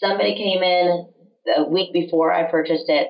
somebody 0.00 0.36
came 0.36 0.62
in 0.62 1.08
a 1.56 1.64
week 1.64 1.92
before 1.92 2.32
I 2.32 2.50
purchased 2.50 2.88
it 2.88 3.08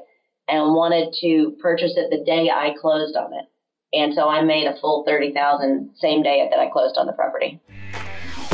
and 0.48 0.74
wanted 0.74 1.14
to 1.20 1.56
purchase 1.60 1.92
it 1.96 2.10
the 2.10 2.24
day 2.24 2.50
I 2.50 2.74
closed 2.80 3.16
on 3.16 3.32
it. 3.34 3.44
And 3.92 4.14
so 4.14 4.28
I 4.28 4.42
made 4.42 4.66
a 4.66 4.78
full 4.80 5.04
30,000 5.06 5.90
same 5.96 6.22
day 6.22 6.46
that 6.50 6.58
I 6.58 6.70
closed 6.70 6.96
on 6.98 7.06
the 7.06 7.12
property. 7.12 7.60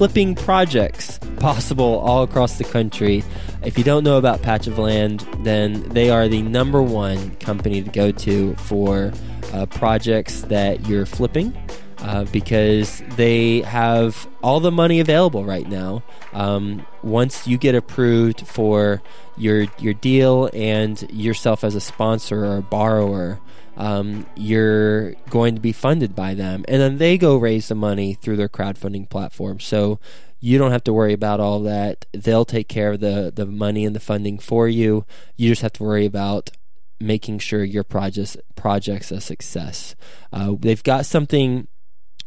flipping 0.00 0.34
projects 0.34 1.18
possible 1.40 1.98
all 1.98 2.22
across 2.22 2.56
the 2.56 2.64
country. 2.64 3.22
If 3.62 3.76
you 3.76 3.84
don't 3.84 4.02
know 4.02 4.16
about 4.16 4.40
Patch 4.40 4.66
of 4.66 4.78
Land, 4.78 5.28
then 5.40 5.82
they 5.90 6.08
are 6.08 6.26
the 6.26 6.40
number 6.40 6.82
one 6.82 7.36
company 7.36 7.82
to 7.82 7.90
go 7.90 8.10
to 8.10 8.54
for 8.54 9.12
uh, 9.52 9.66
projects 9.66 10.40
that 10.44 10.86
you're 10.86 11.04
flipping. 11.04 11.54
Uh, 11.98 12.24
because 12.32 13.02
they 13.16 13.60
have 13.60 14.26
all 14.42 14.58
the 14.58 14.70
money 14.70 15.00
available 15.00 15.44
right 15.44 15.68
now. 15.68 16.02
Um, 16.32 16.86
once 17.02 17.46
you 17.46 17.58
get 17.58 17.74
approved 17.74 18.46
for 18.46 19.02
your 19.36 19.66
your 19.78 19.92
deal 19.92 20.48
and 20.54 20.98
yourself 21.10 21.62
as 21.62 21.74
a 21.74 21.80
sponsor 21.80 22.46
or 22.46 22.56
a 22.56 22.62
borrower, 22.62 23.38
um, 23.76 24.26
you're 24.36 25.12
going 25.30 25.54
to 25.54 25.60
be 25.60 25.72
funded 25.72 26.14
by 26.14 26.34
them, 26.34 26.64
and 26.68 26.80
then 26.80 26.98
they 26.98 27.16
go 27.16 27.36
raise 27.36 27.68
the 27.68 27.74
money 27.74 28.14
through 28.14 28.36
their 28.36 28.48
crowdfunding 28.48 29.08
platform. 29.08 29.60
So 29.60 30.00
you 30.40 30.58
don't 30.58 30.72
have 30.72 30.84
to 30.84 30.92
worry 30.92 31.12
about 31.12 31.40
all 31.40 31.60
that. 31.62 32.06
They'll 32.12 32.44
take 32.44 32.68
care 32.68 32.92
of 32.92 33.00
the 33.00 33.32
the 33.34 33.46
money 33.46 33.84
and 33.84 33.94
the 33.94 34.00
funding 34.00 34.38
for 34.38 34.68
you. 34.68 35.04
You 35.36 35.50
just 35.50 35.62
have 35.62 35.74
to 35.74 35.84
worry 35.84 36.06
about 36.06 36.50
making 36.98 37.38
sure 37.38 37.64
your 37.64 37.84
projects 37.84 38.36
projects 38.56 39.10
a 39.10 39.20
success. 39.20 39.94
Uh, 40.32 40.54
they've 40.58 40.82
got 40.82 41.06
something 41.06 41.68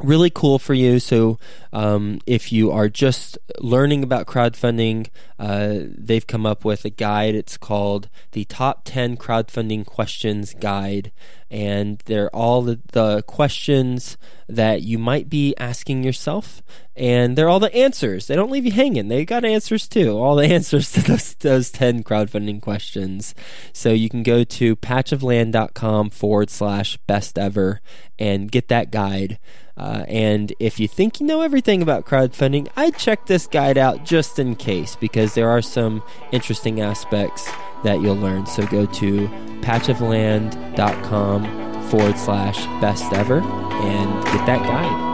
really 0.01 0.29
cool 0.29 0.59
for 0.59 0.73
you. 0.73 0.99
So, 0.99 1.39
um, 1.71 2.19
if 2.25 2.51
you 2.51 2.71
are 2.71 2.89
just 2.89 3.37
learning 3.59 4.03
about 4.03 4.27
crowdfunding, 4.27 5.09
uh, 5.39 5.79
they've 5.97 6.25
come 6.25 6.45
up 6.45 6.63
with 6.63 6.85
a 6.85 6.89
guide. 6.89 7.35
It's 7.35 7.57
called 7.57 8.09
the 8.31 8.45
Top 8.45 8.81
10 8.85 9.17
Crowdfunding 9.17 9.85
Questions 9.85 10.53
Guide. 10.53 11.11
And 11.49 12.01
they're 12.05 12.33
all 12.35 12.61
the, 12.61 12.79
the 12.93 13.23
questions 13.23 14.17
that 14.47 14.81
you 14.81 14.97
might 14.97 15.29
be 15.29 15.55
asking 15.57 16.03
yourself. 16.03 16.63
And 16.95 17.35
they're 17.35 17.49
all 17.49 17.59
the 17.59 17.75
answers. 17.75 18.27
They 18.27 18.35
don't 18.35 18.51
leave 18.51 18.65
you 18.65 18.71
hanging. 18.71 19.07
They 19.07 19.25
got 19.25 19.45
answers 19.45 19.87
too. 19.87 20.17
All 20.17 20.35
the 20.35 20.47
answers 20.53 20.91
to 20.93 21.01
those, 21.01 21.33
those 21.35 21.71
10 21.71 22.03
crowdfunding 22.03 22.61
questions. 22.61 23.35
So 23.73 23.89
you 23.89 24.09
can 24.09 24.23
go 24.23 24.43
to 24.43 24.75
patchofland.com 24.75 26.11
forward 26.11 26.49
slash 26.49 26.97
best 27.05 27.37
ever 27.37 27.81
and 28.17 28.51
get 28.51 28.67
that 28.69 28.91
guide. 28.91 29.39
Uh, 29.75 30.05
and 30.07 30.53
if 30.59 30.79
you 30.79 30.87
think 30.87 31.19
you 31.19 31.25
know 31.25 31.41
everything 31.41 31.81
about 31.81 32.05
crowdfunding, 32.05 32.67
I'd 32.75 32.97
check 32.97 33.25
this 33.25 33.47
guide 33.47 33.77
out 33.77 34.05
just 34.05 34.37
in 34.37 34.55
case 34.55 34.95
because 34.95 35.33
there 35.33 35.49
are 35.49 35.61
some 35.61 36.03
interesting 36.31 36.81
aspects 36.81 37.49
that 37.83 38.01
you'll 38.01 38.15
learn. 38.15 38.45
So 38.45 38.65
go 38.67 38.85
to 38.85 39.27
patchofland.com 39.61 41.83
forward 41.89 42.17
slash 42.17 42.65
best 42.81 43.11
ever 43.13 43.41
and 43.41 44.23
get 44.25 44.45
that 44.45 44.61
guide. 44.63 45.13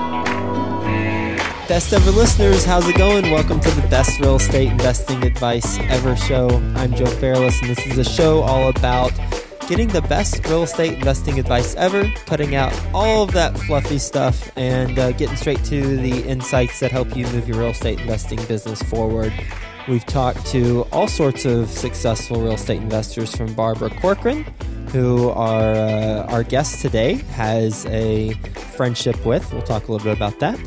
Best 1.68 1.94
ever 1.94 2.12
listeners, 2.12 2.66
how's 2.66 2.88
it 2.88 2.98
going? 2.98 3.30
Welcome 3.32 3.60
to 3.60 3.70
the 3.72 3.88
best 3.90 4.20
real 4.20 4.38
estate 4.38 4.72
investing 4.72 5.24
advice 5.24 5.78
ever 5.82 6.16
show. 6.16 6.50
I'm 6.76 6.96
Joe 6.96 7.06
Fairless, 7.06 7.62
and 7.62 7.70
this 7.70 7.86
is 7.86 7.98
a 8.00 8.04
show 8.04 8.42
all 8.42 8.70
about 8.70 9.12
getting 9.70 9.88
the 9.90 10.02
best 10.02 10.44
real 10.48 10.64
estate 10.64 10.94
investing 10.94 11.40
advice 11.40 11.76
ever, 11.76 12.12
cutting 12.26 12.56
out 12.56 12.74
all 12.92 13.22
of 13.22 13.32
that 13.32 13.56
fluffy 13.60 14.00
stuff, 14.00 14.52
and 14.58 14.98
uh, 14.98 15.12
getting 15.12 15.36
straight 15.36 15.64
to 15.64 15.96
the 15.96 16.24
insights 16.28 16.80
that 16.80 16.92
help 16.92 17.16
you 17.16 17.24
move 17.28 17.48
your 17.48 17.60
real 17.60 17.70
estate 17.70 18.00
investing 18.02 18.44
business 18.46 18.82
forward. 18.82 19.32
We've 19.88 20.06
talked 20.06 20.44
to 20.48 20.88
all 20.92 21.08
sorts 21.08 21.46
of 21.46 21.70
successful 21.70 22.42
real 22.42 22.54
estate 22.54 22.82
investors 22.82 23.36
from 23.36 23.54
Barbara 23.54 23.92
Corcoran, 23.92 24.44
who 24.92 25.30
our, 25.30 25.76
uh, 25.76 26.26
our 26.32 26.42
guest 26.44 26.82
today 26.82 27.18
has 27.34 27.86
a 27.86 28.34
friendship 28.76 29.24
with. 29.24 29.54
We'll 29.54 29.62
talk 29.62 29.88
a 29.88 29.92
little 29.92 30.04
bit 30.04 30.18
about 30.18 30.40
that 30.40 30.60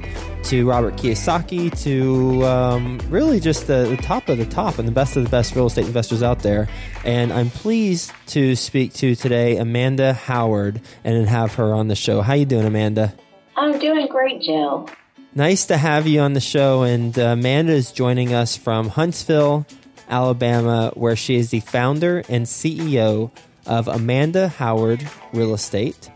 to 0.45 0.67
Robert 0.67 0.97
Kiyosaki, 0.97 1.71
to 1.83 2.45
um, 2.45 3.01
really 3.09 3.41
just 3.41 3.67
the, 3.67 3.95
the, 3.95 3.97
top 3.97 4.29
of 4.29 4.39
the 4.39 4.47
top 4.47 4.79
and 4.79 4.87
the 4.87 4.93
best 4.93 5.17
of 5.17 5.25
the 5.25 5.29
best 5.29 5.55
real 5.55 5.67
estate 5.67 5.87
investors 5.87 6.23
out 6.23 6.41
there. 6.41 6.69
And 7.05 7.33
I'm 7.33 7.51
pleased 7.51 8.13
to 8.29 8.57
speak 8.57 8.93
to 8.95 9.15
today 9.15 9.57
Amanda 9.57 10.13
Howard 10.13 10.81
and 11.05 11.29
have 11.29 11.55
her 11.55 11.73
on 11.73 11.89
the 11.89 11.95
show. 11.95 12.21
How 12.21 12.35
you 12.35 12.45
doing, 12.45 12.67
Amanda? 12.67 13.15
I'm 13.57 13.79
doing 13.79 14.07
great, 14.09 14.43
Jill. 14.43 14.89
Nice 15.35 15.67
to 15.67 15.77
have 15.77 16.07
you 16.07 16.21
on 16.21 16.33
the 16.33 16.41
show. 16.41 16.83
And 16.83 17.19
uh, 17.19 17.23
Amanda 17.23 17.73
is 17.73 17.93
joining 17.93 18.35
us 18.35 18.57
from 18.57 18.89
Huntsville, 18.89 19.67
Alabama, 20.09 20.93
where 20.95 21.17
she 21.17 21.37
is 21.37 21.51
the 21.51 21.61
founder 21.61 22.23
and 22.29 22.47
CEO 22.47 23.31
of 23.67 23.89
Amanda 23.89 24.49
Howard 24.49 25.09
Real 25.33 25.55
Estate. 25.55 26.11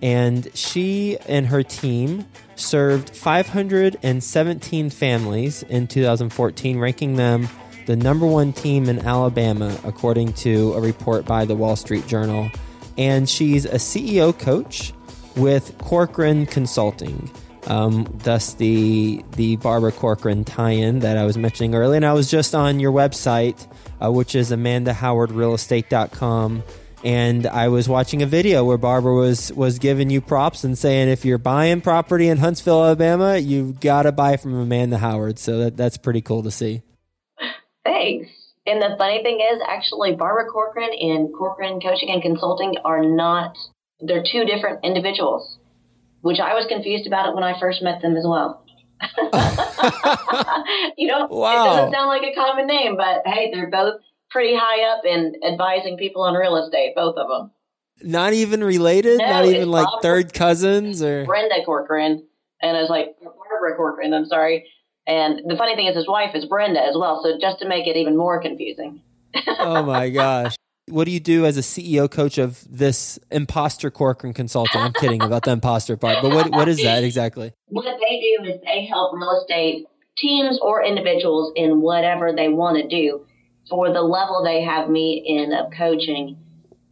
And 0.00 0.48
she 0.54 1.18
and 1.28 1.46
her 1.48 1.62
team 1.62 2.26
served 2.56 3.10
517 3.10 4.90
families 4.90 5.62
in 5.64 5.86
2014, 5.86 6.78
ranking 6.78 7.16
them 7.16 7.48
the 7.86 7.96
number 7.96 8.26
one 8.26 8.52
team 8.52 8.88
in 8.88 8.98
Alabama, 9.00 9.78
according 9.84 10.32
to 10.34 10.72
a 10.74 10.80
report 10.80 11.24
by 11.24 11.44
the 11.44 11.54
Wall 11.54 11.76
Street 11.76 12.06
Journal. 12.06 12.50
And 12.96 13.28
she's 13.28 13.64
a 13.64 13.74
CEO 13.74 14.38
coach 14.38 14.92
with 15.36 15.76
Corcoran 15.78 16.46
Consulting. 16.46 17.30
Um, 17.66 18.06
thus, 18.22 18.54
the 18.54 19.24
the 19.32 19.56
Barbara 19.56 19.90
Corcoran 19.92 20.44
tie-in 20.44 21.00
that 21.00 21.16
I 21.16 21.24
was 21.24 21.38
mentioning 21.38 21.74
earlier. 21.74 21.96
And 21.96 22.04
I 22.04 22.12
was 22.12 22.30
just 22.30 22.54
on 22.54 22.78
your 22.78 22.92
website, 22.92 23.66
uh, 24.02 24.12
which 24.12 24.34
is 24.34 24.50
AmandaHowardRealEstate.com 24.50 26.62
and 27.04 27.46
I 27.46 27.68
was 27.68 27.86
watching 27.86 28.22
a 28.22 28.26
video 28.26 28.64
where 28.64 28.78
Barbara 28.78 29.14
was 29.14 29.52
was 29.52 29.78
giving 29.78 30.08
you 30.08 30.22
props 30.22 30.64
and 30.64 30.76
saying 30.76 31.10
if 31.10 31.24
you're 31.24 31.36
buying 31.36 31.82
property 31.82 32.28
in 32.28 32.38
Huntsville, 32.38 32.82
Alabama, 32.82 33.36
you've 33.36 33.78
got 33.78 34.02
to 34.04 34.12
buy 34.12 34.38
from 34.38 34.54
Amanda 34.54 34.96
Howard. 34.98 35.38
So 35.38 35.58
that, 35.58 35.76
that's 35.76 35.98
pretty 35.98 36.22
cool 36.22 36.42
to 36.42 36.50
see. 36.50 36.82
Thanks. 37.84 38.30
And 38.66 38.80
the 38.80 38.96
funny 38.96 39.22
thing 39.22 39.40
is, 39.40 39.60
actually, 39.68 40.16
Barbara 40.16 40.46
Corcoran 40.50 40.90
and 40.98 41.28
Corcoran 41.34 41.80
Coaching 41.80 42.08
and 42.08 42.22
Consulting 42.22 42.76
are 42.82 43.04
not, 43.04 43.54
they're 44.00 44.24
two 44.24 44.46
different 44.46 44.82
individuals, 44.82 45.58
which 46.22 46.40
I 46.40 46.54
was 46.54 46.64
confused 46.66 47.06
about 47.06 47.28
it 47.28 47.34
when 47.34 47.44
I 47.44 47.60
first 47.60 47.82
met 47.82 48.00
them 48.00 48.16
as 48.16 48.24
well. 48.26 48.64
you 50.96 51.08
know, 51.08 51.26
wow. 51.26 51.52
it 51.52 51.76
doesn't 51.76 51.92
sound 51.92 52.08
like 52.08 52.22
a 52.22 52.34
common 52.34 52.66
name, 52.66 52.96
but 52.96 53.26
hey, 53.26 53.50
they're 53.52 53.68
both 53.68 54.00
pretty 54.34 54.54
high 54.54 54.92
up 54.92 55.04
in 55.06 55.36
advising 55.46 55.96
people 55.96 56.22
on 56.22 56.34
real 56.34 56.56
estate, 56.56 56.92
both 56.96 57.16
of 57.16 57.28
them. 57.28 57.52
Not 58.02 58.32
even 58.32 58.62
related? 58.62 59.18
No, 59.18 59.26
Not 59.30 59.44
even 59.46 59.70
like 59.70 59.86
Bob 59.86 60.02
third 60.02 60.34
cousins 60.34 61.00
or 61.00 61.24
Brenda 61.24 61.64
Corcoran. 61.64 62.26
And 62.60 62.76
I 62.76 62.80
was 62.80 62.90
like, 62.90 63.14
Barbara 63.22 63.76
Corcoran, 63.76 64.12
I'm 64.12 64.26
sorry. 64.26 64.68
And 65.06 65.40
the 65.46 65.56
funny 65.56 65.76
thing 65.76 65.86
is 65.86 65.94
his 65.94 66.08
wife 66.08 66.34
is 66.34 66.46
Brenda 66.46 66.80
as 66.84 66.96
well, 66.98 67.22
so 67.22 67.38
just 67.40 67.60
to 67.60 67.68
make 67.68 67.86
it 67.86 67.96
even 67.96 68.16
more 68.16 68.42
confusing. 68.42 69.00
oh 69.46 69.84
my 69.84 70.10
gosh. 70.10 70.56
What 70.88 71.04
do 71.04 71.12
you 71.12 71.20
do 71.20 71.46
as 71.46 71.56
a 71.56 71.60
CEO 71.60 72.10
coach 72.10 72.36
of 72.36 72.62
this 72.68 73.18
imposter 73.30 73.90
Corcoran 73.90 74.34
consulting? 74.34 74.80
I'm 74.80 74.92
kidding 74.92 75.22
about 75.22 75.44
the 75.44 75.52
imposter 75.52 75.96
part, 75.96 76.18
but 76.20 76.32
what 76.32 76.50
what 76.50 76.68
is 76.68 76.82
that 76.82 77.04
exactly? 77.04 77.52
What 77.68 77.84
they 77.84 78.20
do 78.20 78.50
is 78.50 78.60
they 78.64 78.84
help 78.84 79.14
real 79.14 79.40
estate 79.40 79.86
teams 80.18 80.58
or 80.60 80.84
individuals 80.84 81.52
in 81.56 81.80
whatever 81.80 82.32
they 82.32 82.48
want 82.48 82.76
to 82.78 82.88
do 82.88 83.24
for 83.68 83.92
the 83.92 84.02
level 84.02 84.42
they 84.44 84.62
have 84.62 84.88
me 84.88 85.22
in 85.26 85.52
of 85.52 85.72
coaching 85.76 86.36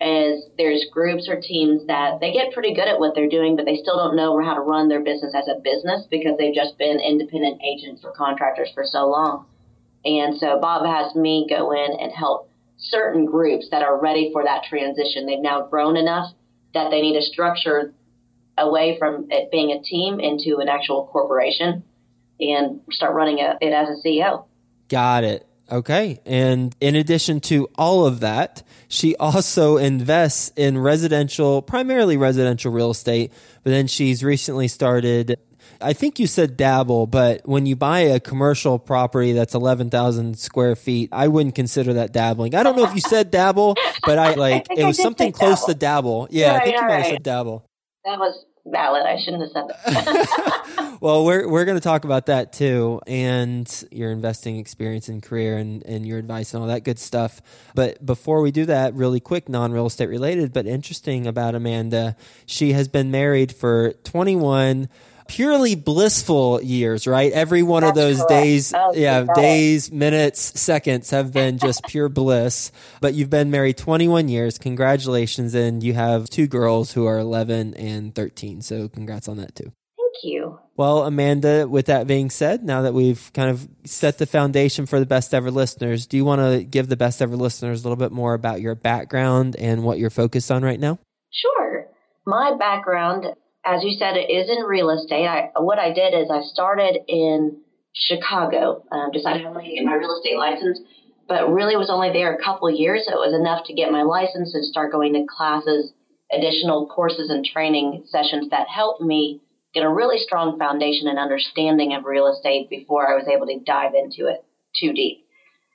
is 0.00 0.44
there's 0.58 0.84
groups 0.92 1.28
or 1.28 1.40
teams 1.40 1.86
that 1.86 2.18
they 2.20 2.32
get 2.32 2.52
pretty 2.52 2.74
good 2.74 2.88
at 2.88 2.98
what 2.98 3.14
they're 3.14 3.28
doing, 3.28 3.54
but 3.56 3.64
they 3.64 3.76
still 3.76 3.96
don't 3.96 4.16
know 4.16 4.42
how 4.42 4.54
to 4.54 4.60
run 4.60 4.88
their 4.88 5.02
business 5.02 5.34
as 5.34 5.46
a 5.48 5.60
business 5.60 6.04
because 6.10 6.36
they've 6.38 6.54
just 6.54 6.76
been 6.76 6.98
independent 6.98 7.60
agents 7.62 8.02
or 8.04 8.12
contractors 8.12 8.70
for 8.74 8.84
so 8.84 9.06
long. 9.08 9.46
And 10.04 10.36
so 10.38 10.58
Bob 10.60 10.84
has 10.84 11.14
me 11.14 11.46
go 11.48 11.70
in 11.70 12.00
and 12.00 12.10
help 12.10 12.50
certain 12.78 13.26
groups 13.26 13.68
that 13.70 13.82
are 13.82 14.00
ready 14.00 14.30
for 14.32 14.42
that 14.42 14.64
transition. 14.68 15.26
They've 15.26 15.38
now 15.40 15.66
grown 15.68 15.96
enough 15.96 16.32
that 16.74 16.90
they 16.90 17.00
need 17.00 17.16
a 17.16 17.22
structure 17.22 17.94
away 18.58 18.98
from 18.98 19.28
it 19.30 19.52
being 19.52 19.70
a 19.70 19.82
team 19.82 20.18
into 20.18 20.58
an 20.58 20.68
actual 20.68 21.06
corporation 21.12 21.84
and 22.40 22.80
start 22.90 23.14
running 23.14 23.38
it 23.38 23.62
as 23.62 23.88
a 23.88 24.06
CEO. 24.06 24.46
Got 24.88 25.22
it. 25.22 25.46
Okay. 25.70 26.20
And 26.26 26.74
in 26.80 26.96
addition 26.96 27.40
to 27.40 27.68
all 27.76 28.06
of 28.06 28.20
that, 28.20 28.62
she 28.88 29.16
also 29.16 29.78
invests 29.78 30.52
in 30.56 30.78
residential, 30.78 31.62
primarily 31.62 32.16
residential 32.16 32.70
real 32.72 32.90
estate, 32.90 33.32
but 33.62 33.70
then 33.70 33.86
she's 33.86 34.22
recently 34.22 34.68
started 34.68 35.38
I 35.82 35.92
think 35.92 36.18
you 36.18 36.26
said 36.26 36.56
dabble, 36.56 37.06
but 37.06 37.42
when 37.44 37.66
you 37.66 37.76
buy 37.76 38.00
a 38.00 38.20
commercial 38.20 38.78
property 38.78 39.32
that's 39.32 39.54
11,000 39.54 40.38
square 40.38 40.76
feet, 40.76 41.08
I 41.12 41.28
wouldn't 41.28 41.54
consider 41.54 41.94
that 41.94 42.12
dabbling. 42.12 42.54
I 42.54 42.62
don't 42.62 42.76
know 42.76 42.84
if 42.84 42.94
you 42.94 43.00
said 43.00 43.30
dabble, 43.30 43.74
but 44.04 44.18
I 44.18 44.34
like, 44.36 44.68
I 44.70 44.74
it 44.80 44.84
was 44.84 44.96
something 44.96 45.32
close 45.32 45.60
dabble. 45.60 45.74
to 45.74 45.74
dabble. 45.74 46.28
Yeah, 46.30 46.54
I 46.54 46.64
think 46.64 46.76
you 46.76 46.82
might 46.82 46.92
have 46.92 47.06
said 47.06 47.22
dabble. 47.22 47.66
That 48.04 48.18
was 48.18 48.44
valid. 48.66 49.04
I 49.04 49.18
shouldn't 49.18 49.42
have 49.42 49.50
said 49.50 49.94
that. 49.94 50.98
well, 51.00 51.24
we're 51.24 51.48
we're 51.48 51.64
going 51.64 51.76
to 51.76 51.82
talk 51.82 52.04
about 52.04 52.26
that 52.26 52.52
too, 52.52 53.00
and 53.06 53.84
your 53.90 54.10
investing 54.10 54.56
experience 54.56 55.08
and 55.08 55.22
career, 55.22 55.58
and 55.58 55.84
and 55.84 56.06
your 56.06 56.18
advice 56.18 56.54
and 56.54 56.62
all 56.62 56.68
that 56.68 56.84
good 56.84 56.98
stuff. 56.98 57.40
But 57.74 58.04
before 58.04 58.40
we 58.40 58.50
do 58.50 58.64
that, 58.66 58.94
really 58.94 59.20
quick, 59.20 59.48
non 59.48 59.72
real 59.72 59.86
estate 59.86 60.08
related, 60.08 60.52
but 60.52 60.66
interesting 60.66 61.26
about 61.26 61.54
Amanda. 61.54 62.16
She 62.46 62.72
has 62.72 62.88
been 62.88 63.10
married 63.10 63.52
for 63.52 63.92
21 64.04 64.88
purely 65.32 65.74
blissful 65.74 66.62
years, 66.62 67.06
right? 67.06 67.32
Every 67.32 67.62
one 67.62 67.80
That's 67.80 67.90
of 67.90 67.94
those 67.96 68.16
correct. 68.18 68.28
days, 68.28 68.74
yeah, 68.92 69.24
days, 69.34 69.90
minutes, 69.90 70.60
seconds 70.60 71.08
have 71.10 71.32
been 71.32 71.56
just 71.56 71.82
pure 71.88 72.10
bliss. 72.10 72.70
But 73.00 73.14
you've 73.14 73.30
been 73.30 73.50
married 73.50 73.78
21 73.78 74.28
years. 74.28 74.58
Congratulations. 74.58 75.54
And 75.54 75.82
you 75.82 75.94
have 75.94 76.28
two 76.28 76.46
girls 76.46 76.92
who 76.92 77.06
are 77.06 77.18
11 77.18 77.74
and 77.74 78.14
13. 78.14 78.60
So 78.60 78.88
congrats 78.88 79.26
on 79.26 79.38
that 79.38 79.54
too. 79.54 79.72
Thank 79.96 80.24
you. 80.24 80.58
Well, 80.76 81.04
Amanda, 81.04 81.66
with 81.66 81.86
that 81.86 82.06
being 82.06 82.28
said, 82.28 82.62
now 82.62 82.82
that 82.82 82.92
we've 82.92 83.30
kind 83.32 83.48
of 83.50 83.66
set 83.84 84.18
the 84.18 84.26
foundation 84.26 84.84
for 84.84 85.00
the 85.00 85.06
best 85.06 85.32
ever 85.32 85.50
listeners, 85.50 86.06
do 86.06 86.18
you 86.18 86.26
want 86.26 86.42
to 86.42 86.62
give 86.62 86.88
the 86.88 86.96
best 86.96 87.22
ever 87.22 87.36
listeners 87.36 87.80
a 87.80 87.84
little 87.84 87.96
bit 87.96 88.12
more 88.12 88.34
about 88.34 88.60
your 88.60 88.74
background 88.74 89.56
and 89.56 89.82
what 89.82 89.98
you're 89.98 90.10
focused 90.10 90.50
on 90.50 90.62
right 90.62 90.80
now? 90.80 90.98
Sure. 91.30 91.86
My 92.26 92.54
background 92.58 93.26
as 93.64 93.84
you 93.84 93.92
said, 93.98 94.16
it 94.16 94.30
is 94.30 94.50
in 94.50 94.64
real 94.64 94.90
estate. 94.90 95.26
I, 95.26 95.50
what 95.60 95.78
I 95.78 95.92
did 95.92 96.14
is 96.14 96.30
I 96.30 96.42
started 96.42 96.98
in 97.06 97.58
Chicago, 97.94 98.84
um, 98.90 99.10
decided 99.12 99.46
I 99.46 99.50
wanted 99.50 99.68
to 99.68 99.76
get 99.76 99.84
my 99.84 99.94
real 99.94 100.16
estate 100.16 100.36
license, 100.36 100.80
but 101.28 101.52
really 101.52 101.76
was 101.76 101.90
only 101.90 102.12
there 102.12 102.34
a 102.34 102.42
couple 102.42 102.70
years. 102.70 103.04
So 103.06 103.12
it 103.12 103.30
was 103.30 103.38
enough 103.38 103.66
to 103.66 103.74
get 103.74 103.92
my 103.92 104.02
license 104.02 104.54
and 104.54 104.64
start 104.64 104.90
going 104.90 105.12
to 105.14 105.26
classes, 105.28 105.92
additional 106.32 106.88
courses 106.88 107.30
and 107.30 107.44
training 107.44 108.04
sessions 108.06 108.50
that 108.50 108.66
helped 108.68 109.00
me 109.00 109.40
get 109.74 109.84
a 109.84 109.88
really 109.88 110.18
strong 110.18 110.58
foundation 110.58 111.06
and 111.06 111.18
understanding 111.18 111.94
of 111.94 112.04
real 112.04 112.26
estate 112.26 112.68
before 112.68 113.08
I 113.08 113.14
was 113.14 113.28
able 113.28 113.46
to 113.46 113.60
dive 113.64 113.92
into 113.94 114.26
it 114.28 114.44
too 114.78 114.92
deep. 114.92 115.24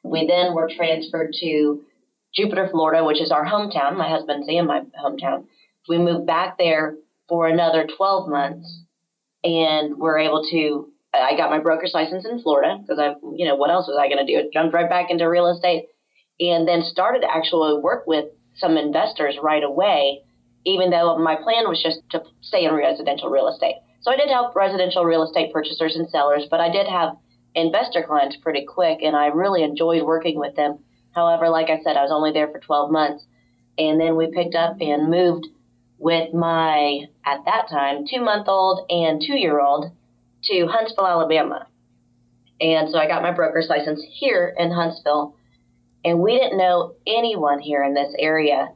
We 0.04 0.28
then 0.28 0.54
were 0.54 0.70
transferred 0.76 1.34
to 1.40 1.82
Jupiter, 2.36 2.68
Florida, 2.70 3.04
which 3.04 3.22
is 3.22 3.32
our 3.32 3.46
hometown, 3.46 3.98
my 3.98 4.10
husband's 4.10 4.48
and 4.48 4.68
my 4.68 4.82
hometown. 5.04 5.46
We 5.88 5.98
moved 5.98 6.28
back 6.28 6.58
there 6.58 6.96
for 7.28 7.48
another 7.48 7.88
12 7.98 8.30
months 8.30 8.84
and 9.44 9.98
we're 9.98 10.20
able 10.20 10.44
to 10.52 10.92
I 11.14 11.36
got 11.38 11.50
my 11.50 11.60
broker's 11.60 11.94
license 11.94 12.26
in 12.26 12.42
Florida 12.42 12.78
because 12.82 13.00
I, 13.00 13.16
you 13.36 13.48
know, 13.48 13.56
what 13.56 13.72
else 13.72 13.88
was 13.88 13.98
I 14.00 14.08
going 14.08 14.26
to 14.26 14.32
do? 14.32 14.50
Jumped 14.54 14.74
right 14.74 14.90
back 14.90 15.10
into 15.10 15.28
real 15.28 15.48
estate 15.48 15.86
and 16.40 16.68
then 16.68 16.84
started 16.84 17.22
to 17.22 17.32
actually 17.34 17.80
work 17.82 18.06
with 18.06 18.26
some 18.56 18.78
investors 18.78 19.38
right 19.42 19.64
away, 19.64 20.22
even 20.66 20.90
though 20.90 21.18
my 21.18 21.36
plan 21.36 21.68
was 21.68 21.82
just 21.82 22.00
to 22.12 22.24
stay 22.42 22.66
in 22.66 22.74
residential 22.74 23.30
real 23.30 23.48
estate. 23.48 23.76
So 24.02 24.12
I 24.12 24.18
did 24.18 24.30
help 24.30 24.56
residential 24.56 25.06
real 25.06 25.24
estate 25.24 25.54
purchasers 25.54 25.96
and 25.96 26.10
sellers, 26.10 26.46
but 26.50 26.60
I 26.60 26.70
did 26.72 26.88
have 26.88 27.18
investor 27.56 28.04
clients 28.04 28.38
pretty 28.38 28.66
quick 28.66 29.00
and 29.02 29.16
I 29.16 29.28
really 29.28 29.64
enjoyed 29.64 30.04
working 30.04 30.40
with 30.40 30.56
them. 30.56 30.80
However, 31.14 31.50
like 31.50 31.70
I 31.70 31.82
said, 31.84 31.98
I 31.98 32.04
was 32.04 32.12
only 32.12 32.32
there 32.32 32.50
for 32.52 32.60
12 32.60 32.92
months 32.92 33.26
and 33.78 34.00
then 34.00 34.16
we 34.16 34.32
picked 34.32 34.56
up 34.56 34.78
and 34.82 35.10
moved 35.10 35.48
with 35.98 36.34
my, 36.34 37.02
at 37.26 37.46
that 37.46 37.68
time, 37.70 38.06
two 38.10 38.22
month 38.22 38.48
old 38.48 38.86
and 38.90 39.22
two 39.26 39.38
year 39.38 39.60
old 39.60 39.92
to 40.44 40.68
Huntsville, 40.68 41.08
Alabama. 41.08 41.68
And 42.60 42.90
so 42.90 42.98
I 42.98 43.08
got 43.08 43.22
my 43.22 43.32
broker's 43.32 43.68
license 43.70 44.04
here 44.10 44.54
in 44.58 44.72
Huntsville. 44.72 45.36
And 46.04 46.20
we 46.20 46.38
didn't 46.40 46.58
know 46.58 46.96
anyone 47.06 47.60
here 47.60 47.84
in 47.84 47.94
this 47.94 48.14
area. 48.18 48.70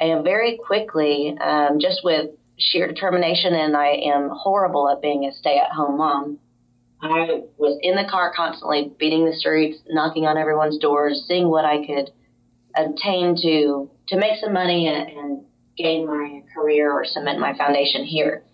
And 0.00 0.24
very 0.24 0.58
quickly, 0.64 1.36
um, 1.40 1.78
just 1.78 2.00
with 2.02 2.30
sheer 2.58 2.86
determination, 2.86 3.54
and 3.54 3.76
I 3.76 3.88
am 3.88 4.30
horrible 4.32 4.88
at 4.88 5.02
being 5.02 5.24
a 5.24 5.32
stay 5.32 5.58
at 5.58 5.72
home 5.72 5.98
mom, 5.98 6.38
I 7.00 7.42
was 7.58 7.78
in 7.82 7.96
the 7.96 8.08
car 8.08 8.32
constantly 8.34 8.92
beating 8.98 9.26
the 9.26 9.34
streets, 9.34 9.78
knocking 9.88 10.24
on 10.24 10.38
everyone's 10.38 10.78
doors, 10.78 11.24
seeing 11.26 11.48
what 11.48 11.64
I 11.64 11.84
could 11.84 12.10
obtain 12.76 13.36
to 13.42 13.90
to 14.08 14.16
make 14.16 14.38
some 14.40 14.52
money 14.52 14.88
and, 14.88 15.08
and 15.10 15.44
gain 15.76 16.06
my 16.06 16.42
career 16.54 16.92
or 16.92 17.04
cement 17.04 17.38
my 17.38 17.56
foundation 17.56 18.04
here. 18.04 18.44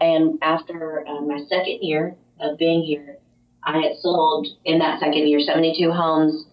And 0.00 0.38
after 0.42 1.04
uh, 1.06 1.20
my 1.20 1.38
second 1.48 1.80
year 1.82 2.16
of 2.40 2.58
being 2.58 2.82
here, 2.82 3.18
I 3.62 3.78
had 3.80 3.96
sold 4.00 4.46
in 4.64 4.78
that 4.78 5.00
second 5.00 5.28
year 5.28 5.40
72 5.40 5.90
homes. 5.90 6.46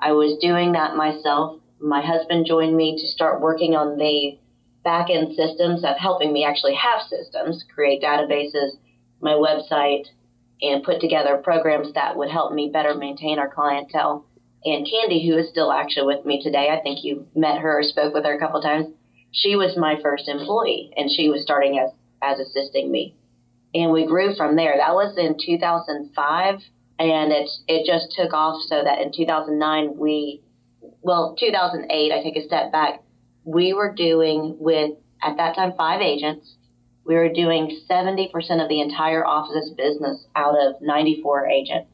I 0.00 0.12
was 0.12 0.38
doing 0.40 0.72
that 0.72 0.96
myself. 0.96 1.60
My 1.80 2.00
husband 2.00 2.46
joined 2.46 2.76
me 2.76 2.96
to 2.96 3.06
start 3.08 3.40
working 3.40 3.74
on 3.74 3.98
the 3.98 4.38
back 4.82 5.08
end 5.10 5.34
systems 5.34 5.84
of 5.84 5.96
helping 5.98 6.32
me 6.32 6.44
actually 6.44 6.74
have 6.74 7.00
systems, 7.08 7.64
create 7.74 8.02
databases, 8.02 8.76
my 9.20 9.32
website, 9.32 10.04
and 10.62 10.84
put 10.84 11.00
together 11.00 11.40
programs 11.42 11.92
that 11.94 12.16
would 12.16 12.30
help 12.30 12.52
me 12.52 12.70
better 12.72 12.94
maintain 12.94 13.38
our 13.38 13.52
clientele. 13.52 14.26
And 14.64 14.88
Candy, 14.90 15.26
who 15.26 15.36
is 15.36 15.50
still 15.50 15.72
actually 15.72 16.06
with 16.06 16.24
me 16.24 16.42
today, 16.42 16.70
I 16.70 16.80
think 16.80 17.04
you 17.04 17.26
met 17.34 17.58
her 17.60 17.80
or 17.80 17.82
spoke 17.82 18.14
with 18.14 18.24
her 18.24 18.34
a 18.34 18.38
couple 18.38 18.62
times 18.62 18.86
she 19.34 19.56
was 19.56 19.76
my 19.76 19.96
first 20.00 20.28
employee 20.28 20.92
and 20.96 21.10
she 21.10 21.28
was 21.28 21.42
starting 21.42 21.78
as, 21.78 21.90
as 22.22 22.38
assisting 22.38 22.90
me. 22.90 23.14
And 23.74 23.90
we 23.90 24.06
grew 24.06 24.34
from 24.36 24.54
there. 24.54 24.74
That 24.78 24.94
was 24.94 25.18
in 25.18 25.36
2005 25.44 26.54
and 27.00 27.32
it, 27.32 27.50
it 27.66 27.84
just 27.84 28.14
took 28.16 28.32
off 28.32 28.62
so 28.68 28.82
that 28.84 29.00
in 29.00 29.12
2009 29.12 29.98
we, 29.98 30.40
well, 31.02 31.34
2008, 31.38 32.12
I 32.12 32.22
take 32.22 32.36
a 32.36 32.46
step 32.46 32.70
back. 32.70 33.02
We 33.42 33.74
were 33.74 33.92
doing 33.92 34.56
with, 34.60 34.92
at 35.20 35.36
that 35.36 35.56
time, 35.56 35.72
five 35.76 36.00
agents. 36.00 36.54
We 37.04 37.16
were 37.16 37.28
doing 37.28 37.80
70% 37.90 38.30
of 38.62 38.68
the 38.68 38.80
entire 38.80 39.26
office's 39.26 39.74
business 39.76 40.24
out 40.36 40.54
of 40.54 40.80
94 40.80 41.48
agents. 41.48 41.93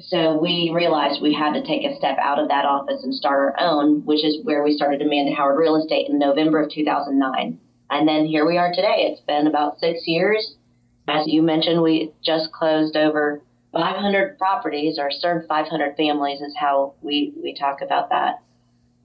So 0.00 0.36
we 0.36 0.72
realized 0.74 1.22
we 1.22 1.34
had 1.34 1.52
to 1.54 1.62
take 1.62 1.84
a 1.84 1.96
step 1.96 2.18
out 2.20 2.40
of 2.40 2.48
that 2.48 2.64
office 2.64 3.04
and 3.04 3.14
start 3.14 3.54
our 3.56 3.60
own, 3.60 4.04
which 4.04 4.24
is 4.24 4.44
where 4.44 4.64
we 4.64 4.76
started 4.76 5.00
Amanda 5.00 5.34
Howard 5.34 5.58
Real 5.58 5.76
Estate 5.76 6.08
in 6.08 6.18
November 6.18 6.62
of 6.62 6.70
2009. 6.70 7.60
And 7.90 8.08
then 8.08 8.26
here 8.26 8.46
we 8.46 8.58
are 8.58 8.72
today. 8.72 9.08
It's 9.10 9.20
been 9.20 9.46
about 9.46 9.78
six 9.78 10.00
years. 10.06 10.56
As 11.06 11.26
you 11.26 11.42
mentioned, 11.42 11.80
we 11.80 12.12
just 12.24 12.50
closed 12.50 12.96
over 12.96 13.42
500 13.72 14.36
properties 14.36 14.98
or 14.98 15.10
served 15.10 15.46
500 15.48 15.96
families 15.96 16.40
is 16.40 16.54
how 16.58 16.94
we, 17.00 17.32
we 17.40 17.54
talk 17.54 17.80
about 17.80 18.10
that. 18.10 18.40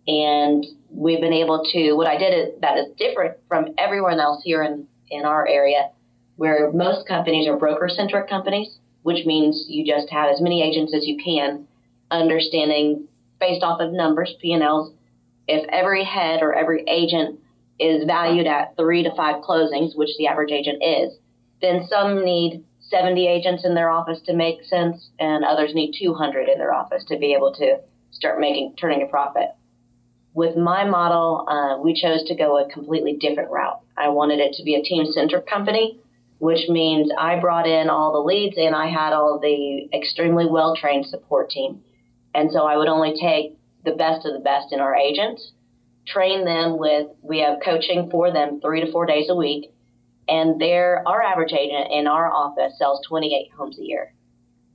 And 0.08 0.66
we've 0.90 1.22
been 1.22 1.34
able 1.34 1.64
to, 1.72 1.94
what 1.94 2.08
I 2.08 2.18
did 2.18 2.34
is, 2.34 2.62
that 2.62 2.78
is 2.78 2.88
different 2.98 3.38
from 3.48 3.76
everyone 3.78 4.20
else 4.20 4.42
here 4.44 4.64
in, 4.64 4.88
in 5.12 5.24
our 5.24 5.48
area, 5.48 5.92
where 6.36 6.72
most 6.72 7.08
companies 7.08 7.48
are 7.48 7.58
broker 7.58 7.90
centric 7.90 8.28
companies 8.28 8.80
which 9.04 9.26
means 9.26 9.66
you 9.68 9.86
just 9.86 10.10
have 10.10 10.30
as 10.30 10.42
many 10.42 10.62
agents 10.62 10.94
as 10.96 11.06
you 11.06 11.18
can, 11.24 11.68
understanding 12.12 13.08
based 13.40 13.64
off 13.64 13.80
of 13.80 13.94
numbers, 13.94 14.36
P&Ls. 14.42 14.92
If 15.48 15.68
every 15.70 16.04
head 16.04 16.42
or 16.42 16.54
every 16.54 16.84
agent 16.88 17.40
is 17.80 18.04
valued 18.06 18.46
at 18.46 18.76
three 18.76 19.04
to 19.04 19.16
five 19.16 19.42
closings, 19.42 19.96
which 19.96 20.10
the 20.18 20.28
average 20.28 20.52
agent 20.52 20.84
is, 20.84 21.18
then 21.62 21.88
some 21.90 22.24
need 22.26 22.64
70 22.90 23.28
agents 23.28 23.66
in 23.66 23.76
their 23.76 23.90
office 23.90 24.20
to 24.26 24.34
make 24.34 24.64
sense, 24.64 25.10
and 25.20 25.46
others 25.46 25.74
need 25.74 25.96
200 25.98 26.50
in 26.50 26.58
their 26.58 26.74
office 26.74 27.04
to 27.06 27.18
be 27.18 27.34
able 27.34 27.54
to 27.54 27.80
start 28.12 28.40
making 28.40 28.76
turning 28.76 29.02
a 29.02 29.06
profit. 29.06 29.50
With 30.34 30.56
my 30.56 30.86
model, 30.86 31.46
uh, 31.48 31.82
we 31.82 32.00
chose 32.00 32.24
to 32.28 32.36
go 32.36 32.58
a 32.58 32.70
completely 32.72 33.18
different 33.20 33.50
route. 33.50 33.80
I 33.98 34.10
wanted 34.10 34.40
it 34.40 34.54
to 34.54 34.64
be 34.64 34.76
a 34.76 34.84
team 34.84 35.06
centric 35.12 35.48
company 35.48 36.00
which 36.40 36.70
means 36.70 37.12
I 37.18 37.40
brought 37.40 37.68
in 37.68 37.90
all 37.90 38.14
the 38.14 38.20
leads 38.20 38.58
and 38.58 38.74
I 38.74 38.88
had 38.88 39.14
all 39.14 39.40
the 39.40 39.90
extremely 39.96 40.46
well 40.46 40.76
trained 40.76 41.06
support 41.06 41.50
team. 41.50 41.82
And 42.34 42.52
so 42.52 42.66
I 42.66 42.78
would 42.78 42.88
only 42.88 43.14
take 43.20 43.58
the 43.84 43.92
best 43.92 44.26
of 44.26 44.34
the 44.34 44.40
best 44.40 44.72
in 44.72 44.80
our 44.80 44.96
agents, 44.96 45.52
train 46.08 46.46
them 46.46 46.78
with, 46.78 47.08
we 47.22 47.40
have 47.40 47.60
coaching 47.64 48.10
for 48.10 48.32
them 48.32 48.62
three 48.62 48.84
to 48.84 48.92
four 48.92 49.06
days 49.06 49.28
a 49.30 49.36
week. 49.36 49.72
And 50.28 50.62
their, 50.62 51.04
our 51.08 51.22
average 51.22 51.54
agent 51.54 51.92
in 51.92 52.08
our 52.08 52.32
office 52.32 52.78
sells 52.78 53.06
28 53.08 53.52
homes 53.58 53.78
a 53.80 53.84
year. 53.84 54.14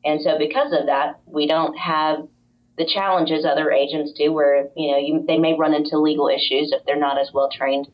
And 0.04 0.20
so 0.20 0.36
because 0.38 0.72
of 0.72 0.86
that, 0.86 1.20
we 1.26 1.46
don't 1.46 1.76
have 1.78 2.28
the 2.76 2.86
challenges 2.92 3.46
other 3.46 3.70
agents 3.70 4.12
do 4.18 4.32
where, 4.32 4.68
you 4.76 4.90
know, 4.90 4.98
you, 4.98 5.24
they 5.26 5.38
may 5.38 5.54
run 5.56 5.74
into 5.74 5.98
legal 5.98 6.28
issues 6.28 6.72
if 6.72 6.84
they're 6.84 6.98
not 6.98 7.18
as 7.18 7.30
well 7.32 7.48
trained, 7.50 7.86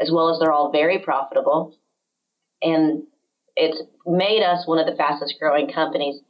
as 0.00 0.10
well 0.12 0.32
as 0.32 0.38
they're 0.38 0.52
all 0.52 0.70
very 0.70 1.00
profitable. 1.00 1.76
And 2.62 3.02
it's 3.58 3.82
made 4.06 4.42
us 4.42 4.66
one 4.66 4.78
of 4.78 4.86
the 4.86 4.96
fastest 4.96 5.34
growing 5.38 5.70
companies 5.70 6.20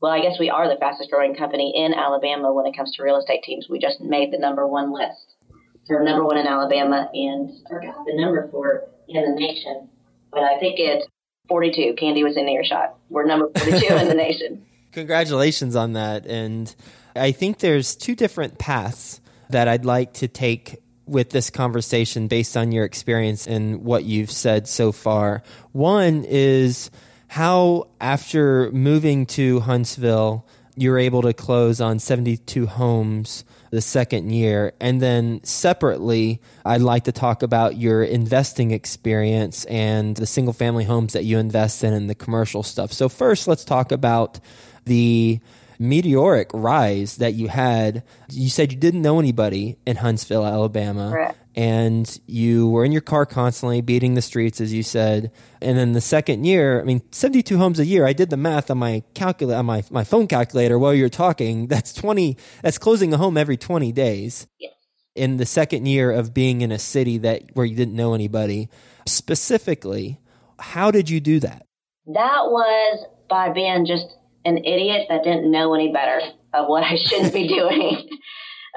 well, 0.00 0.12
I 0.12 0.20
guess 0.20 0.38
we 0.38 0.50
are 0.50 0.68
the 0.68 0.78
fastest 0.78 1.10
growing 1.10 1.34
company 1.34 1.72
in 1.74 1.94
Alabama 1.94 2.52
when 2.52 2.66
it 2.66 2.76
comes 2.76 2.94
to 2.96 3.02
real 3.02 3.16
estate 3.16 3.42
teams. 3.42 3.66
We 3.68 3.78
just 3.78 4.00
made 4.00 4.32
the 4.32 4.38
number 4.38 4.66
one 4.66 4.92
list. 4.92 5.36
So 5.84 5.94
we're 5.94 6.04
number 6.04 6.24
one 6.24 6.36
in 6.36 6.46
Alabama 6.46 7.08
and 7.14 7.48
the 7.70 8.12
number 8.14 8.48
four 8.50 8.88
in 9.08 9.22
the 9.22 9.40
nation, 9.40 9.88
but 10.32 10.42
I 10.42 10.58
think 10.58 10.76
it's 10.78 11.06
42. 11.48 11.94
Candy 11.98 12.24
was 12.24 12.36
in 12.36 12.48
earshot. 12.48 12.96
We're 13.08 13.24
number 13.24 13.48
42 13.56 13.94
in 13.94 14.08
the 14.08 14.14
nation. 14.26 14.66
Congratulations 14.92 15.76
on 15.76 15.92
that. 15.92 16.26
And 16.26 16.74
I 17.14 17.30
think 17.30 17.60
there's 17.60 17.94
two 17.94 18.16
different 18.16 18.58
paths 18.58 19.20
that 19.48 19.68
I'd 19.68 19.84
like 19.84 20.12
to 20.14 20.28
take 20.28 20.82
with 21.06 21.30
this 21.30 21.50
conversation 21.50 22.28
based 22.28 22.56
on 22.56 22.72
your 22.72 22.84
experience 22.84 23.46
and 23.46 23.84
what 23.84 24.04
you've 24.04 24.30
said 24.30 24.68
so 24.68 24.92
far. 24.92 25.42
One 25.72 26.24
is 26.24 26.90
how, 27.28 27.88
after 28.00 28.70
moving 28.72 29.26
to 29.26 29.60
Huntsville, 29.60 30.46
you're 30.76 30.98
able 30.98 31.22
to 31.22 31.32
close 31.32 31.80
on 31.80 31.98
72 31.98 32.66
homes 32.66 33.44
the 33.70 33.80
second 33.80 34.30
year. 34.30 34.74
And 34.80 35.00
then 35.00 35.40
separately, 35.42 36.40
I'd 36.64 36.82
like 36.82 37.04
to 37.04 37.12
talk 37.12 37.42
about 37.42 37.76
your 37.76 38.02
investing 38.02 38.70
experience 38.70 39.64
and 39.66 40.16
the 40.16 40.26
single 40.26 40.52
family 40.52 40.84
homes 40.84 41.14
that 41.14 41.24
you 41.24 41.38
invest 41.38 41.82
in 41.82 41.92
and 41.92 42.10
the 42.10 42.14
commercial 42.14 42.62
stuff. 42.62 42.92
So, 42.92 43.08
first, 43.08 43.48
let's 43.48 43.64
talk 43.64 43.90
about 43.90 44.38
the 44.84 45.40
meteoric 45.78 46.50
rise 46.52 47.16
that 47.16 47.34
you 47.34 47.48
had. 47.48 48.02
You 48.30 48.48
said 48.48 48.72
you 48.72 48.78
didn't 48.78 49.02
know 49.02 49.18
anybody 49.18 49.76
in 49.86 49.96
Huntsville, 49.96 50.46
Alabama. 50.46 51.10
Correct. 51.10 51.38
And 51.54 52.20
you 52.26 52.68
were 52.68 52.84
in 52.84 52.92
your 52.92 53.00
car 53.00 53.24
constantly, 53.24 53.80
beating 53.80 54.12
the 54.12 54.20
streets, 54.20 54.60
as 54.60 54.74
you 54.74 54.82
said. 54.82 55.32
And 55.62 55.78
then 55.78 55.92
the 55.92 56.02
second 56.02 56.44
year, 56.44 56.80
I 56.80 56.84
mean, 56.84 57.00
72 57.12 57.56
homes 57.56 57.80
a 57.80 57.86
year. 57.86 58.06
I 58.06 58.12
did 58.12 58.28
the 58.28 58.36
math 58.36 58.70
on 58.70 58.76
my 58.76 59.02
calculator, 59.14 59.58
on 59.58 59.64
my, 59.64 59.82
my 59.90 60.04
phone 60.04 60.26
calculator 60.26 60.78
while 60.78 60.92
you 60.92 61.04
were 61.04 61.08
talking. 61.08 61.66
That's 61.76 61.94
20, 61.94 62.36
that's 62.62 62.78
closing 62.78 63.12
a 63.14 63.16
home 63.16 63.38
every 63.38 63.56
20 63.56 63.90
days. 63.92 64.46
Yes. 64.58 64.72
In 65.14 65.38
the 65.38 65.46
second 65.46 65.86
year 65.86 66.10
of 66.10 66.34
being 66.34 66.60
in 66.60 66.70
a 66.70 66.78
city 66.78 67.16
that 67.18 67.42
where 67.54 67.64
you 67.64 67.74
didn't 67.74 67.96
know 67.96 68.12
anybody, 68.12 68.68
specifically, 69.06 70.20
how 70.58 70.90
did 70.90 71.08
you 71.08 71.20
do 71.20 71.40
that? 71.40 71.66
That 72.06 72.50
was 72.50 73.06
by 73.28 73.50
being 73.50 73.86
just 73.86 74.06
an 74.46 74.58
idiot 74.58 75.06
that 75.08 75.24
didn't 75.24 75.50
know 75.50 75.74
any 75.74 75.92
better 75.92 76.20
of 76.54 76.68
what 76.68 76.84
I 76.84 76.96
shouldn't 76.96 77.34
be 77.34 77.48
doing. 77.58 78.08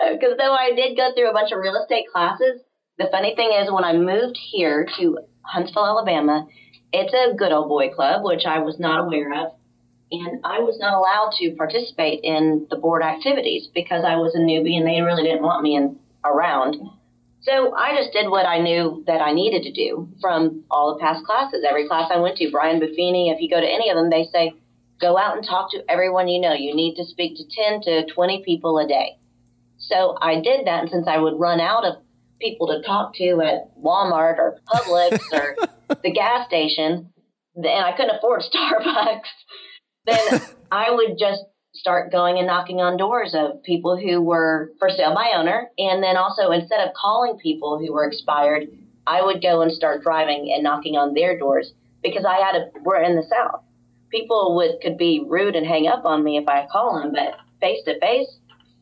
Uh, 0.02 0.14
because 0.14 0.38
though 0.38 0.54
I 0.54 0.72
did 0.76 0.98
go 0.98 1.12
through 1.14 1.30
a 1.30 1.34
bunch 1.34 1.52
of 1.52 1.60
real 1.60 1.76
estate 1.76 2.06
classes, 2.12 2.62
the 2.98 3.08
funny 3.12 3.36
thing 3.36 3.52
is 3.54 3.72
when 3.72 3.84
I 3.84 3.94
moved 3.94 4.38
here 4.52 4.88
to 4.98 5.20
Huntsville, 5.44 5.86
Alabama, 5.86 6.48
it's 6.92 7.14
a 7.14 7.36
good 7.36 7.52
old 7.52 7.70
boy 7.70 7.90
club, 7.90 8.24
which 8.24 8.46
I 8.46 8.60
was 8.60 8.80
not 8.80 9.06
aware 9.06 9.46
of. 9.46 9.54
And 10.12 10.42
I 10.44 10.60
was 10.60 10.80
not 10.80 10.96
allowed 10.96 11.34
to 11.38 11.56
participate 11.56 12.22
in 12.24 12.66
the 12.72 12.78
board 12.78 13.04
activities 13.04 13.70
because 13.74 14.04
I 14.04 14.16
was 14.16 14.34
a 14.34 14.40
newbie 14.40 14.76
and 14.76 14.88
they 14.88 15.02
really 15.02 15.24
didn't 15.24 15.44
want 15.44 15.62
me 15.62 15.76
in, 15.76 16.00
around. 16.26 16.78
So 17.42 17.74
I 17.76 17.96
just 17.96 18.12
did 18.12 18.30
what 18.30 18.46
I 18.46 18.60
knew 18.60 19.04
that 19.06 19.22
I 19.22 19.34
needed 19.34 19.64
to 19.64 19.72
do 19.72 20.10
from 20.20 20.64
all 20.70 20.94
the 20.94 21.00
past 21.00 21.26
classes. 21.26 21.64
Every 21.68 21.88
class 21.88 22.12
I 22.14 22.18
went 22.18 22.38
to, 22.38 22.52
Brian 22.52 22.82
Buffini, 22.82 23.32
if 23.32 23.40
you 23.40 23.50
go 23.50 23.62
to 23.62 23.68
any 23.68 23.90
of 23.90 23.96
them, 23.96 24.10
they 24.10 24.26
say, 24.34 24.54
go 25.00 25.18
out 25.18 25.38
and 25.38 25.46
talk 25.46 25.72
to 25.72 25.84
everyone 25.90 26.28
you 26.28 26.40
know. 26.40 26.54
You 26.54 26.76
need 26.76 26.96
to 26.96 27.06
speak 27.06 27.38
to 27.38 27.44
10 27.44 27.82
to 27.82 28.14
20 28.14 28.44
people 28.44 28.78
a 28.78 28.88
day. 28.88 29.18
So 29.78 30.18
I 30.22 30.42
did 30.42 30.68
that. 30.68 30.82
And 30.82 30.90
since 30.90 31.08
I 31.08 31.18
would 31.18 31.40
run 31.40 31.60
out 31.60 31.86
of 31.86 31.96
people 32.40 32.68
to 32.68 32.82
talk 32.86 33.16
to 33.16 33.42
at 33.42 33.76
Walmart 33.78 34.38
or 34.38 34.60
Publix 34.68 35.20
or 35.34 35.56
the 36.04 36.12
gas 36.12 36.48
station, 36.48 37.12
and 37.56 37.68
I 37.68 37.94
couldn't 37.96 38.16
afford 38.18 38.42
Starbucks, 38.54 39.22
then 40.06 40.42
I 40.72 40.92
would 40.92 41.18
just 41.18 41.42
start 41.74 42.12
going 42.12 42.38
and 42.38 42.48
knocking 42.48 42.82
on 42.82 42.98
doors 42.98 43.36
of 43.36 43.64
people 43.64 43.98
who 43.98 44.22
were 44.22 44.72
for 44.80 44.90
sale 44.90 45.14
by 45.14 45.32
owner. 45.36 45.70
And 45.78 46.04
then 46.04 46.18
also, 46.18 46.52
instead 46.52 46.82
of 46.82 46.94
calling 46.94 47.38
people 47.38 47.80
who 47.80 47.94
were 47.94 48.06
expired, 48.06 48.68
I 49.08 49.24
would 49.24 49.42
go 49.42 49.62
and 49.62 49.72
start 49.72 50.04
driving 50.04 50.52
and 50.54 50.64
knocking 50.64 50.96
on 50.96 51.14
their 51.14 51.38
doors 51.38 51.72
because 52.04 52.26
I 52.26 52.36
had 52.36 52.56
a, 52.56 52.70
we're 52.84 53.02
in 53.02 53.16
the 53.16 53.24
South 53.24 53.64
people 54.10 54.56
would 54.56 54.82
could 54.82 54.98
be 54.98 55.24
rude 55.28 55.56
and 55.56 55.66
hang 55.66 55.88
up 55.88 56.06
on 56.06 56.24
me 56.24 56.38
if 56.38 56.48
I 56.48 56.68
call 56.72 57.00
them, 57.00 57.14
but 57.14 57.36
face 57.60 57.84
to 57.86 58.00
face, 58.00 58.28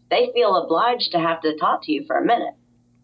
they 0.10 0.30
feel 0.34 0.56
obliged 0.56 1.12
to 1.12 1.20
have 1.20 1.42
to 1.42 1.56
talk 1.58 1.84
to 1.84 1.92
you 1.92 2.06
for 2.06 2.18
a 2.18 2.26
minute. 2.26 2.54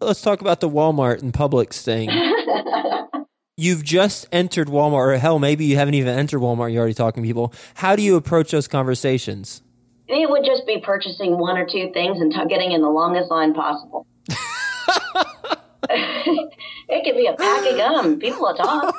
Let's 0.00 0.22
talk 0.22 0.40
about 0.40 0.60
the 0.60 0.68
Walmart 0.68 1.22
and 1.22 1.32
Publix 1.32 1.82
thing. 1.82 2.10
You've 3.56 3.84
just 3.84 4.26
entered 4.32 4.66
Walmart, 4.66 5.14
or 5.14 5.16
hell, 5.16 5.38
maybe 5.38 5.64
you 5.64 5.76
haven't 5.76 5.94
even 5.94 6.18
entered 6.18 6.40
Walmart. 6.40 6.72
You're 6.72 6.80
already 6.80 6.94
talking 6.94 7.22
to 7.22 7.26
people. 7.26 7.52
How 7.74 7.94
do 7.94 8.02
you 8.02 8.16
approach 8.16 8.50
those 8.50 8.66
conversations? 8.66 9.62
It 10.08 10.28
would 10.28 10.44
just 10.44 10.66
be 10.66 10.80
purchasing 10.80 11.38
one 11.38 11.56
or 11.56 11.64
two 11.64 11.90
things 11.94 12.20
and 12.20 12.32
t- 12.32 12.44
getting 12.48 12.72
in 12.72 12.82
the 12.82 12.90
longest 12.90 13.30
line 13.30 13.54
possible. 13.54 14.06
it 15.88 17.04
could 17.04 17.16
be 17.16 17.26
a 17.26 17.34
pack 17.34 17.70
of 17.70 17.76
gum. 17.76 18.18
People 18.18 18.40
will 18.40 18.54
talk. 18.54 18.94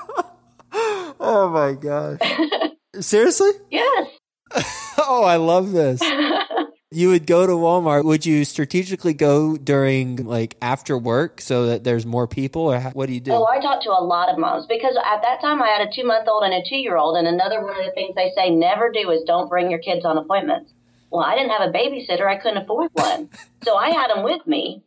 Oh 1.19 1.49
my 1.49 1.73
gosh. 1.73 2.71
Seriously? 3.01 3.51
Yes. 3.69 4.07
oh, 4.97 5.23
I 5.23 5.37
love 5.37 5.71
this. 5.71 6.01
you 6.91 7.09
would 7.09 7.27
go 7.27 7.45
to 7.45 7.53
Walmart. 7.53 8.05
Would 8.05 8.25
you 8.25 8.45
strategically 8.45 9.13
go 9.13 9.57
during 9.57 10.25
like 10.25 10.55
after 10.61 10.97
work 10.97 11.41
so 11.41 11.67
that 11.67 11.83
there's 11.83 12.05
more 12.05 12.27
people, 12.27 12.61
or 12.61 12.79
how, 12.79 12.91
what 12.91 13.07
do 13.07 13.13
you 13.13 13.19
do? 13.19 13.31
Oh, 13.33 13.45
I 13.45 13.59
talked 13.59 13.83
to 13.83 13.89
a 13.89 13.99
lot 14.03 14.29
of 14.29 14.37
moms 14.37 14.65
because 14.67 14.97
at 14.97 15.21
that 15.23 15.41
time 15.41 15.61
I 15.61 15.67
had 15.67 15.87
a 15.87 15.91
two 15.93 16.05
month 16.05 16.27
old 16.27 16.43
and 16.43 16.53
a 16.53 16.61
two 16.67 16.77
year 16.77 16.95
old, 16.95 17.17
and 17.17 17.27
another 17.27 17.61
one 17.61 17.77
of 17.77 17.85
the 17.85 17.91
things 17.91 18.15
they 18.15 18.31
say 18.35 18.49
never 18.49 18.91
do 18.91 19.09
is 19.11 19.23
don't 19.25 19.49
bring 19.49 19.69
your 19.69 19.79
kids 19.79 20.05
on 20.05 20.17
appointments. 20.17 20.71
Well, 21.11 21.23
I 21.23 21.35
didn't 21.35 21.51
have 21.51 21.69
a 21.69 21.73
babysitter; 21.73 22.27
I 22.27 22.37
couldn't 22.37 22.63
afford 22.63 22.91
one, 22.93 23.29
so 23.63 23.75
I 23.75 23.89
had 23.89 24.09
them 24.09 24.23
with 24.23 24.45
me. 24.47 24.83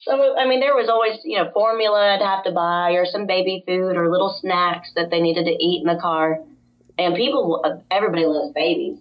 So 0.00 0.36
I 0.36 0.48
mean, 0.48 0.60
there 0.60 0.74
was 0.74 0.88
always 0.88 1.20
you 1.24 1.38
know 1.38 1.50
formula 1.52 2.14
I'd 2.14 2.22
have 2.22 2.44
to 2.44 2.52
buy, 2.52 2.92
or 2.92 3.06
some 3.06 3.26
baby 3.26 3.62
food, 3.66 3.96
or 3.96 4.10
little 4.10 4.36
snacks 4.40 4.90
that 4.96 5.10
they 5.10 5.20
needed 5.20 5.44
to 5.44 5.52
eat 5.52 5.82
in 5.86 5.94
the 5.94 6.00
car. 6.00 6.40
And 6.98 7.14
people, 7.14 7.62
everybody 7.90 8.24
loves 8.26 8.52
babies. 8.54 8.98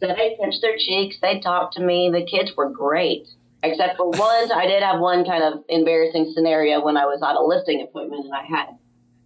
So 0.00 0.08
they 0.08 0.36
pinch 0.40 0.56
their 0.60 0.76
cheeks, 0.78 1.16
they 1.20 1.40
talk 1.40 1.72
to 1.72 1.82
me. 1.82 2.10
The 2.12 2.24
kids 2.24 2.52
were 2.56 2.70
great, 2.70 3.26
except 3.62 3.96
for 3.96 4.08
one. 4.10 4.52
I 4.52 4.66
did 4.66 4.82
have 4.82 5.00
one 5.00 5.24
kind 5.24 5.42
of 5.42 5.64
embarrassing 5.68 6.32
scenario 6.34 6.84
when 6.84 6.96
I 6.96 7.04
was 7.06 7.20
at 7.22 7.34
a 7.34 7.42
listing 7.42 7.82
appointment 7.82 8.24
and 8.24 8.34
I 8.34 8.44
had 8.44 8.68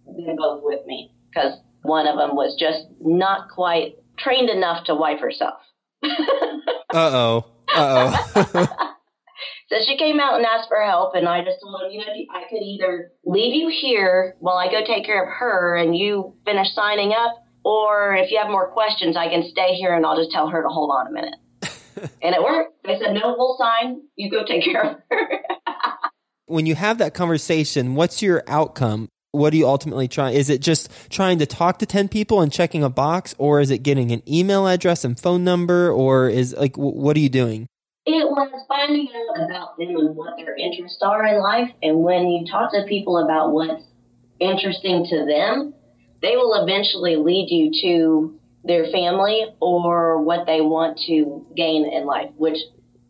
them 0.05 0.35
both 0.35 0.61
with 0.63 0.85
me 0.85 1.11
because 1.29 1.59
one 1.83 2.07
of 2.07 2.17
them 2.17 2.35
was 2.35 2.55
just 2.59 2.85
not 2.99 3.49
quite 3.49 3.95
trained 4.17 4.49
enough 4.49 4.85
to 4.85 4.95
wipe 4.95 5.19
herself. 5.19 5.59
uh 6.03 6.09
oh. 6.93 7.45
Uh 7.73 8.17
oh. 8.35 8.67
so 9.69 9.75
she 9.85 9.97
came 9.97 10.19
out 10.19 10.35
and 10.35 10.45
asked 10.45 10.69
for 10.69 10.81
help, 10.83 11.15
and 11.15 11.27
I 11.27 11.43
just 11.43 11.57
told 11.61 11.81
him, 11.81 11.91
you 11.91 11.99
know, 11.99 12.13
I 12.33 12.43
could 12.49 12.61
either 12.61 13.11
leave 13.25 13.55
you 13.55 13.69
here 13.69 14.35
while 14.39 14.57
I 14.57 14.71
go 14.71 14.85
take 14.85 15.05
care 15.05 15.23
of 15.23 15.29
her 15.39 15.75
and 15.75 15.95
you 15.95 16.35
finish 16.45 16.73
signing 16.73 17.13
up, 17.13 17.42
or 17.63 18.15
if 18.15 18.31
you 18.31 18.39
have 18.41 18.49
more 18.49 18.69
questions, 18.69 19.15
I 19.15 19.29
can 19.29 19.43
stay 19.51 19.75
here 19.75 19.93
and 19.93 20.05
I'll 20.05 20.17
just 20.17 20.31
tell 20.31 20.49
her 20.49 20.61
to 20.61 20.69
hold 20.69 20.91
on 20.91 21.07
a 21.07 21.11
minute. 21.11 21.35
and 22.21 22.35
it 22.35 22.41
worked. 22.41 22.83
They 22.83 22.99
said, 22.99 23.13
no, 23.13 23.35
we'll 23.37 23.57
sign. 23.57 24.01
You 24.15 24.29
go 24.29 24.45
take 24.45 24.63
care 24.63 24.83
of 24.83 24.97
her. 25.09 25.29
when 26.45 26.65
you 26.65 26.75
have 26.75 26.97
that 26.97 27.13
conversation, 27.13 27.95
what's 27.95 28.21
your 28.21 28.43
outcome? 28.47 29.09
What 29.31 29.53
are 29.53 29.55
you 29.55 29.67
ultimately 29.67 30.07
trying? 30.07 30.35
Is 30.35 30.49
it 30.49 30.61
just 30.61 30.89
trying 31.09 31.39
to 31.39 31.45
talk 31.45 31.79
to 31.79 31.85
10 31.85 32.07
people 32.09 32.41
and 32.41 32.51
checking 32.51 32.83
a 32.83 32.89
box, 32.89 33.33
or 33.39 33.61
is 33.61 33.71
it 33.71 33.79
getting 33.79 34.11
an 34.11 34.21
email 34.31 34.67
address 34.67 35.03
and 35.03 35.19
phone 35.19 35.43
number, 35.43 35.91
or 35.91 36.29
is 36.29 36.53
like, 36.55 36.75
what 36.75 37.17
are 37.17 37.19
you 37.19 37.29
doing? 37.29 37.67
It 38.05 38.29
was 38.29 38.51
finding 38.67 39.07
out 39.07 39.45
about 39.45 39.77
them 39.77 39.95
and 39.95 40.15
what 40.15 40.35
their 40.37 40.55
interests 40.55 41.01
are 41.01 41.25
in 41.25 41.41
life. 41.41 41.71
And 41.81 42.03
when 42.03 42.27
you 42.27 42.45
talk 42.45 42.71
to 42.73 42.83
people 42.87 43.17
about 43.17 43.53
what's 43.53 43.83
interesting 44.39 45.05
to 45.09 45.25
them, 45.25 45.73
they 46.23 46.35
will 46.37 46.55
eventually 46.63 47.17
lead 47.17 47.51
you 47.51 47.69
to 47.83 48.39
their 48.63 48.85
family 48.91 49.45
or 49.59 50.21
what 50.23 50.47
they 50.47 50.61
want 50.61 50.97
to 51.05 51.45
gain 51.55 51.85
in 51.85 52.05
life, 52.05 52.31
which 52.37 52.57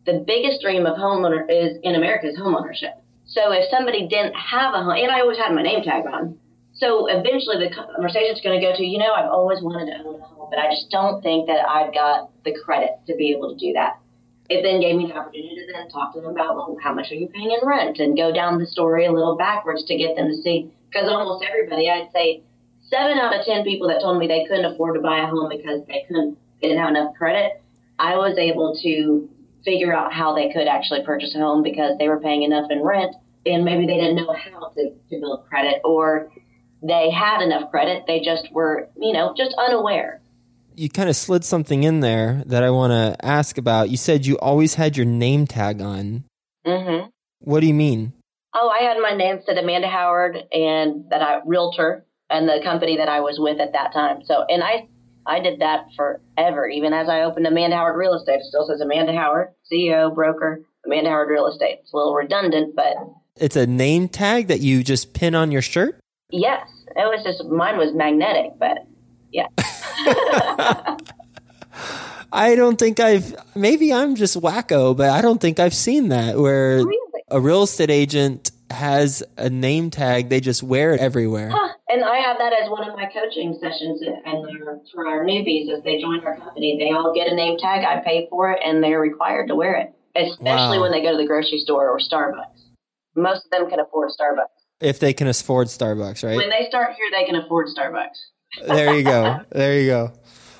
the 0.04 0.24
biggest 0.26 0.60
dream 0.60 0.84
of 0.84 0.98
homeowner 0.98 1.46
is 1.48 1.78
in 1.82 1.94
America 1.94 2.26
is 2.26 2.36
homeownership. 2.36 2.98
So 3.24 3.52
if 3.52 3.70
somebody 3.70 4.08
didn't 4.08 4.34
have 4.34 4.74
a 4.74 4.82
home, 4.82 4.98
and 4.98 5.10
I 5.10 5.20
always 5.20 5.38
had 5.38 5.54
my 5.54 5.62
name 5.62 5.82
tag 5.82 6.04
on, 6.04 6.36
so 6.74 7.06
eventually 7.06 7.56
the 7.56 7.72
conversation 7.72 8.34
is 8.34 8.42
going 8.42 8.60
to 8.60 8.66
go 8.66 8.74
to, 8.76 8.84
you 8.84 8.98
know, 8.98 9.12
I've 9.14 9.30
always 9.30 9.62
wanted 9.62 9.94
to 9.94 10.02
own 10.02 10.20
a 10.20 10.24
home, 10.26 10.48
but 10.50 10.58
I 10.58 10.68
just 10.74 10.90
don't 10.90 11.22
think 11.22 11.46
that 11.46 11.62
I've 11.68 11.94
got 11.94 12.30
the 12.44 12.52
credit 12.64 12.98
to 13.06 13.14
be 13.14 13.30
able 13.30 13.54
to 13.54 13.56
do 13.56 13.72
that. 13.74 14.02
It 14.50 14.62
then 14.62 14.82
gave 14.82 14.96
me 14.96 15.06
the 15.06 15.14
opportunity 15.14 15.54
to 15.54 15.72
then 15.72 15.88
talk 15.88 16.12
to 16.14 16.20
them 16.20 16.30
about, 16.30 16.56
well, 16.56 16.76
how 16.82 16.92
much 16.92 17.12
are 17.12 17.14
you 17.14 17.28
paying 17.28 17.50
in 17.50 17.66
rent, 17.66 17.98
and 18.00 18.16
go 18.16 18.34
down 18.34 18.58
the 18.58 18.66
story 18.66 19.06
a 19.06 19.12
little 19.12 19.36
backwards 19.36 19.84
to 19.86 19.96
get 19.96 20.16
them 20.16 20.28
to 20.28 20.36
see, 20.42 20.68
because 20.90 21.08
almost 21.08 21.46
everybody, 21.46 21.88
I'd 21.88 22.10
say 22.12 22.42
seven 22.90 23.18
out 23.18 23.38
of 23.38 23.44
ten 23.44 23.64
people 23.64 23.88
that 23.88 24.00
told 24.00 24.18
me 24.18 24.26
they 24.26 24.44
couldn't 24.48 24.64
afford 24.64 24.94
to 24.94 25.00
buy 25.00 25.20
a 25.20 25.26
home 25.26 25.48
because 25.48 25.86
they 25.86 26.04
couldn't 26.06 26.38
they 26.60 26.68
didn't 26.68 26.82
have 26.82 26.90
enough 26.90 27.14
credit, 27.14 27.62
I 27.98 28.16
was 28.16 28.38
able 28.38 28.78
to 28.82 29.28
figure 29.64 29.94
out 29.94 30.12
how 30.12 30.34
they 30.34 30.52
could 30.52 30.66
actually 30.66 31.04
purchase 31.04 31.34
a 31.34 31.38
home 31.38 31.62
because 31.62 31.96
they 31.98 32.08
were 32.08 32.20
paying 32.20 32.42
enough 32.42 32.70
in 32.70 32.82
rent 32.82 33.14
and 33.46 33.64
maybe 33.64 33.86
they 33.86 33.96
didn't 33.96 34.16
know 34.16 34.32
how 34.32 34.68
to, 34.68 34.90
to 35.10 35.20
build 35.20 35.46
credit 35.48 35.80
or 35.84 36.30
they 36.82 37.10
had 37.10 37.40
enough 37.42 37.70
credit, 37.70 38.04
they 38.06 38.20
just 38.20 38.52
were, 38.52 38.88
you 38.96 39.12
know, 39.12 39.34
just 39.36 39.54
unaware. 39.58 40.20
you 40.74 40.88
kind 40.88 41.08
of 41.08 41.16
slid 41.16 41.44
something 41.44 41.82
in 41.82 42.00
there 42.00 42.42
that 42.46 42.62
I 42.62 42.70
want 42.70 42.90
to 42.90 43.24
ask 43.24 43.58
about. 43.58 43.90
You 43.90 43.96
said 43.96 44.26
you 44.26 44.36
always 44.38 44.74
had 44.74 44.96
your 44.96 45.06
name 45.06 45.46
tag 45.46 45.80
on. 45.80 46.24
Mm-hmm. 46.66 47.08
What 47.40 47.60
do 47.60 47.66
you 47.66 47.74
mean? 47.74 48.12
Oh, 48.54 48.68
I 48.68 48.84
had 48.84 48.98
my 48.98 49.14
name 49.14 49.40
said 49.46 49.58
Amanda 49.58 49.88
Howard 49.88 50.36
and 50.52 51.10
that 51.10 51.22
I 51.22 51.40
realtor 51.44 52.04
and 52.34 52.48
the 52.48 52.60
company 52.64 52.96
that 52.96 53.08
I 53.08 53.20
was 53.20 53.38
with 53.38 53.60
at 53.60 53.72
that 53.72 53.92
time. 53.92 54.24
So, 54.24 54.44
and 54.48 54.62
I, 54.62 54.88
I 55.24 55.38
did 55.38 55.60
that 55.60 55.86
forever. 55.96 56.68
Even 56.68 56.92
as 56.92 57.08
I 57.08 57.22
opened 57.22 57.46
Amanda 57.46 57.76
Howard 57.76 57.96
Real 57.96 58.14
Estate, 58.14 58.40
it 58.40 58.44
still 58.44 58.66
says 58.66 58.80
Amanda 58.80 59.12
Howard, 59.12 59.54
CEO, 59.70 60.12
broker, 60.12 60.62
Amanda 60.84 61.10
Howard 61.10 61.30
Real 61.30 61.46
Estate. 61.46 61.78
It's 61.82 61.92
a 61.92 61.96
little 61.96 62.14
redundant, 62.14 62.74
but 62.74 62.96
it's 63.36 63.54
a 63.56 63.66
name 63.66 64.08
tag 64.08 64.48
that 64.48 64.60
you 64.60 64.82
just 64.82 65.14
pin 65.14 65.36
on 65.36 65.52
your 65.52 65.62
shirt. 65.62 66.00
Yes, 66.30 66.66
it 66.88 67.04
was 67.04 67.22
just 67.24 67.44
mine 67.44 67.78
was 67.78 67.94
magnetic, 67.94 68.58
but 68.58 68.78
yeah. 69.30 69.46
I 72.32 72.56
don't 72.56 72.78
think 72.80 72.98
I've 72.98 73.36
maybe 73.54 73.92
I'm 73.92 74.16
just 74.16 74.40
wacko, 74.40 74.96
but 74.96 75.10
I 75.10 75.22
don't 75.22 75.40
think 75.40 75.60
I've 75.60 75.74
seen 75.74 76.08
that 76.08 76.36
where 76.36 76.78
really? 76.78 76.96
a 77.30 77.40
real 77.40 77.62
estate 77.62 77.90
agent 77.90 78.50
has 78.74 79.22
a 79.36 79.48
name 79.48 79.90
tag. 79.90 80.28
They 80.28 80.40
just 80.40 80.62
wear 80.62 80.94
it 80.94 81.00
everywhere. 81.00 81.50
Huh. 81.50 81.68
And 81.86 82.02
I 82.02 82.16
have 82.16 82.38
that 82.38 82.52
as 82.52 82.68
one 82.70 82.88
of 82.88 82.96
my 82.96 83.04
coaching 83.04 83.56
sessions 83.60 84.02
and 84.02 84.44
uh, 84.46 84.82
for 84.92 85.06
our 85.06 85.24
newbies 85.24 85.70
as 85.70 85.84
they 85.84 86.00
join 86.00 86.24
our 86.24 86.36
company. 86.38 86.76
They 86.76 86.90
all 86.90 87.12
get 87.14 87.28
a 87.28 87.36
name 87.36 87.56
tag. 87.58 87.84
I 87.84 88.02
pay 88.02 88.26
for 88.30 88.50
it 88.50 88.58
and 88.64 88.82
they're 88.82 88.98
required 88.98 89.46
to 89.48 89.54
wear 89.54 89.76
it, 89.76 89.94
especially 90.16 90.78
wow. 90.78 90.80
when 90.80 90.90
they 90.90 91.02
go 91.02 91.12
to 91.12 91.16
the 91.16 91.26
grocery 91.26 91.58
store 91.58 91.90
or 91.90 92.00
Starbucks. 92.00 92.72
Most 93.14 93.44
of 93.44 93.50
them 93.52 93.70
can 93.70 93.78
afford 93.78 94.10
Starbucks. 94.10 94.46
If 94.80 94.98
they 94.98 95.12
can 95.12 95.28
afford 95.28 95.68
Starbucks, 95.68 96.24
right? 96.24 96.36
When 96.36 96.50
they 96.50 96.66
start 96.68 96.94
here, 96.96 97.06
they 97.12 97.26
can 97.26 97.36
afford 97.36 97.68
Starbucks. 97.68 98.18
there 98.66 98.96
you 98.96 99.04
go. 99.04 99.40
There 99.52 99.80
you 99.80 99.86
go. 99.86 100.12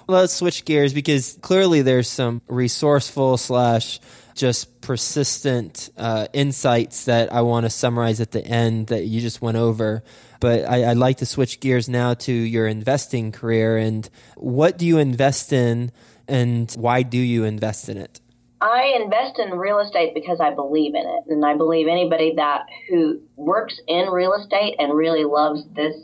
Let's 0.06 0.34
switch 0.34 0.64
gears 0.64 0.92
because 0.92 1.38
clearly 1.40 1.82
there's 1.82 2.08
some 2.08 2.42
resourceful 2.48 3.38
slash 3.38 3.98
just 4.34 4.80
persistent 4.80 5.90
uh, 5.96 6.26
insights 6.32 7.04
that 7.06 7.32
I 7.32 7.40
want 7.42 7.64
to 7.64 7.70
summarize 7.70 8.20
at 8.20 8.32
the 8.32 8.44
end 8.44 8.88
that 8.88 9.04
you 9.04 9.20
just 9.20 9.40
went 9.40 9.56
over. 9.56 10.02
But 10.40 10.64
I, 10.64 10.88
would 10.88 10.98
like 10.98 11.18
to 11.18 11.26
switch 11.26 11.60
gears 11.60 11.88
now 11.88 12.14
to 12.14 12.32
your 12.32 12.66
investing 12.66 13.32
career 13.32 13.76
and 13.76 14.08
what 14.36 14.76
do 14.76 14.86
you 14.86 14.98
invest 14.98 15.52
in 15.52 15.92
and 16.28 16.70
why 16.72 17.02
do 17.02 17.18
you 17.18 17.44
invest 17.44 17.88
in 17.88 17.96
it? 17.96 18.20
I 18.60 18.98
invest 19.02 19.38
in 19.38 19.50
real 19.58 19.78
estate 19.78 20.14
because 20.14 20.40
I 20.40 20.54
believe 20.54 20.94
in 20.94 21.02
it. 21.02 21.24
And 21.28 21.44
I 21.44 21.54
believe 21.56 21.86
anybody 21.86 22.34
that 22.36 22.66
who 22.88 23.20
works 23.36 23.78
in 23.86 24.08
real 24.08 24.32
estate 24.34 24.76
and 24.78 24.94
really 24.94 25.24
loves 25.24 25.62
this 25.74 25.94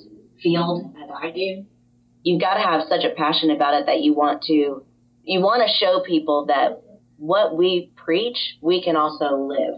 field 0.42 0.94
as 1.02 1.10
I 1.22 1.30
do, 1.30 1.64
you've 2.22 2.40
got 2.40 2.54
to 2.54 2.60
have 2.60 2.82
such 2.88 3.04
a 3.04 3.14
passion 3.14 3.50
about 3.50 3.80
it 3.80 3.86
that 3.86 4.00
you 4.00 4.14
want 4.14 4.42
to 4.44 4.84
you 5.22 5.40
want 5.40 5.62
to 5.66 5.74
show 5.76 6.02
people 6.06 6.46
that 6.46 6.82
what 7.16 7.56
we 7.56 7.92
preach, 8.10 8.56
we 8.60 8.82
can 8.82 8.96
also 8.96 9.36
live. 9.36 9.74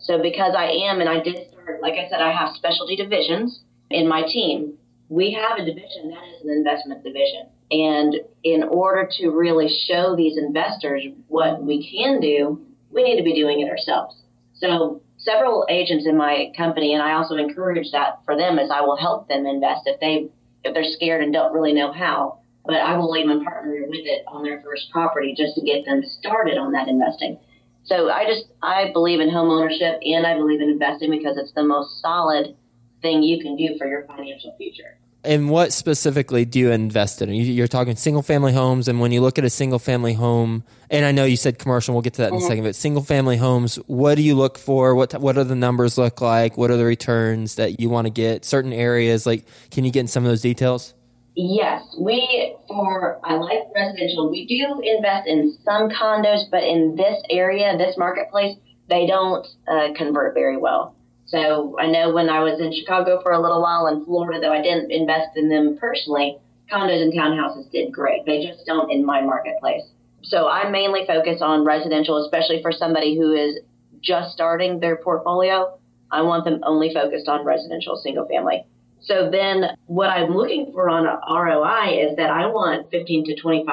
So 0.00 0.20
because 0.20 0.54
I 0.54 0.66
am, 0.90 1.00
and 1.00 1.08
I 1.08 1.22
did 1.22 1.48
start, 1.50 1.80
like 1.80 1.94
I 1.94 2.10
said, 2.10 2.20
I 2.20 2.30
have 2.30 2.54
specialty 2.54 2.94
divisions 2.94 3.62
in 3.88 4.06
my 4.06 4.20
team. 4.20 4.74
We 5.08 5.32
have 5.32 5.58
a 5.58 5.64
division 5.64 6.10
that 6.10 6.22
is 6.28 6.44
an 6.44 6.50
investment 6.50 7.02
division. 7.02 7.48
And 7.70 8.16
in 8.44 8.64
order 8.64 9.08
to 9.18 9.30
really 9.30 9.70
show 9.88 10.14
these 10.14 10.36
investors 10.36 11.04
what 11.28 11.62
we 11.62 11.90
can 11.90 12.20
do, 12.20 12.60
we 12.90 13.02
need 13.02 13.16
to 13.16 13.24
be 13.24 13.34
doing 13.34 13.60
it 13.60 13.70
ourselves. 13.70 14.14
So 14.52 15.00
several 15.16 15.64
agents 15.70 16.04
in 16.06 16.18
my 16.18 16.52
company, 16.58 16.92
and 16.92 17.02
I 17.02 17.12
also 17.12 17.36
encourage 17.36 17.92
that 17.92 18.20
for 18.26 18.36
them, 18.36 18.58
is 18.58 18.70
I 18.70 18.82
will 18.82 18.98
help 18.98 19.26
them 19.26 19.46
invest 19.46 19.86
if 19.86 19.98
they 20.00 20.28
if 20.64 20.74
they're 20.74 20.84
scared 20.84 21.24
and 21.24 21.32
don't 21.32 21.54
really 21.54 21.72
know 21.72 21.92
how 21.92 22.40
but 22.64 22.74
I 22.74 22.96
will 22.96 23.16
even 23.16 23.42
partner 23.44 23.74
with 23.88 24.04
it 24.04 24.24
on 24.26 24.42
their 24.42 24.62
first 24.62 24.90
property 24.90 25.34
just 25.36 25.54
to 25.54 25.62
get 25.62 25.84
them 25.84 26.02
started 26.04 26.58
on 26.58 26.72
that 26.72 26.88
investing. 26.88 27.38
So 27.84 28.10
I 28.10 28.24
just 28.24 28.46
I 28.62 28.92
believe 28.92 29.20
in 29.20 29.30
home 29.30 29.50
ownership 29.50 29.98
and 30.04 30.26
I 30.26 30.36
believe 30.36 30.60
in 30.60 30.70
investing 30.70 31.10
because 31.10 31.36
it's 31.36 31.52
the 31.52 31.64
most 31.64 32.00
solid 32.00 32.56
thing 33.02 33.22
you 33.22 33.40
can 33.40 33.56
do 33.56 33.76
for 33.78 33.86
your 33.86 34.04
financial 34.04 34.54
future. 34.56 34.98
And 35.22 35.50
what 35.50 35.72
specifically 35.74 36.46
do 36.46 36.58
you 36.58 36.70
invest 36.70 37.20
in? 37.20 37.28
You're 37.34 37.68
talking 37.68 37.94
single 37.94 38.22
family 38.22 38.54
homes, 38.54 38.88
and 38.88 39.00
when 39.00 39.12
you 39.12 39.20
look 39.20 39.38
at 39.38 39.44
a 39.44 39.50
single 39.50 39.78
family 39.78 40.14
home, 40.14 40.64
and 40.88 41.04
I 41.04 41.12
know 41.12 41.24
you 41.24 41.36
said 41.36 41.58
commercial, 41.58 41.94
we'll 41.94 42.00
get 42.00 42.14
to 42.14 42.22
that 42.22 42.28
in 42.28 42.36
mm-hmm. 42.36 42.44
a 42.44 42.48
second. 42.48 42.64
But 42.64 42.74
single 42.74 43.02
family 43.02 43.36
homes, 43.36 43.76
what 43.86 44.14
do 44.14 44.22
you 44.22 44.34
look 44.34 44.56
for? 44.56 44.94
What 44.94 45.12
what 45.20 45.34
do 45.34 45.44
the 45.44 45.54
numbers 45.54 45.98
look 45.98 46.22
like? 46.22 46.56
What 46.56 46.70
are 46.70 46.78
the 46.78 46.86
returns 46.86 47.56
that 47.56 47.80
you 47.80 47.90
want 47.90 48.06
to 48.06 48.10
get? 48.10 48.46
Certain 48.46 48.72
areas, 48.72 49.26
like, 49.26 49.44
can 49.70 49.84
you 49.84 49.90
get 49.90 50.00
in 50.00 50.08
some 50.08 50.24
of 50.24 50.30
those 50.30 50.40
details? 50.40 50.94
Yes, 51.42 51.96
we 51.98 52.54
for 52.68 53.18
I 53.24 53.36
like 53.36 53.72
residential. 53.74 54.30
We 54.30 54.44
do 54.44 54.82
invest 54.84 55.26
in 55.26 55.56
some 55.64 55.88
condos, 55.88 56.50
but 56.50 56.62
in 56.62 56.96
this 56.96 57.16
area, 57.30 57.78
this 57.78 57.96
marketplace, 57.96 58.58
they 58.90 59.06
don't 59.06 59.46
uh, 59.66 59.94
convert 59.96 60.34
very 60.34 60.58
well. 60.58 60.94
So 61.24 61.78
I 61.80 61.86
know 61.86 62.12
when 62.12 62.28
I 62.28 62.40
was 62.40 62.60
in 62.60 62.74
Chicago 62.74 63.22
for 63.22 63.32
a 63.32 63.40
little 63.40 63.62
while 63.62 63.86
in 63.86 64.04
Florida, 64.04 64.38
though 64.38 64.52
I 64.52 64.60
didn't 64.60 64.90
invest 64.90 65.34
in 65.34 65.48
them 65.48 65.78
personally, 65.80 66.36
condos 66.70 67.00
and 67.00 67.14
townhouses 67.14 67.70
did 67.70 67.90
great. 67.90 68.26
They 68.26 68.44
just 68.46 68.66
don't 68.66 68.92
in 68.92 69.06
my 69.06 69.22
marketplace. 69.22 69.84
So 70.22 70.46
I 70.46 70.68
mainly 70.68 71.06
focus 71.06 71.40
on 71.40 71.64
residential, 71.64 72.22
especially 72.22 72.60
for 72.60 72.70
somebody 72.70 73.16
who 73.16 73.32
is 73.32 73.60
just 74.02 74.32
starting 74.34 74.78
their 74.78 74.96
portfolio. 74.96 75.78
I 76.10 76.20
want 76.20 76.44
them 76.44 76.60
only 76.64 76.92
focused 76.92 77.28
on 77.28 77.46
residential 77.46 77.96
single 77.96 78.26
family. 78.28 78.66
So 79.02 79.30
then 79.30 79.76
what 79.86 80.10
I'm 80.10 80.34
looking 80.34 80.72
for 80.72 80.88
on 80.90 81.04
ROI 81.04 82.10
is 82.10 82.16
that 82.16 82.30
I 82.30 82.46
want 82.46 82.90
15 82.90 83.24
to 83.26 83.42
25%. 83.42 83.64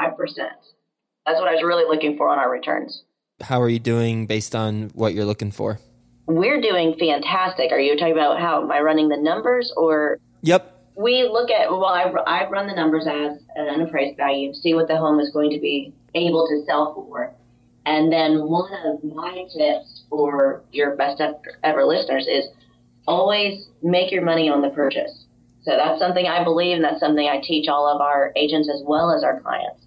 That's 1.25 1.39
what 1.39 1.47
I 1.47 1.53
was 1.53 1.63
really 1.63 1.83
looking 1.83 2.17
for 2.17 2.29
on 2.29 2.39
our 2.39 2.49
returns. 2.49 3.03
How 3.41 3.61
are 3.61 3.69
you 3.69 3.79
doing 3.79 4.25
based 4.25 4.55
on 4.55 4.89
what 4.93 5.13
you're 5.13 5.25
looking 5.25 5.51
for? 5.51 5.79
We're 6.25 6.61
doing 6.61 6.95
fantastic. 6.97 7.71
Are 7.71 7.79
you 7.79 7.97
talking 7.97 8.13
about 8.13 8.39
how 8.39 8.63
am 8.63 8.71
I 8.71 8.79
running 8.79 9.09
the 9.09 9.17
numbers 9.17 9.71
or? 9.77 10.19
Yep. 10.41 10.73
We 10.95 11.23
look 11.23 11.51
at, 11.51 11.69
well, 11.69 11.85
I, 11.85 12.03
I 12.25 12.49
run 12.49 12.67
the 12.67 12.73
numbers 12.73 13.05
as 13.05 13.37
an 13.55 13.67
unappraised 13.67 14.17
value, 14.17 14.53
see 14.53 14.73
what 14.73 14.87
the 14.87 14.97
home 14.97 15.19
is 15.19 15.29
going 15.31 15.51
to 15.51 15.59
be 15.59 15.93
able 16.15 16.47
to 16.47 16.65
sell 16.65 16.95
for. 16.95 17.35
And 17.85 18.11
then 18.11 18.47
one 18.49 18.73
of 18.85 19.03
my 19.03 19.45
tips 19.55 20.03
for 20.09 20.63
your 20.71 20.95
best 20.95 21.21
ever 21.63 21.85
listeners 21.85 22.27
is 22.27 22.45
always 23.07 23.67
make 23.81 24.11
your 24.11 24.23
money 24.23 24.49
on 24.49 24.61
the 24.61 24.69
purchase. 24.69 25.25
So 25.63 25.71
that's 25.75 25.99
something 25.99 26.25
I 26.25 26.43
believe, 26.43 26.75
and 26.75 26.83
that's 26.83 26.99
something 26.99 27.27
I 27.27 27.41
teach 27.41 27.67
all 27.67 27.93
of 27.93 28.01
our 28.01 28.31
agents 28.35 28.69
as 28.73 28.81
well 28.85 29.11
as 29.11 29.23
our 29.23 29.41
clients. 29.41 29.83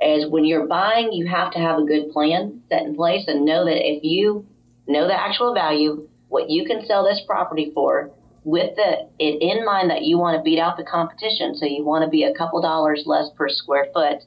Is 0.00 0.28
when 0.28 0.44
you're 0.44 0.66
buying, 0.66 1.12
you 1.12 1.26
have 1.28 1.52
to 1.52 1.58
have 1.58 1.78
a 1.78 1.84
good 1.84 2.10
plan 2.10 2.62
set 2.68 2.82
in 2.82 2.96
place 2.96 3.24
and 3.28 3.44
know 3.44 3.64
that 3.64 3.76
if 3.76 4.02
you 4.02 4.44
know 4.88 5.06
the 5.06 5.18
actual 5.18 5.54
value, 5.54 6.08
what 6.28 6.50
you 6.50 6.64
can 6.64 6.84
sell 6.84 7.04
this 7.04 7.22
property 7.26 7.70
for, 7.72 8.10
with 8.42 8.74
the 8.76 9.08
it 9.18 9.40
in 9.40 9.64
mind 9.64 9.90
that 9.90 10.02
you 10.02 10.18
want 10.18 10.36
to 10.36 10.42
beat 10.42 10.58
out 10.58 10.76
the 10.76 10.84
competition, 10.84 11.54
so 11.54 11.64
you 11.64 11.84
want 11.84 12.04
to 12.04 12.10
be 12.10 12.24
a 12.24 12.34
couple 12.34 12.60
dollars 12.60 13.04
less 13.06 13.30
per 13.36 13.48
square 13.48 13.86
foot 13.94 14.18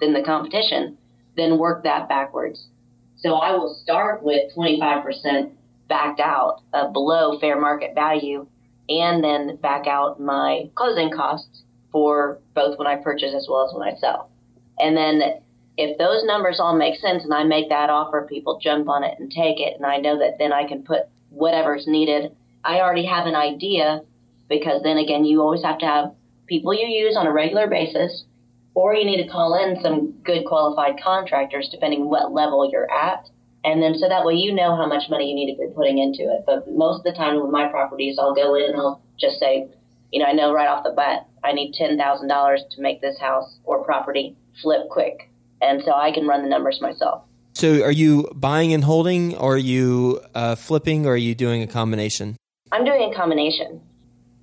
than 0.00 0.12
the 0.12 0.22
competition, 0.22 0.96
then 1.36 1.58
work 1.58 1.82
that 1.82 2.08
backwards. 2.08 2.68
So 3.16 3.34
I 3.34 3.52
will 3.52 3.78
start 3.82 4.22
with 4.22 4.54
25% 4.56 5.50
backed 5.88 6.20
out 6.20 6.62
uh, 6.72 6.88
below 6.88 7.38
fair 7.38 7.60
market 7.60 7.94
value 7.94 8.46
and 8.88 9.22
then 9.22 9.56
back 9.56 9.86
out 9.86 10.20
my 10.20 10.70
closing 10.74 11.10
costs 11.10 11.62
for 11.90 12.38
both 12.54 12.78
when 12.78 12.86
I 12.86 12.96
purchase 12.96 13.34
as 13.34 13.46
well 13.48 13.66
as 13.66 13.74
when 13.74 13.88
I 13.88 13.96
sell. 13.98 14.30
And 14.78 14.96
then 14.96 15.22
if 15.76 15.98
those 15.98 16.24
numbers 16.24 16.58
all 16.60 16.76
make 16.76 16.98
sense 17.00 17.24
and 17.24 17.32
I 17.32 17.44
make 17.44 17.68
that 17.68 17.90
offer, 17.90 18.26
people 18.28 18.60
jump 18.62 18.88
on 18.88 19.04
it 19.04 19.18
and 19.18 19.30
take 19.30 19.60
it. 19.60 19.74
And 19.76 19.86
I 19.86 19.98
know 19.98 20.18
that 20.18 20.38
then 20.38 20.52
I 20.52 20.66
can 20.66 20.82
put 20.82 21.08
whatever's 21.30 21.86
needed. 21.86 22.34
I 22.64 22.80
already 22.80 23.06
have 23.06 23.26
an 23.26 23.34
idea 23.34 24.02
because 24.48 24.82
then 24.82 24.98
again, 24.98 25.24
you 25.24 25.40
always 25.40 25.62
have 25.62 25.78
to 25.78 25.86
have 25.86 26.12
people 26.46 26.72
you 26.72 26.86
use 26.86 27.16
on 27.16 27.26
a 27.26 27.32
regular 27.32 27.66
basis, 27.66 28.24
or 28.74 28.94
you 28.94 29.04
need 29.04 29.22
to 29.22 29.28
call 29.28 29.54
in 29.54 29.82
some 29.82 30.12
good 30.22 30.44
qualified 30.46 31.00
contractors 31.02 31.68
depending 31.70 32.08
what 32.08 32.32
level 32.32 32.68
you're 32.70 32.90
at 32.90 33.28
and 33.66 33.82
then 33.82 33.98
so 33.98 34.08
that 34.08 34.24
way 34.24 34.34
you 34.34 34.54
know 34.54 34.76
how 34.76 34.86
much 34.86 35.10
money 35.10 35.28
you 35.28 35.34
need 35.34 35.52
to 35.52 35.58
be 35.58 35.66
putting 35.74 35.98
into 35.98 36.22
it. 36.22 36.44
But 36.46 36.70
most 36.70 36.98
of 36.98 37.04
the 37.04 37.12
time 37.12 37.42
with 37.42 37.50
my 37.50 37.66
properties, 37.66 38.16
I'll 38.18 38.34
go 38.34 38.54
in 38.54 38.70
and 38.70 38.76
I'll 38.76 39.02
just 39.18 39.40
say, 39.40 39.66
you 40.12 40.20
know, 40.20 40.26
I 40.26 40.32
know 40.32 40.52
right 40.54 40.68
off 40.68 40.84
the 40.84 40.92
bat 40.92 41.26
I 41.42 41.52
need 41.52 41.74
ten 41.74 41.98
thousand 41.98 42.28
dollars 42.28 42.62
to 42.70 42.80
make 42.80 43.00
this 43.00 43.18
house 43.18 43.58
or 43.64 43.84
property 43.84 44.36
flip 44.62 44.88
quick, 44.88 45.30
and 45.60 45.82
so 45.84 45.92
I 45.92 46.12
can 46.12 46.28
run 46.28 46.42
the 46.42 46.48
numbers 46.48 46.80
myself. 46.80 47.24
So, 47.54 47.82
are 47.82 47.90
you 47.90 48.30
buying 48.34 48.72
and 48.72 48.84
holding, 48.84 49.36
or 49.36 49.54
are 49.54 49.58
you 49.58 50.20
uh, 50.34 50.54
flipping, 50.54 51.04
or 51.04 51.14
are 51.14 51.16
you 51.16 51.34
doing 51.34 51.62
a 51.62 51.66
combination? 51.66 52.36
I'm 52.70 52.84
doing 52.84 53.12
a 53.12 53.16
combination 53.16 53.80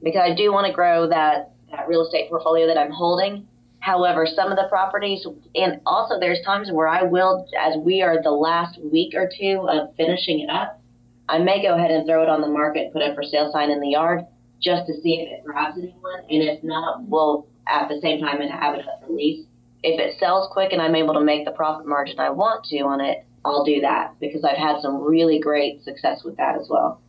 because 0.03 0.21
I 0.21 0.35
do 0.35 0.51
want 0.51 0.67
to 0.67 0.73
grow 0.73 1.07
that 1.07 1.53
that 1.71 1.87
real 1.87 2.05
estate 2.05 2.29
portfolio 2.29 2.67
that 2.67 2.77
I'm 2.77 2.91
holding 2.91 3.47
However, 3.83 4.25
some 4.25 4.49
of 4.49 4.57
the 4.57 4.67
properties, 4.69 5.25
and 5.55 5.81
also 5.85 6.19
there's 6.19 6.39
times 6.45 6.71
where 6.71 6.87
I 6.87 7.03
will, 7.03 7.45
as 7.59 7.77
we 7.77 8.01
are 8.01 8.21
the 8.21 8.31
last 8.31 8.79
week 8.81 9.13
or 9.13 9.29
two 9.29 9.67
of 9.69 9.95
finishing 9.95 10.39
it 10.39 10.49
up, 10.49 10.81
I 11.27 11.39
may 11.39 11.61
go 11.61 11.75
ahead 11.75 11.91
and 11.91 12.05
throw 12.05 12.23
it 12.23 12.29
on 12.29 12.41
the 12.41 12.47
market, 12.47 12.93
put 12.93 13.01
a 13.01 13.13
for 13.13 13.23
sale 13.23 13.51
sign 13.51 13.71
in 13.71 13.81
the 13.81 13.89
yard 13.89 14.25
just 14.61 14.87
to 14.87 14.93
see 15.01 15.21
if 15.21 15.39
it 15.39 15.45
grabs 15.45 15.77
anyone. 15.77 16.19
And 16.29 16.43
if 16.43 16.63
not, 16.63 17.03
we'll 17.07 17.47
at 17.67 17.89
the 17.89 17.99
same 18.01 18.21
time 18.21 18.41
and 18.41 18.51
have 18.51 18.75
it 18.75 18.87
up 18.87 19.01
for 19.05 19.13
lease 19.13 19.45
if 19.83 19.99
it 19.99 20.17
sells 20.17 20.47
quick 20.51 20.71
and 20.71 20.81
I'm 20.81 20.95
able 20.95 21.13
to 21.13 21.21
make 21.21 21.45
the 21.45 21.51
profit 21.51 21.85
margin 21.85 22.19
I 22.19 22.29
want 22.29 22.65
to 22.65 22.79
on 22.79 23.01
it, 23.01 23.25
I'll 23.45 23.65
do 23.65 23.81
that 23.81 24.15
because 24.19 24.43
I've 24.43 24.57
had 24.57 24.81
some 24.81 25.03
really 25.03 25.39
great 25.39 25.83
success 25.83 26.23
with 26.23 26.37
that 26.37 26.55
as 26.55 26.67
well. 26.69 27.01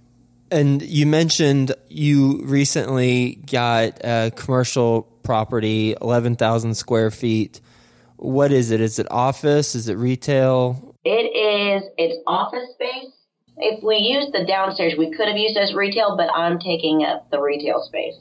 And 0.51 0.83
you 0.83 1.07
mentioned 1.07 1.73
you 1.89 2.43
recently 2.45 3.37
got 3.51 4.01
a 4.05 4.33
commercial 4.35 5.09
property, 5.25 5.97
11,000 6.01 6.75
square 6.75 7.11
feet. 7.11 7.61
What 8.17 8.53
is 8.53 8.71
it? 8.71 8.81
Is 8.81 8.99
it 8.99 9.09
office? 9.11 9.75
Is 9.75 9.89
it 9.89 9.97
retail? 9.97 10.95
It 11.05 11.11
is, 11.11 11.91
it's 11.99 12.17
office 12.27 12.71
space. 12.75 13.11
If 13.57 13.83
we 13.83 13.97
use 13.97 14.31
the 14.33 14.45
downstairs, 14.47 14.95
we 14.97 15.11
could 15.11 15.29
have 15.29 15.37
used 15.37 15.57
as 15.57 15.75
retail, 15.75 16.17
but 16.17 16.29
I'm 16.35 16.59
taking 16.59 17.05
up 17.05 17.31
the 17.31 17.41
retail 17.41 17.83
space. 17.83 18.15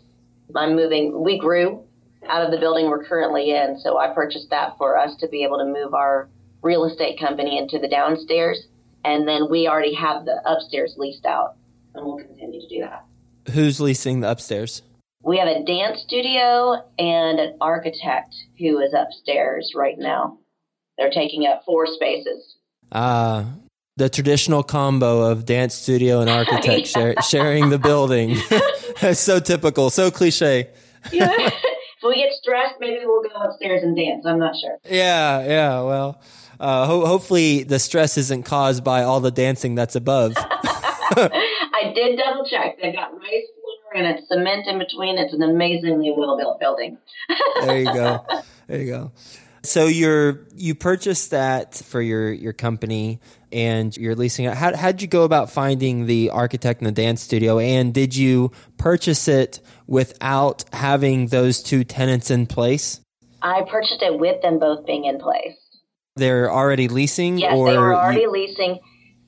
I'm 0.55 0.75
moving, 0.75 1.23
we 1.23 1.39
grew 1.39 1.83
out 2.27 2.45
of 2.45 2.51
the 2.51 2.57
building 2.57 2.87
we're 2.87 3.03
currently 3.03 3.51
in, 3.51 3.79
so 3.79 3.97
I 3.97 4.13
purchased 4.13 4.49
that 4.49 4.77
for 4.77 4.97
us 4.97 5.15
to 5.19 5.27
be 5.27 5.43
able 5.43 5.57
to 5.57 5.65
move 5.65 5.93
our 5.93 6.29
real 6.61 6.85
estate 6.85 7.19
company 7.19 7.57
into 7.57 7.79
the 7.79 7.87
downstairs. 7.87 8.67
And 9.05 9.27
then 9.27 9.49
we 9.49 9.67
already 9.67 9.93
have 9.95 10.25
the 10.25 10.41
upstairs 10.45 10.95
leased 10.97 11.25
out, 11.25 11.55
and 11.95 12.05
we'll 12.05 12.17
continue 12.17 12.61
to 12.61 12.67
do 12.67 12.81
that. 12.81 13.05
Who's 13.53 13.81
leasing 13.81 14.21
the 14.21 14.31
upstairs? 14.31 14.81
We 15.23 15.37
have 15.37 15.47
a 15.47 15.63
dance 15.63 16.01
studio 16.01 16.83
and 16.99 17.39
an 17.39 17.57
architect 17.61 18.35
who 18.59 18.79
is 18.79 18.93
upstairs 18.93 19.71
right 19.73 19.97
now. 19.97 20.37
They're 20.97 21.11
taking 21.11 21.45
up 21.45 21.63
four 21.65 21.87
spaces. 21.87 22.57
Ah, 22.91 23.37
uh, 23.39 23.45
the 23.95 24.09
traditional 24.09 24.63
combo 24.63 25.21
of 25.21 25.45
dance 25.45 25.75
studio 25.75 26.19
and 26.19 26.29
architect 26.29 26.87
share, 26.93 27.15
sharing 27.21 27.69
the 27.69 27.79
building. 27.79 28.35
so 29.13 29.39
typical, 29.39 29.89
so 29.89 30.11
cliche. 30.11 30.69
yeah. 31.11 31.49
If 32.03 32.09
we 32.09 32.15
get 32.21 32.33
stressed, 32.33 32.75
maybe 32.81 32.97
we'll 33.05 33.23
go 33.23 33.29
upstairs 33.29 33.81
and 33.81 33.95
dance. 33.95 34.25
I'm 34.25 34.37
not 34.37 34.57
sure. 34.57 34.77
Yeah, 34.83 35.41
yeah. 35.45 35.79
Well, 35.83 36.21
uh, 36.59 36.85
ho- 36.85 37.05
hopefully 37.05 37.63
the 37.63 37.79
stress 37.79 38.17
isn't 38.17 38.43
caused 38.43 38.83
by 38.83 39.03
all 39.03 39.21
the 39.21 39.31
dancing 39.31 39.75
that's 39.75 39.95
above. 39.95 40.33
I 40.35 41.93
did 41.95 42.17
double 42.19 42.45
check. 42.45 42.81
They 42.81 42.91
got 42.91 43.11
floor 43.11 43.21
and 43.95 44.05
it's 44.05 44.27
cement 44.27 44.67
in 44.67 44.79
between. 44.79 45.17
It's 45.17 45.33
an 45.33 45.43
amazingly 45.43 46.13
well 46.15 46.37
built 46.37 46.59
building. 46.59 46.97
there 47.61 47.79
you 47.79 47.85
go. 47.85 48.25
There 48.67 48.81
you 48.81 48.91
go. 48.91 49.11
So 49.65 49.87
you're 49.87 50.41
you 50.55 50.75
purchased 50.75 51.31
that 51.31 51.75
for 51.75 52.01
your 52.01 52.31
your 52.33 52.51
company 52.51 53.21
and 53.51 53.95
you're 53.95 54.15
leasing 54.15 54.45
it. 54.45 54.55
How 54.55 54.75
how'd 54.75 55.01
you 55.01 55.07
go 55.07 55.23
about 55.23 55.49
finding 55.49 56.05
the 56.05 56.31
architect 56.31 56.81
and 56.81 56.87
the 56.87 56.91
dance 56.91 57.21
studio? 57.21 57.59
And 57.59 57.93
did 57.93 58.15
you 58.15 58.51
purchase 58.77 59.27
it 59.29 59.61
without 59.87 60.65
having 60.73 61.27
those 61.27 61.63
two 61.63 61.85
tenants 61.85 62.29
in 62.29 62.45
place? 62.45 62.99
I 63.41 63.61
purchased 63.69 64.01
it 64.01 64.19
with 64.19 64.41
them 64.41 64.59
both 64.59 64.85
being 64.85 65.05
in 65.05 65.17
place. 65.19 65.55
They're 66.15 66.51
already 66.51 66.87
leasing? 66.87 67.37
Yes, 67.37 67.53
or 67.55 67.71
they 67.71 67.77
were 67.77 67.95
already 67.95 68.21
you... 68.21 68.31
leasing. 68.31 68.79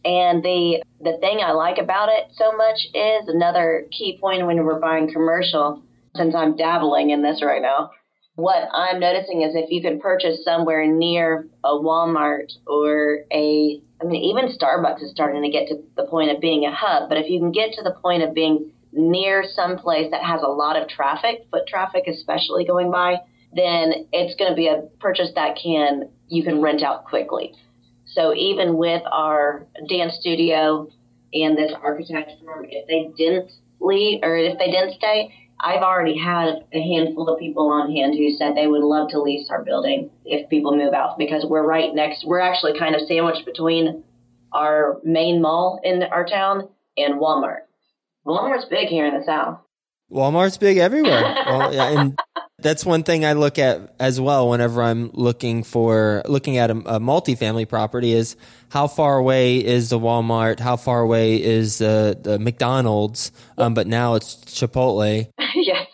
And 0.06 0.44
the 0.44 0.84
the 1.02 1.18
thing 1.20 1.39
I 1.44 1.52
like 1.52 1.80
about 1.80 2.10
it 2.10 2.28
so 2.36 2.56
much 2.56 2.88
is 2.94 3.28
another 3.28 3.88
key 3.91 4.18
point 4.22 4.46
when 4.46 4.63
we're 4.63 4.80
buying 4.80 5.12
commercial, 5.12 5.82
since 6.15 6.36
I'm 6.36 6.56
dabbling 6.56 7.10
in 7.10 7.24
this 7.24 7.41
right 7.44 7.62
now. 7.62 7.89
What 8.36 8.70
I'm 8.72 9.00
noticing 9.00 9.41
is 9.41 9.56
if 9.56 9.72
you 9.72 9.82
can 9.82 10.00
purchase 10.00 10.44
somewhere 10.44 10.86
near 10.86 11.48
a 11.63 11.70
Walmart 11.70 12.52
or 12.68 13.20
a, 13.32 13.82
I 14.02 14.06
mean, 14.06 14.24
even 14.24 14.56
Starbucks 14.56 15.02
is 15.02 15.12
starting 15.12 15.41
to 15.41 15.50
get 15.50 15.70
to 15.70 15.82
the 15.96 16.06
point 16.06 16.32
of 16.32 16.41
being 16.41 16.65
a 16.65 16.76
hub, 16.76 17.08
but 17.08 17.18
if 17.18 17.30
you 17.30 17.39
can 17.39 17.52
get 17.52 17.72
to 17.74 17.82
the 17.82 17.96
point 18.02 18.24
of 18.24 18.34
being 18.34 18.72
near 18.91 19.44
some 19.48 19.78
place 19.78 20.12
that 20.12 20.22
has 20.22 20.41
a 20.44 20.48
lot 20.48 20.76
of 20.76 20.89
traffic, 20.89 21.48
foot 21.50 21.65
traffic 21.68 22.04
especially 22.08 22.65
going 22.65 22.91
by, 22.91 23.18
then 23.56 24.06
it's 24.12 24.36
going 24.36 24.52
to 24.52 24.56
be 24.56 24.68
a 24.68 24.84
purchase 25.00 25.32
that 25.36 25.58
can 25.62 26.10
you 26.28 26.44
can 26.44 26.62
rent 26.62 26.84
out 26.84 27.06
quickly. 27.06 27.54
So 28.15 28.34
even 28.34 28.78
with 28.78 29.04
our 29.12 29.67
dance 29.89 30.15
studio 30.19 30.89
and 31.34 31.58
this 31.58 31.73
architect 31.84 32.32
firm, 32.43 32.65
if 32.69 32.88
they 32.88 33.12
didn't 33.21 33.51
leave 33.82 34.21
or 34.23 34.38
if 34.38 34.58
they 34.58 34.71
didn't 34.71 34.95
stay, 34.95 35.34
I've 35.60 35.82
already 35.82 36.17
had 36.17 36.63
a 36.73 36.82
handful 36.82 37.30
of 37.30 37.39
people 37.39 37.69
on 37.69 37.91
hand 37.91 38.15
who 38.17 38.30
said 38.38 38.56
they 38.56 38.67
would 38.67 38.84
love 38.84 39.10
to 39.10 39.21
lease 39.21 39.49
our 39.49 39.63
building 39.63 40.10
if 40.23 40.49
people 40.49 40.75
move 40.75 40.93
out 40.93 41.17
because 41.17 41.45
we're 41.47 41.65
right 41.65 41.93
next. 41.93 42.25
We're 42.25 42.39
actually 42.39 42.78
kind 42.80 42.95
of 42.95 43.01
sandwiched 43.01 43.45
between 43.45 44.04
our 44.54 44.99
main 45.04 45.41
mall 45.41 45.82
in 45.84 46.04
our 46.04 46.25
town 46.25 46.69
and 46.97 47.19
Walmart. 47.19 47.60
Walmart's 48.25 48.65
big 48.65 48.88
here 48.88 49.06
in 49.06 49.17
the 49.17 49.25
South. 49.25 49.60
Walmart's 50.10 50.58
big 50.58 50.78
everywhere. 50.78 51.21
well, 51.45 51.73
yeah, 51.73 51.99
and 51.99 52.19
that's 52.65 52.84
one 52.84 53.04
thing 53.04 53.23
I 53.23 53.34
look 53.34 53.60
at 53.60 53.93
as 53.99 54.19
well 54.19 54.49
whenever 54.49 54.82
I'm 54.82 55.12
looking 55.13 55.62
for 55.62 56.23
looking 56.25 56.58
at 56.58 56.71
a, 56.71 56.73
a 56.73 56.99
multifamily 56.99 57.69
property 57.69 58.12
is 58.12 58.36
how 58.69 58.88
far 58.88 59.17
away 59.17 59.63
is 59.63 59.89
the 59.89 59.99
Walmart? 59.99 60.60
How 60.60 60.75
far 60.75 61.01
away 61.01 61.41
is 61.43 61.78
the, 61.78 62.17
the 62.19 62.39
McDonald's? 62.39 63.32
Um, 63.60 63.75
but 63.75 63.86
now 63.86 64.15
it's 64.15 64.34
Chipotle. 64.45 65.32
yes, 65.56 65.88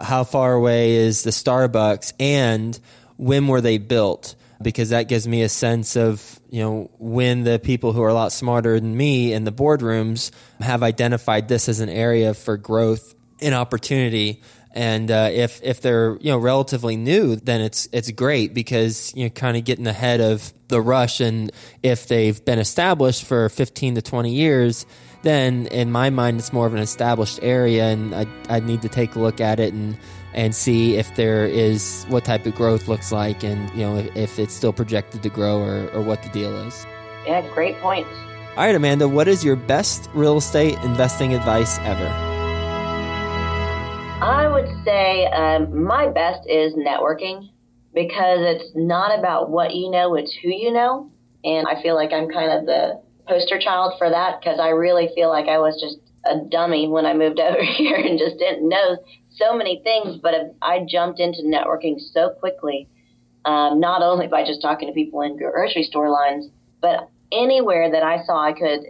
How 0.00 0.24
far 0.24 0.54
away 0.54 0.96
is 0.96 1.22
the 1.22 1.30
Starbucks? 1.30 2.14
And 2.18 2.78
when 3.16 3.46
were 3.46 3.60
they 3.60 3.78
built? 3.78 4.34
Because 4.60 4.88
that 4.88 5.04
gives 5.04 5.28
me 5.28 5.42
a 5.42 5.48
sense 5.48 5.96
of 5.96 6.40
you 6.50 6.64
know 6.64 6.90
when 6.98 7.44
the 7.44 7.60
people 7.60 7.92
who 7.92 8.02
are 8.02 8.08
a 8.08 8.14
lot 8.14 8.32
smarter 8.32 8.80
than 8.80 8.96
me 8.96 9.32
in 9.32 9.44
the 9.44 9.52
boardrooms 9.52 10.32
have 10.58 10.82
identified 10.82 11.46
this 11.46 11.68
as 11.68 11.78
an 11.78 11.88
area 11.88 12.34
for 12.34 12.56
growth 12.56 13.14
and 13.40 13.54
opportunity 13.54 14.42
and 14.78 15.10
uh, 15.10 15.28
if 15.32 15.60
if 15.64 15.80
they're 15.80 16.16
you 16.20 16.30
know 16.30 16.38
relatively 16.38 16.94
new, 16.94 17.34
then 17.34 17.60
it's 17.60 17.88
it's 17.90 18.12
great 18.12 18.54
because 18.54 19.12
you 19.16 19.24
know 19.24 19.30
kind 19.30 19.56
of 19.56 19.64
getting 19.64 19.88
ahead 19.88 20.20
of 20.20 20.54
the 20.68 20.80
rush. 20.80 21.20
And 21.20 21.50
if 21.82 22.06
they've 22.06 22.42
been 22.44 22.60
established 22.60 23.24
for 23.24 23.48
fifteen 23.48 23.96
to 23.96 24.02
twenty 24.02 24.32
years, 24.32 24.86
then 25.22 25.66
in 25.66 25.90
my 25.90 26.10
mind 26.10 26.38
it's 26.38 26.52
more 26.52 26.64
of 26.64 26.74
an 26.74 26.78
established 26.78 27.40
area, 27.42 27.86
and 27.86 28.14
I 28.14 28.26
I 28.48 28.60
need 28.60 28.82
to 28.82 28.88
take 28.88 29.16
a 29.16 29.18
look 29.18 29.40
at 29.40 29.58
it 29.58 29.74
and 29.74 29.98
and 30.32 30.54
see 30.54 30.94
if 30.94 31.12
there 31.16 31.44
is 31.44 32.04
what 32.08 32.24
type 32.24 32.46
of 32.46 32.54
growth 32.54 32.86
looks 32.86 33.10
like, 33.10 33.42
and 33.42 33.68
you 33.70 33.82
know 33.82 33.96
if, 33.96 34.16
if 34.16 34.38
it's 34.38 34.54
still 34.54 34.72
projected 34.72 35.24
to 35.24 35.28
grow 35.28 35.58
or 35.58 35.90
or 35.90 36.02
what 36.02 36.22
the 36.22 36.28
deal 36.28 36.56
is. 36.56 36.86
Yeah, 37.26 37.44
great 37.52 37.76
points. 37.80 38.10
All 38.56 38.64
right, 38.64 38.76
Amanda, 38.76 39.08
what 39.08 39.26
is 39.26 39.44
your 39.44 39.56
best 39.56 40.08
real 40.14 40.36
estate 40.36 40.78
investing 40.84 41.34
advice 41.34 41.80
ever? 41.80 42.27
I 44.20 44.48
would 44.48 44.66
say 44.84 45.26
um, 45.26 45.84
my 45.84 46.08
best 46.08 46.40
is 46.48 46.74
networking 46.74 47.50
because 47.94 48.40
it's 48.40 48.72
not 48.74 49.16
about 49.16 49.48
what 49.48 49.76
you 49.76 49.90
know, 49.90 50.16
it's 50.16 50.36
who 50.42 50.48
you 50.48 50.72
know. 50.72 51.10
And 51.44 51.68
I 51.68 51.80
feel 51.80 51.94
like 51.94 52.12
I'm 52.12 52.28
kind 52.28 52.50
of 52.50 52.66
the 52.66 53.00
poster 53.28 53.60
child 53.60 53.94
for 53.96 54.10
that 54.10 54.40
because 54.40 54.58
I 54.58 54.70
really 54.70 55.08
feel 55.14 55.28
like 55.28 55.46
I 55.46 55.58
was 55.58 55.80
just 55.80 55.98
a 56.26 56.44
dummy 56.50 56.88
when 56.88 57.06
I 57.06 57.14
moved 57.14 57.38
over 57.48 57.62
here 57.62 57.94
and 57.96 58.18
just 58.18 58.38
didn't 58.38 58.68
know 58.68 58.98
so 59.30 59.56
many 59.56 59.80
things. 59.84 60.16
But 60.20 60.34
I 60.60 60.84
jumped 60.88 61.20
into 61.20 61.42
networking 61.42 62.00
so 62.00 62.30
quickly, 62.40 62.88
um, 63.44 63.78
not 63.78 64.02
only 64.02 64.26
by 64.26 64.44
just 64.44 64.60
talking 64.60 64.88
to 64.88 64.94
people 64.94 65.20
in 65.20 65.36
grocery 65.38 65.84
store 65.84 66.10
lines, 66.10 66.48
but 66.82 67.08
anywhere 67.30 67.88
that 67.92 68.02
I 68.02 68.24
saw 68.24 68.44
I 68.44 68.52
could 68.52 68.80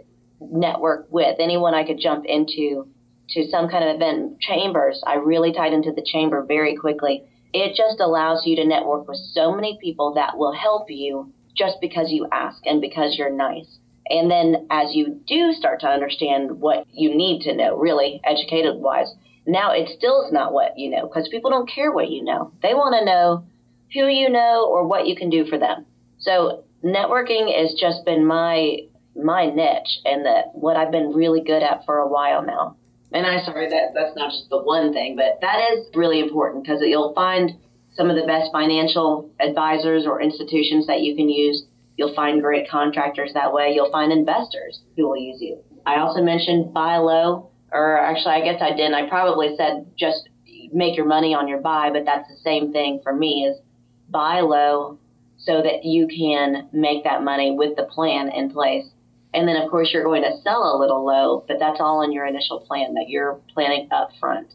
network 0.41 1.05
with, 1.11 1.35
anyone 1.39 1.75
I 1.75 1.85
could 1.85 1.99
jump 1.99 2.25
into 2.25 2.87
to 3.31 3.47
some 3.49 3.69
kind 3.69 3.87
of 3.87 3.95
event 3.95 4.39
chambers, 4.39 5.01
I 5.05 5.15
really 5.15 5.53
tied 5.53 5.73
into 5.73 5.91
the 5.91 6.05
chamber 6.05 6.43
very 6.47 6.75
quickly. 6.75 7.23
It 7.53 7.75
just 7.75 7.99
allows 7.99 8.45
you 8.45 8.55
to 8.57 8.67
network 8.67 9.07
with 9.07 9.17
so 9.33 9.53
many 9.53 9.77
people 9.81 10.13
that 10.15 10.37
will 10.37 10.53
help 10.53 10.89
you 10.89 11.31
just 11.55 11.77
because 11.81 12.11
you 12.11 12.27
ask 12.31 12.65
and 12.65 12.81
because 12.81 13.15
you're 13.17 13.31
nice. 13.31 13.79
And 14.09 14.29
then 14.29 14.67
as 14.71 14.95
you 14.95 15.21
do 15.27 15.51
start 15.53 15.81
to 15.81 15.87
understand 15.87 16.59
what 16.59 16.85
you 16.91 17.15
need 17.15 17.41
to 17.41 17.55
know, 17.55 17.77
really 17.77 18.21
educated 18.23 18.77
wise, 18.77 19.13
now 19.45 19.71
it 19.71 19.89
still 19.97 20.25
is 20.25 20.31
not 20.31 20.53
what 20.53 20.77
you 20.77 20.89
know 20.89 21.07
because 21.07 21.29
people 21.29 21.49
don't 21.49 21.69
care 21.69 21.91
what 21.91 22.09
you 22.09 22.23
know. 22.23 22.51
They 22.61 22.73
want 22.73 22.95
to 22.99 23.05
know 23.05 23.45
who 23.93 24.07
you 24.07 24.29
know 24.29 24.67
or 24.67 24.87
what 24.87 25.07
you 25.07 25.15
can 25.15 25.29
do 25.29 25.45
for 25.45 25.57
them. 25.57 25.85
So 26.19 26.63
networking 26.83 27.55
has 27.55 27.73
just 27.79 28.05
been 28.05 28.25
my 28.25 28.77
my 29.15 29.47
niche 29.47 29.99
and 30.05 30.25
that 30.25 30.51
what 30.53 30.77
I've 30.77 30.91
been 30.91 31.13
really 31.13 31.41
good 31.41 31.63
at 31.63 31.85
for 31.85 31.97
a 31.97 32.07
while 32.07 32.43
now 32.43 32.77
and 33.11 33.25
I'm 33.25 33.43
sorry 33.43 33.69
that 33.69 33.93
that's 33.93 34.15
not 34.15 34.31
just 34.31 34.49
the 34.49 34.61
one 34.61 34.93
thing, 34.93 35.15
but 35.15 35.39
that 35.41 35.71
is 35.71 35.87
really 35.95 36.19
important 36.19 36.63
because 36.63 36.79
you'll 36.81 37.13
find 37.13 37.51
some 37.93 38.09
of 38.09 38.15
the 38.15 38.27
best 38.27 38.51
financial 38.51 39.29
advisors 39.39 40.05
or 40.05 40.21
institutions 40.21 40.85
that 40.87 41.01
you 41.01 41.15
can 41.15 41.29
use. 41.29 41.65
You'll 41.97 42.13
find 42.13 42.41
great 42.41 42.69
contractors 42.69 43.33
that 43.33 43.51
way. 43.51 43.71
You'll 43.73 43.91
find 43.91 44.11
investors 44.11 44.81
who 44.95 45.07
will 45.07 45.17
use 45.17 45.41
you. 45.41 45.59
I 45.85 45.99
also 45.99 46.21
mentioned 46.21 46.73
buy 46.73 46.97
low, 46.97 47.49
or 47.71 47.97
actually, 47.97 48.35
I 48.35 48.41
guess 48.41 48.61
I 48.61 48.71
didn't. 48.71 48.93
I 48.93 49.09
probably 49.09 49.55
said 49.57 49.87
just 49.97 50.29
make 50.71 50.95
your 50.95 51.07
money 51.07 51.33
on 51.33 51.47
your 51.47 51.61
buy, 51.61 51.89
but 51.91 52.05
that's 52.05 52.29
the 52.29 52.37
same 52.43 52.71
thing 52.71 52.99
for 53.03 53.13
me 53.13 53.45
is 53.45 53.59
buy 54.09 54.41
low 54.41 54.99
so 55.37 55.61
that 55.61 55.83
you 55.83 56.07
can 56.07 56.69
make 56.71 57.03
that 57.05 57.23
money 57.23 57.55
with 57.57 57.75
the 57.75 57.83
plan 57.83 58.29
in 58.29 58.51
place 58.51 58.85
and 59.33 59.47
then, 59.47 59.57
of 59.57 59.69
course, 59.69 59.91
you're 59.93 60.03
going 60.03 60.23
to 60.23 60.41
sell 60.41 60.75
a 60.75 60.77
little 60.77 61.05
low, 61.05 61.43
but 61.47 61.59
that's 61.59 61.79
all 61.79 62.01
in 62.01 62.11
your 62.11 62.25
initial 62.25 62.59
plan 62.61 62.95
that 62.95 63.09
you're 63.09 63.39
planning 63.53 63.87
up 63.91 64.11
front. 64.19 64.47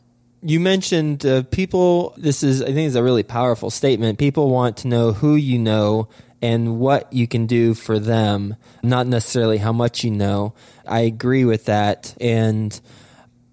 You 0.42 0.60
mentioned 0.60 1.24
uh, 1.24 1.44
people, 1.44 2.12
this 2.16 2.42
is, 2.42 2.60
I 2.60 2.66
think, 2.66 2.88
is 2.88 2.96
a 2.96 3.02
really 3.02 3.22
powerful 3.22 3.70
statement. 3.70 4.18
People 4.18 4.50
want 4.50 4.76
to 4.78 4.88
know 4.88 5.12
who 5.12 5.36
you 5.36 5.58
know 5.58 6.08
and 6.42 6.78
what 6.78 7.10
you 7.12 7.26
can 7.26 7.46
do 7.46 7.72
for 7.72 7.98
them, 7.98 8.56
not 8.82 9.06
necessarily 9.06 9.58
how 9.58 9.72
much 9.72 10.04
you 10.04 10.10
know. 10.10 10.54
I 10.86 11.00
agree 11.00 11.44
with 11.44 11.64
that. 11.66 12.14
And 12.20 12.78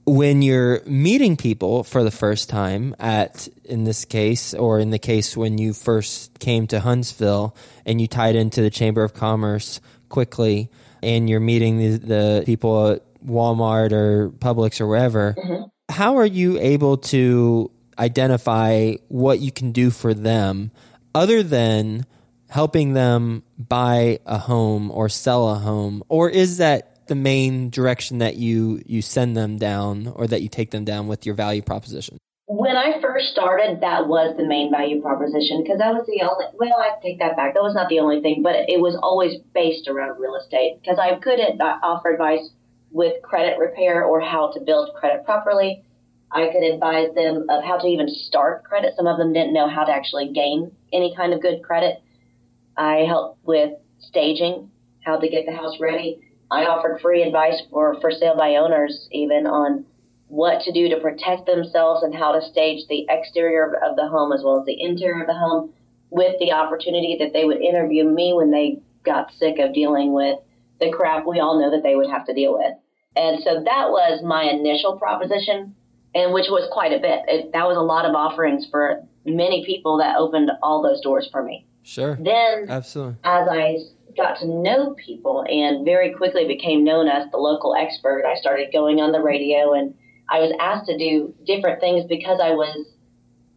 when 0.05 0.41
you're 0.41 0.83
meeting 0.85 1.37
people 1.37 1.83
for 1.83 2.03
the 2.03 2.11
first 2.11 2.49
time 2.49 2.95
at 2.99 3.47
in 3.63 3.83
this 3.83 4.03
case 4.03 4.53
or 4.53 4.79
in 4.79 4.89
the 4.89 4.99
case 4.99 5.37
when 5.37 5.57
you 5.57 5.71
first 5.71 6.39
came 6.39 6.67
to 6.67 6.79
Huntsville 6.79 7.55
and 7.85 8.01
you 8.01 8.07
tied 8.07 8.35
into 8.35 8.61
the 8.61 8.69
Chamber 8.69 9.03
of 9.03 9.13
Commerce 9.13 9.79
quickly 10.09 10.69
and 11.03 11.29
you're 11.29 11.39
meeting 11.39 11.77
the, 11.77 11.97
the 11.97 12.43
people 12.45 12.91
at 12.91 13.03
Walmart 13.25 13.91
or 13.91 14.29
Publix 14.29 14.81
or 14.81 14.87
wherever 14.87 15.33
mm-hmm. 15.33 15.63
how 15.89 16.17
are 16.17 16.25
you 16.25 16.59
able 16.59 16.97
to 16.97 17.71
identify 17.97 18.93
what 19.07 19.39
you 19.39 19.51
can 19.51 19.71
do 19.71 19.91
for 19.91 20.13
them 20.13 20.71
other 21.13 21.43
than 21.43 22.05
helping 22.49 22.93
them 22.93 23.43
buy 23.57 24.19
a 24.25 24.37
home 24.37 24.91
or 24.91 25.07
sell 25.07 25.49
a 25.49 25.55
home 25.55 26.03
or 26.09 26.29
is 26.29 26.57
that 26.57 27.07
the 27.07 27.15
main 27.15 27.69
direction 27.69 28.19
that 28.19 28.37
you 28.37 28.81
you 28.85 29.01
send 29.01 29.35
them 29.35 29.57
down 29.57 30.07
or 30.15 30.27
that 30.27 30.41
you 30.41 30.49
take 30.49 30.71
them 30.71 30.85
down 30.85 31.07
with 31.07 31.25
your 31.25 31.35
value 31.35 31.61
proposition 31.61 32.17
when 32.51 32.75
I 32.75 32.99
first 32.99 33.31
started, 33.31 33.79
that 33.79 34.07
was 34.09 34.35
the 34.35 34.43
main 34.43 34.71
value 34.71 35.01
proposition 35.01 35.63
because 35.63 35.79
that 35.79 35.93
was 35.93 36.05
the 36.05 36.19
only, 36.27 36.45
well, 36.59 36.77
I 36.77 36.99
take 37.01 37.19
that 37.19 37.37
back. 37.37 37.53
That 37.53 37.63
was 37.63 37.73
not 37.73 37.87
the 37.87 37.99
only 37.99 38.19
thing, 38.19 38.43
but 38.43 38.67
it 38.67 38.81
was 38.81 38.99
always 39.01 39.39
based 39.53 39.87
around 39.87 40.19
real 40.19 40.35
estate 40.35 40.79
because 40.81 40.99
I 40.99 41.15
couldn't 41.15 41.61
uh, 41.61 41.79
offer 41.81 42.11
advice 42.11 42.49
with 42.91 43.21
credit 43.23 43.57
repair 43.57 44.03
or 44.03 44.19
how 44.19 44.51
to 44.51 44.59
build 44.59 44.93
credit 44.99 45.23
properly. 45.23 45.85
I 46.29 46.51
could 46.51 46.63
advise 46.63 47.15
them 47.15 47.45
of 47.49 47.63
how 47.63 47.77
to 47.77 47.87
even 47.87 48.09
start 48.09 48.65
credit. 48.65 48.95
Some 48.97 49.07
of 49.07 49.17
them 49.17 49.31
didn't 49.31 49.53
know 49.53 49.69
how 49.69 49.85
to 49.85 49.91
actually 49.93 50.33
gain 50.33 50.71
any 50.91 51.15
kind 51.15 51.33
of 51.33 51.41
good 51.41 51.63
credit. 51.63 52.03
I 52.75 53.05
helped 53.07 53.45
with 53.45 53.79
staging, 53.99 54.69
how 55.05 55.19
to 55.19 55.29
get 55.29 55.45
the 55.45 55.55
house 55.55 55.79
ready. 55.79 56.19
I 56.51 56.65
offered 56.65 56.99
free 56.99 57.23
advice 57.23 57.61
for 57.69 57.95
for 58.01 58.11
sale 58.11 58.35
by 58.35 58.55
owners, 58.55 59.07
even 59.11 59.47
on 59.47 59.85
what 60.31 60.61
to 60.61 60.71
do 60.71 60.87
to 60.87 61.01
protect 61.01 61.45
themselves 61.45 62.03
and 62.03 62.15
how 62.15 62.31
to 62.31 62.41
stage 62.49 62.87
the 62.87 63.05
exterior 63.09 63.75
of 63.83 63.97
the 63.97 64.07
home 64.07 64.31
as 64.31 64.41
well 64.41 64.57
as 64.57 64.65
the 64.65 64.81
interior 64.81 65.19
of 65.19 65.27
the 65.27 65.33
home, 65.33 65.73
with 66.09 66.39
the 66.39 66.53
opportunity 66.53 67.17
that 67.19 67.33
they 67.33 67.43
would 67.43 67.59
interview 67.59 68.05
me 68.05 68.31
when 68.33 68.49
they 68.49 68.79
got 69.03 69.29
sick 69.37 69.59
of 69.59 69.73
dealing 69.73 70.13
with 70.13 70.39
the 70.79 70.89
crap 70.89 71.27
we 71.27 71.41
all 71.41 71.59
know 71.59 71.69
that 71.69 71.83
they 71.83 71.95
would 71.95 72.09
have 72.09 72.25
to 72.25 72.33
deal 72.33 72.57
with. 72.57 72.71
And 73.17 73.43
so 73.43 73.55
that 73.55 73.89
was 73.89 74.23
my 74.23 74.43
initial 74.43 74.97
proposition, 74.97 75.75
and 76.15 76.33
which 76.33 76.47
was 76.49 76.69
quite 76.71 76.93
a 76.93 76.99
bit. 76.99 77.19
It, 77.27 77.51
that 77.51 77.67
was 77.67 77.75
a 77.75 77.81
lot 77.81 78.05
of 78.05 78.15
offerings 78.15 78.65
for 78.71 79.03
many 79.25 79.65
people 79.65 79.97
that 79.97 80.15
opened 80.15 80.49
all 80.63 80.81
those 80.81 81.01
doors 81.01 81.27
for 81.29 81.43
me. 81.43 81.65
Sure. 81.83 82.17
Then, 82.21 82.67
absolutely. 82.69 83.17
As 83.25 83.49
I 83.51 83.79
got 84.15 84.39
to 84.39 84.47
know 84.47 84.95
people 85.05 85.43
and 85.45 85.83
very 85.83 86.13
quickly 86.13 86.47
became 86.47 86.85
known 86.85 87.09
as 87.09 87.29
the 87.31 87.37
local 87.37 87.75
expert, 87.75 88.23
I 88.25 88.39
started 88.39 88.71
going 88.71 89.01
on 89.01 89.11
the 89.11 89.21
radio 89.21 89.73
and 89.73 89.93
I 90.31 90.39
was 90.39 90.53
asked 90.59 90.87
to 90.87 90.97
do 90.97 91.35
different 91.45 91.81
things 91.81 92.05
because 92.07 92.39
I 92.41 92.51
was 92.51 92.87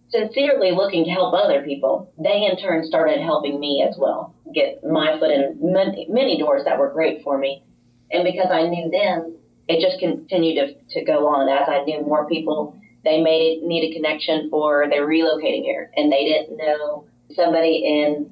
sincerely 0.08 0.72
looking 0.72 1.04
to 1.04 1.10
help 1.10 1.32
other 1.32 1.62
people. 1.62 2.12
They 2.18 2.44
in 2.50 2.56
turn 2.56 2.84
started 2.84 3.20
helping 3.20 3.60
me 3.60 3.87
as 3.88 3.96
well, 3.96 4.34
get 4.52 4.82
my 4.84 5.18
foot 5.18 5.30
in 5.30 5.58
many, 5.60 6.06
many 6.10 6.38
doors 6.38 6.64
that 6.64 6.78
were 6.78 6.90
great 6.90 7.22
for 7.22 7.38
me. 7.38 7.62
And 8.10 8.24
because 8.24 8.50
I 8.50 8.66
knew 8.66 8.90
them, 8.90 9.37
it 9.68 9.80
just 9.80 10.00
continued 10.00 10.56
to, 10.56 10.98
to 10.98 11.04
go 11.04 11.28
on 11.28 11.48
as 11.48 11.68
I 11.68 11.84
knew 11.84 12.02
more 12.02 12.28
people. 12.28 12.76
They 13.04 13.22
made 13.22 13.62
need 13.62 13.90
a 13.90 13.94
connection 13.94 14.48
for 14.50 14.87
they're 14.90 15.06
relocating 15.06 15.62
here 15.62 15.90
and 15.96 16.10
they 16.10 16.24
didn't 16.24 16.56
know 16.56 17.06
somebody 17.34 17.84
in 17.84 18.30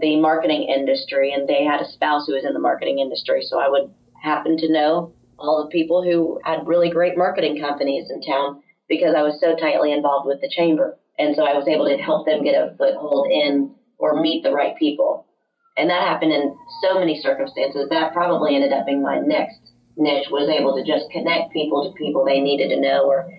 the 0.00 0.20
marketing 0.20 0.64
industry 0.64 1.32
and 1.32 1.48
they 1.48 1.64
had 1.64 1.80
a 1.80 1.90
spouse 1.90 2.26
who 2.26 2.34
was 2.34 2.44
in 2.44 2.52
the 2.54 2.60
marketing 2.60 2.98
industry. 2.98 3.42
So 3.42 3.58
I 3.58 3.68
would 3.68 3.92
happen 4.20 4.56
to 4.58 4.72
know 4.72 5.12
all 5.38 5.64
the 5.64 5.70
people 5.70 6.02
who 6.02 6.40
had 6.44 6.66
really 6.66 6.90
great 6.90 7.16
marketing 7.16 7.60
companies 7.60 8.10
in 8.10 8.22
town 8.22 8.62
because 8.88 9.14
I 9.16 9.22
was 9.22 9.40
so 9.40 9.56
tightly 9.56 9.92
involved 9.92 10.26
with 10.26 10.40
the 10.40 10.50
chamber. 10.54 10.98
And 11.18 11.34
so 11.36 11.44
I 11.44 11.54
was 11.54 11.68
able 11.68 11.86
to 11.86 11.96
help 11.96 12.26
them 12.26 12.44
get 12.44 12.54
a 12.54 12.74
foothold 12.76 13.28
in 13.30 13.74
or 13.98 14.20
meet 14.20 14.42
the 14.42 14.52
right 14.52 14.76
people. 14.76 15.26
And 15.76 15.90
that 15.90 16.06
happened 16.06 16.32
in 16.32 16.56
so 16.82 16.98
many 16.98 17.20
circumstances. 17.20 17.88
That 17.90 18.12
probably 18.12 18.54
ended 18.54 18.72
up 18.72 18.86
being 18.86 19.02
my 19.02 19.18
next 19.18 19.72
niche 19.96 20.26
was 20.30 20.50
able 20.50 20.74
to 20.74 20.84
just 20.84 21.10
connect 21.10 21.52
people 21.52 21.86
to 21.86 21.96
people 21.96 22.24
they 22.24 22.40
needed 22.40 22.68
to 22.68 22.80
know 22.80 23.06
or 23.06 23.30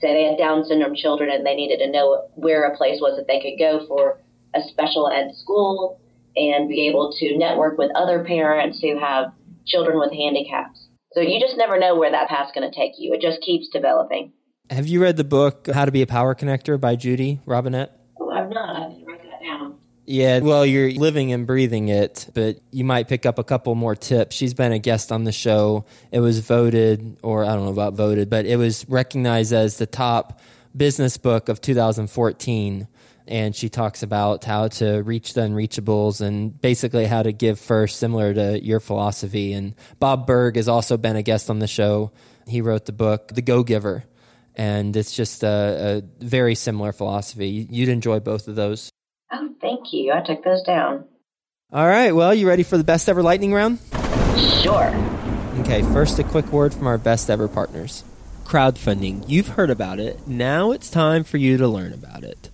say 0.00 0.12
they 0.12 0.24
had 0.24 0.38
Down 0.38 0.64
syndrome 0.64 0.94
children 0.94 1.30
and 1.30 1.46
they 1.46 1.54
needed 1.54 1.78
to 1.78 1.90
know 1.90 2.28
where 2.34 2.64
a 2.64 2.76
place 2.76 3.00
was 3.00 3.16
that 3.16 3.26
they 3.26 3.40
could 3.40 3.58
go 3.58 3.86
for 3.86 4.20
a 4.54 4.60
special 4.68 5.08
ed 5.08 5.30
school 5.34 6.00
and 6.36 6.68
be 6.68 6.88
able 6.88 7.12
to 7.18 7.38
network 7.38 7.78
with 7.78 7.90
other 7.94 8.24
parents 8.24 8.80
who 8.80 8.98
have 8.98 9.32
children 9.66 9.98
with 9.98 10.12
handicaps. 10.12 10.88
So 11.12 11.20
you 11.20 11.40
just 11.40 11.56
never 11.56 11.78
know 11.78 11.96
where 11.96 12.10
that 12.10 12.28
path's 12.28 12.52
going 12.54 12.70
to 12.70 12.76
take 12.76 12.92
you. 12.98 13.12
It 13.14 13.20
just 13.20 13.40
keeps 13.40 13.68
developing. 13.68 14.32
Have 14.70 14.86
you 14.86 15.02
read 15.02 15.16
the 15.16 15.24
book 15.24 15.66
How 15.66 15.84
to 15.84 15.90
Be 15.90 16.02
a 16.02 16.06
Power 16.06 16.36
Connector 16.36 16.80
by 16.80 16.94
Judy 16.94 17.40
Robinett? 17.44 17.90
Oh, 18.20 18.30
I've 18.30 18.48
not. 18.48 18.76
I 18.76 18.88
didn't 18.90 19.06
write 19.06 19.22
that 19.24 19.42
down. 19.42 19.74
Yeah, 20.06 20.38
well, 20.38 20.64
you're 20.64 20.92
living 20.92 21.32
and 21.32 21.46
breathing 21.46 21.88
it, 21.88 22.28
but 22.34 22.58
you 22.70 22.84
might 22.84 23.08
pick 23.08 23.26
up 23.26 23.38
a 23.38 23.44
couple 23.44 23.74
more 23.74 23.96
tips. 23.96 24.36
She's 24.36 24.54
been 24.54 24.72
a 24.72 24.78
guest 24.78 25.10
on 25.10 25.24
the 25.24 25.32
show. 25.32 25.84
It 26.12 26.20
was 26.20 26.38
voted, 26.40 27.16
or 27.22 27.44
I 27.44 27.54
don't 27.54 27.64
know 27.64 27.72
about 27.72 27.94
voted, 27.94 28.30
but 28.30 28.46
it 28.46 28.56
was 28.56 28.88
recognized 28.88 29.52
as 29.52 29.78
the 29.78 29.86
top 29.86 30.40
business 30.76 31.16
book 31.16 31.48
of 31.48 31.60
2014 31.60 32.86
and 33.30 33.54
she 33.54 33.68
talks 33.68 34.02
about 34.02 34.44
how 34.44 34.66
to 34.66 35.02
reach 35.02 35.34
the 35.34 35.42
unreachables 35.42 36.20
and 36.20 36.60
basically 36.60 37.06
how 37.06 37.22
to 37.22 37.32
give 37.32 37.60
first, 37.60 38.00
similar 38.00 38.34
to 38.34 38.62
your 38.62 38.80
philosophy. 38.80 39.52
And 39.52 39.76
Bob 40.00 40.26
Burg 40.26 40.56
has 40.56 40.68
also 40.68 40.96
been 40.96 41.14
a 41.14 41.22
guest 41.22 41.48
on 41.48 41.60
the 41.60 41.68
show. 41.68 42.10
He 42.48 42.60
wrote 42.60 42.86
the 42.86 42.92
book, 42.92 43.28
The 43.28 43.42
Go 43.42 43.62
Giver, 43.62 44.04
and 44.56 44.96
it's 44.96 45.14
just 45.14 45.44
a, 45.44 46.02
a 46.20 46.24
very 46.24 46.56
similar 46.56 46.92
philosophy. 46.92 47.68
You'd 47.70 47.88
enjoy 47.88 48.18
both 48.18 48.48
of 48.48 48.56
those. 48.56 48.90
Oh, 49.32 49.54
thank 49.60 49.92
you. 49.92 50.12
I 50.12 50.22
took 50.22 50.42
those 50.42 50.62
down. 50.62 51.04
All 51.72 51.86
right. 51.86 52.10
Well, 52.10 52.34
you 52.34 52.48
ready 52.48 52.64
for 52.64 52.76
the 52.76 52.84
best 52.84 53.08
ever 53.08 53.22
lightning 53.22 53.54
round? 53.54 53.78
Sure. 54.60 54.92
Okay. 55.60 55.82
First, 55.92 56.18
a 56.18 56.24
quick 56.24 56.46
word 56.46 56.74
from 56.74 56.88
our 56.88 56.98
best 56.98 57.30
ever 57.30 57.46
partners. 57.46 58.02
Crowdfunding. 58.44 59.22
You've 59.28 59.48
heard 59.48 59.70
about 59.70 60.00
it. 60.00 60.26
Now 60.26 60.72
it's 60.72 60.90
time 60.90 61.22
for 61.22 61.36
you 61.36 61.56
to 61.58 61.68
learn 61.68 61.92
about 61.92 62.24
it. 62.24 62.49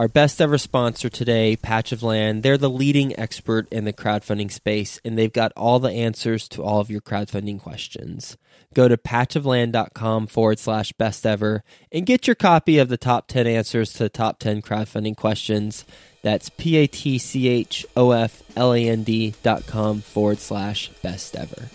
Our 0.00 0.08
best 0.08 0.40
ever 0.40 0.56
sponsor 0.56 1.10
today, 1.10 1.56
Patch 1.56 1.92
of 1.92 2.02
Land, 2.02 2.42
they're 2.42 2.56
the 2.56 2.70
leading 2.70 3.20
expert 3.20 3.70
in 3.70 3.84
the 3.84 3.92
crowdfunding 3.92 4.50
space, 4.50 4.98
and 5.04 5.18
they've 5.18 5.30
got 5.30 5.52
all 5.58 5.78
the 5.78 5.90
answers 5.90 6.48
to 6.48 6.62
all 6.62 6.80
of 6.80 6.90
your 6.90 7.02
crowdfunding 7.02 7.60
questions. 7.60 8.38
Go 8.72 8.88
to 8.88 8.96
patchofland.com 8.96 10.26
forward 10.28 10.58
slash 10.58 10.92
best 10.92 11.26
ever 11.26 11.62
and 11.92 12.06
get 12.06 12.26
your 12.26 12.34
copy 12.34 12.78
of 12.78 12.88
the 12.88 12.96
top 12.96 13.28
10 13.28 13.46
answers 13.46 13.92
to 13.92 14.04
the 14.04 14.08
top 14.08 14.38
10 14.38 14.62
crowdfunding 14.62 15.18
questions. 15.18 15.84
That's 16.22 16.48
P 16.48 16.78
A 16.78 16.86
T 16.86 17.18
C 17.18 17.48
H 17.48 17.84
O 17.94 18.12
F 18.12 18.42
L 18.56 18.72
A 18.72 18.88
N 18.88 19.02
D 19.02 19.34
dot 19.42 19.66
com 19.66 20.00
forward 20.00 20.38
slash 20.38 20.88
best 21.02 21.36
ever. 21.36 21.68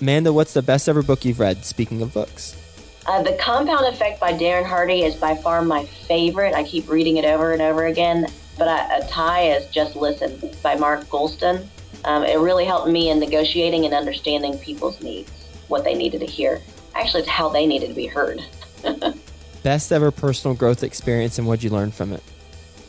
Amanda, 0.00 0.32
what's 0.32 0.54
the 0.54 0.62
best 0.62 0.88
ever 0.88 1.02
book 1.02 1.26
you've 1.26 1.40
read? 1.40 1.66
Speaking 1.66 2.00
of 2.00 2.14
books. 2.14 2.63
Uh, 3.06 3.22
the 3.22 3.36
Compound 3.38 3.86
Effect 3.86 4.18
by 4.18 4.32
Darren 4.32 4.64
Hardy 4.64 5.02
is 5.02 5.14
by 5.14 5.34
far 5.34 5.60
my 5.62 5.84
favorite. 5.84 6.54
I 6.54 6.64
keep 6.64 6.88
reading 6.88 7.18
it 7.18 7.26
over 7.26 7.52
and 7.52 7.60
over 7.60 7.86
again. 7.86 8.26
But 8.56 8.68
I, 8.68 8.98
a 8.98 9.08
tie 9.08 9.50
is 9.50 9.66
Just 9.70 9.94
Listen 9.94 10.50
by 10.62 10.74
Mark 10.76 11.04
Goulston. 11.06 11.66
Um, 12.04 12.24
it 12.24 12.38
really 12.38 12.64
helped 12.64 12.88
me 12.88 13.10
in 13.10 13.18
negotiating 13.18 13.84
and 13.84 13.92
understanding 13.92 14.58
people's 14.58 15.02
needs, 15.02 15.30
what 15.68 15.84
they 15.84 15.94
needed 15.94 16.20
to 16.20 16.26
hear. 16.26 16.62
Actually, 16.94 17.22
it's 17.22 17.30
how 17.30 17.48
they 17.48 17.66
needed 17.66 17.88
to 17.88 17.94
be 17.94 18.06
heard. 18.06 18.42
Best 19.62 19.92
ever 19.92 20.10
personal 20.10 20.54
growth 20.54 20.82
experience 20.82 21.38
and 21.38 21.46
what'd 21.46 21.62
you 21.62 21.70
learn 21.70 21.90
from 21.90 22.12
it? 22.12 22.22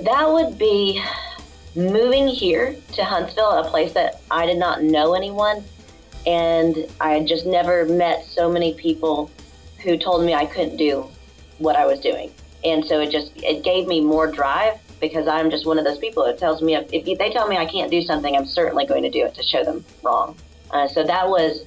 That 0.01 0.29
would 0.29 0.57
be 0.57 1.01
moving 1.75 2.27
here 2.27 2.75
to 2.93 3.03
Huntsville, 3.03 3.51
a 3.51 3.69
place 3.69 3.93
that 3.93 4.21
I 4.31 4.45
did 4.45 4.57
not 4.57 4.83
know 4.83 5.13
anyone. 5.13 5.63
And 6.25 6.87
I 7.01 7.11
had 7.11 7.27
just 7.27 7.45
never 7.45 7.85
met 7.85 8.25
so 8.25 8.51
many 8.51 8.73
people 8.73 9.29
who 9.85 9.97
told 9.97 10.25
me 10.25 10.33
I 10.33 10.45
couldn't 10.45 10.77
do 10.77 11.07
what 11.59 11.75
I 11.75 11.85
was 11.85 11.99
doing. 11.99 12.31
And 12.63 12.83
so 12.85 12.99
it 12.99 13.11
just 13.11 13.31
it 13.37 13.63
gave 13.63 13.87
me 13.87 14.01
more 14.01 14.29
drive 14.29 14.79
because 14.99 15.27
I'm 15.27 15.51
just 15.51 15.65
one 15.65 15.77
of 15.77 15.85
those 15.85 15.99
people 15.99 16.25
that 16.25 16.39
tells 16.39 16.61
me 16.61 16.75
if, 16.75 16.91
if 16.91 17.17
they 17.17 17.29
tell 17.29 17.47
me 17.47 17.57
I 17.57 17.65
can't 17.65 17.91
do 17.91 18.01
something, 18.01 18.35
I'm 18.35 18.45
certainly 18.45 18.85
going 18.85 19.03
to 19.03 19.09
do 19.09 19.25
it 19.25 19.35
to 19.35 19.43
show 19.43 19.63
them 19.63 19.85
wrong. 20.01 20.35
Uh, 20.71 20.87
so 20.87 21.03
that 21.03 21.29
was 21.29 21.65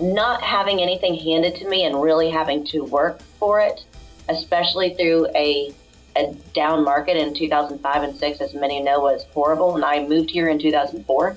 not 0.00 0.42
having 0.42 0.80
anything 0.80 1.14
handed 1.14 1.56
to 1.56 1.68
me 1.68 1.84
and 1.84 2.00
really 2.00 2.30
having 2.30 2.64
to 2.66 2.84
work 2.84 3.20
for 3.40 3.60
it, 3.60 3.84
especially 4.28 4.94
through 4.94 5.26
a 5.34 5.74
a 6.16 6.34
down 6.54 6.82
market 6.82 7.16
in 7.18 7.34
2005 7.34 8.02
and 8.02 8.16
6, 8.16 8.40
as 8.40 8.54
many 8.54 8.82
know, 8.82 9.00
was 9.00 9.26
horrible. 9.34 9.74
And 9.74 9.84
I 9.84 10.06
moved 10.06 10.30
here 10.30 10.48
in 10.48 10.58
2004. 10.58 11.36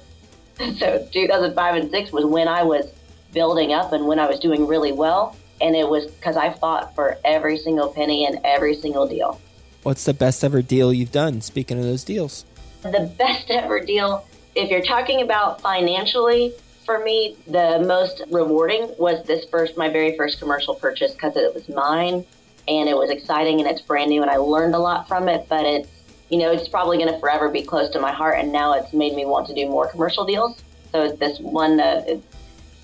so 0.78 1.08
2005 1.12 1.76
and 1.76 1.92
6 1.92 2.12
was 2.14 2.26
when 2.26 2.48
I 2.48 2.64
was 2.64 2.90
building 3.34 3.74
up 3.74 3.92
and 3.92 4.08
when 4.08 4.20
I 4.20 4.28
was 4.28 4.40
doing 4.40 4.66
really 4.68 4.94
well 4.94 5.36
And 5.62 5.76
it 5.76 5.88
was 5.88 6.08
because 6.08 6.38
I 6.38 6.52
fought 6.52 6.96
for 6.96 7.18
every 7.26 7.58
single 7.58 7.90
penny 7.90 8.26
and 8.26 8.40
every 8.44 8.76
single 8.76 9.08
deal. 9.08 9.40
What's 9.84 10.06
the 10.06 10.14
best 10.14 10.44
ever 10.44 10.62
deal 10.62 10.94
you've 10.94 11.12
done? 11.12 11.42
Speaking 11.42 11.78
of 11.78 11.84
those 11.84 12.04
deals, 12.04 12.46
the 12.82 13.12
best 13.18 13.50
ever 13.50 13.80
deal, 13.80 14.26
if 14.56 14.70
you're 14.70 14.84
talking 14.84 15.22
about 15.22 15.62
financially, 15.62 16.54
for 16.86 17.00
me, 17.00 17.38
the 17.46 17.84
most 17.86 18.24
rewarding 18.32 18.94
was 18.98 19.24
this 19.26 19.46
first, 19.46 19.78
my 19.78 19.90
very 19.90 20.18
first 20.18 20.40
commercial 20.40 20.74
purchase 20.74 21.14
because 21.14 21.36
it 21.38 21.54
was 21.54 21.70
mine 21.70 22.26
and 22.68 22.90
it 22.90 22.96
was 22.96 23.10
exciting 23.10 23.60
and 23.60 23.70
it's 23.70 23.82
brand 23.82 24.10
new 24.10 24.22
and 24.22 24.32
I 24.32 24.38
learned 24.38 24.76
a 24.76 24.80
lot 24.80 25.08
from 25.08 25.30
it. 25.30 25.46
But 25.48 25.66
it's, 25.66 25.90
you 26.30 26.40
know, 26.40 26.52
it's 26.52 26.68
probably 26.68 26.98
going 26.98 27.14
to 27.14 27.20
forever 27.20 27.50
be 27.50 27.62
close 27.62 27.90
to 27.92 28.00
my 28.00 28.12
heart. 28.12 28.40
And 28.40 28.52
now 28.52 28.74
it's 28.74 28.92
made 28.94 29.14
me 29.14 29.26
want 29.26 29.48
to 29.48 29.54
do 29.54 29.68
more 29.68 29.88
commercial 29.88 30.26
deals. 30.26 30.62
So 30.92 31.12
this 31.12 31.40
one, 31.40 31.80
uh, 31.80 32.20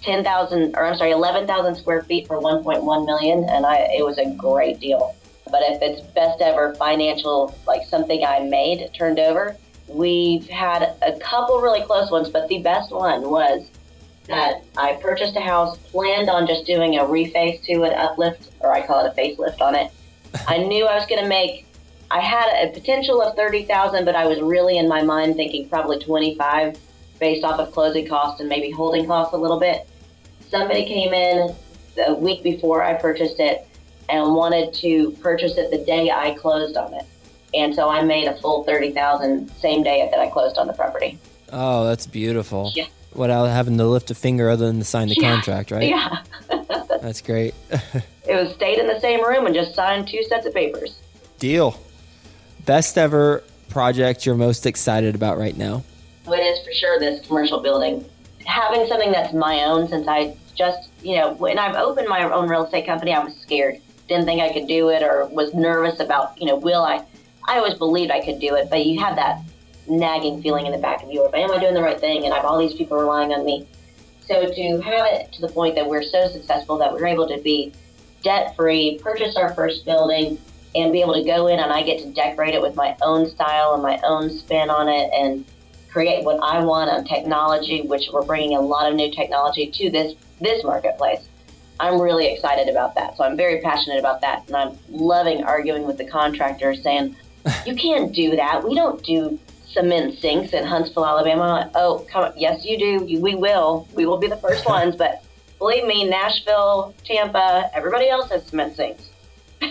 10,000, 0.06 0.76
or 0.76 0.86
I'm 0.86 0.98
sorry, 0.98 1.12
11,000 1.12 1.76
square 1.76 2.04
feet 2.04 2.28
for 2.28 2.40
1.1 2.40 3.06
million. 3.06 3.44
And 3.50 3.66
I, 3.66 3.78
it 3.98 4.06
was 4.06 4.18
a 4.18 4.30
great 4.36 4.80
deal. 4.80 5.16
But 5.52 5.62
if 5.64 5.82
it's 5.82 6.02
best 6.14 6.42
ever 6.42 6.74
financial, 6.76 7.56
like 7.68 7.88
something 7.88 8.24
I 8.24 8.40
made 8.40 8.90
turned 8.94 9.20
over, 9.20 9.58
we've 9.88 10.48
had 10.48 10.96
a 11.02 11.18
couple 11.20 11.60
really 11.60 11.82
close 11.82 12.10
ones, 12.10 12.30
but 12.30 12.48
the 12.48 12.60
best 12.60 12.92
one 12.92 13.30
was 13.30 13.68
that 14.28 14.64
I 14.76 14.94
purchased 14.94 15.36
a 15.36 15.42
house, 15.42 15.78
planned 15.92 16.30
on 16.30 16.48
just 16.48 16.66
doing 16.66 16.98
a 16.98 17.04
reface 17.04 17.64
to 17.66 17.84
it, 17.84 17.94
uplift, 17.94 18.50
or 18.60 18.74
I 18.74 18.86
call 18.86 19.06
it 19.06 19.12
a 19.12 19.16
facelift 19.16 19.62
on 19.62 19.76
it. 19.76 19.92
I 20.48 20.58
knew 20.58 20.86
I 20.86 20.96
was 20.96 21.06
going 21.06 21.22
to 21.22 21.30
make. 21.30 21.66
I 22.10 22.20
had 22.20 22.68
a 22.68 22.72
potential 22.72 23.22
of 23.22 23.36
thirty 23.36 23.66
thousand, 23.66 24.06
but 24.06 24.16
I 24.16 24.28
was 24.28 24.40
really 24.42 24.78
in 24.78 24.88
my 24.88 25.02
mind 25.02 25.36
thinking 25.36 25.70
probably 25.70 26.00
twenty 26.00 26.36
five, 26.36 26.78
based 27.20 27.44
off 27.44 27.60
of 27.60 27.72
closing 27.72 28.08
costs 28.08 28.40
and 28.40 28.50
maybe 28.50 28.72
holding 28.72 29.06
costs 29.06 29.34
a 29.34 29.38
little 29.38 29.60
bit. 29.60 29.88
Somebody 30.50 30.86
came 30.86 31.14
in 31.14 31.56
the 31.96 32.14
week 32.16 32.44
before 32.44 32.84
I 32.84 32.94
purchased 32.94 33.40
it 33.40 33.68
and 34.10 34.36
wanted 34.36 34.74
to 34.76 35.12
purchase 35.22 35.58
it 35.58 35.72
the 35.72 35.84
day 35.86 36.12
I 36.12 36.36
closed 36.36 36.78
on 36.78 36.94
it, 36.94 37.04
and 37.54 37.74
so 37.74 37.90
I 37.90 38.04
made 38.04 38.28
a 38.28 38.36
full 38.38 38.64
thirty 38.64 38.92
thousand 38.92 39.50
same 39.60 39.84
day 39.84 40.08
that 40.12 40.20
I 40.20 40.30
closed 40.30 40.58
on 40.58 40.68
the 40.68 40.74
property. 40.74 41.18
Oh, 41.52 41.86
that's 41.86 42.08
beautiful. 42.08 42.72
Yeah 42.76 42.86
without 43.14 43.46
having 43.46 43.78
to 43.78 43.86
lift 43.86 44.12
a 44.12 44.14
finger 44.14 44.50
other 44.50 44.68
than 44.68 44.80
to 44.80 44.84
sign 44.84 45.08
the 45.08 45.16
Yeah. 45.16 45.32
contract, 45.36 45.72
right? 45.72 45.88
Yeah. 45.90 46.18
That's 47.02 47.22
great. 47.22 47.54
It 48.28 48.34
was 48.44 48.54
stayed 48.56 48.80
in 48.80 48.88
the 48.88 49.00
same 49.00 49.24
room 49.24 49.46
and 49.46 49.54
just 49.54 49.74
signed 49.76 50.08
two 50.08 50.22
sets 50.24 50.46
of 50.48 50.54
papers. 50.54 50.98
Deal. 51.38 51.80
Best 52.66 52.98
ever 52.98 53.44
project 53.70 54.26
you're 54.26 54.34
most 54.36 54.66
excited 54.66 55.14
about 55.16 55.38
right 55.38 55.56
now? 55.56 55.84
It 56.28 56.32
is 56.32 56.66
for 56.66 56.74
sure 56.74 57.00
this 57.00 57.26
commercial 57.28 57.62
building. 57.62 58.04
Having 58.46 58.88
something 58.88 59.12
that's 59.12 59.34
my 59.34 59.64
own 59.64 59.88
since 59.88 60.08
I 60.08 60.36
just, 60.56 60.90
you 61.02 61.18
know, 61.18 61.34
when 61.34 61.60
I've 61.60 61.76
opened 61.76 62.08
my 62.08 62.24
own 62.24 62.48
real 62.48 62.66
estate 62.66 62.86
company, 62.86 63.14
I 63.14 63.24
was 63.24 63.36
scared. 63.36 63.78
Didn't 64.08 64.26
think 64.26 64.42
I 64.42 64.54
could 64.54 64.68
do 64.68 64.90
it 64.90 65.04
or 65.04 65.28
was 65.28 65.54
nervous 65.54 66.00
about, 66.00 66.40
you 66.40 66.48
know, 66.48 66.56
will 66.56 66.84
I? 66.84 67.04
I 67.48 67.58
always 67.58 67.76
believed 67.76 68.12
I 68.12 68.24
could 68.24 68.40
do 68.40 68.56
it, 68.56 68.70
but 68.70 68.86
you 68.86 69.00
have 69.00 69.16
that 69.16 69.42
nagging 69.88 70.42
feeling 70.42 70.66
in 70.66 70.72
the 70.72 70.78
back 70.78 71.04
of 71.04 71.12
you 71.12 71.24
of, 71.24 71.34
am 71.34 71.52
I 71.52 71.60
doing 71.60 71.74
the 71.74 71.82
right 71.82 72.00
thing? 72.00 72.26
And 72.26 72.34
I 72.34 72.38
have 72.38 72.46
all 72.46 72.58
these 72.58 72.74
people 72.74 72.98
relying 72.98 73.32
on 73.34 73.46
me. 73.46 73.68
So 74.28 74.52
to 74.52 74.82
have 74.82 75.06
it 75.06 75.32
to 75.34 75.42
the 75.42 75.50
point 75.50 75.76
that 75.76 75.88
we're 75.88 76.04
so 76.04 76.28
successful 76.30 76.78
that 76.80 76.92
we're 76.92 77.06
able 77.06 77.28
to 77.28 77.40
be 77.42 77.74
debt 78.24 78.56
free, 78.56 79.00
purchase 79.02 79.36
our 79.36 79.54
first 79.54 79.86
building, 79.86 80.40
and 80.76 80.92
be 80.92 81.02
able 81.02 81.14
to 81.14 81.24
go 81.24 81.48
in 81.48 81.60
and 81.60 81.72
I 81.72 81.84
get 81.84 82.02
to 82.02 82.12
decorate 82.12 82.54
it 82.54 82.62
with 82.62 82.76
my 82.76 82.98
own 83.02 83.30
style 83.30 83.74
and 83.74 83.84
my 83.84 84.00
own 84.04 84.30
spin 84.30 84.70
on 84.70 84.90
it 84.90 85.10
and 85.14 85.46
create 85.96 86.26
what 86.26 86.38
I 86.44 86.60
want 86.60 86.90
on 86.92 87.06
technology, 87.06 87.82
which 87.84 88.10
we're 88.12 88.26
bringing 88.26 88.58
a 88.58 88.60
lot 88.60 88.90
of 88.90 88.98
new 88.98 89.10
technology 89.10 89.72
to 89.72 89.90
this 89.90 90.14
this 90.42 90.62
marketplace. 90.66 91.22
I'm 91.80 92.02
really 92.02 92.28
excited 92.34 92.68
about 92.68 92.96
that. 92.96 93.16
So 93.16 93.24
I'm 93.24 93.38
very 93.38 93.62
passionate 93.62 94.00
about 94.00 94.20
that, 94.20 94.44
and 94.48 94.58
I'm 94.58 94.78
loving 94.90 95.46
arguing 95.46 95.88
with 95.88 95.98
the 95.98 96.06
contractors, 96.06 96.84
saying, 96.84 97.16
"You 97.66 97.76
can't 97.76 98.14
do 98.14 98.36
that. 98.36 98.62
We 98.68 98.76
don't 98.76 99.02
do 99.06 99.40
cement 99.72 100.20
sinks 100.20 100.52
in 100.52 100.66
Huntsville, 100.66 101.06
Alabama." 101.06 101.72
Oh, 101.76 102.06
come 102.12 102.26
on. 102.26 102.34
yes, 102.36 102.66
you 102.66 102.78
do. 102.78 103.06
You, 103.06 103.22
we 103.22 103.36
will. 103.36 103.88
We 103.94 104.06
will 104.06 104.18
be 104.18 104.28
the 104.28 104.42
first 104.48 104.66
ones, 104.76 104.98
but 104.98 105.24
believe 105.60 105.86
me, 105.86 106.04
Nashville, 106.04 106.94
Tampa, 107.06 107.72
everybody 107.74 108.10
else 108.10 108.30
has 108.32 108.46
cement 108.48 108.76
sinks. 108.76 109.04
so 109.62 109.70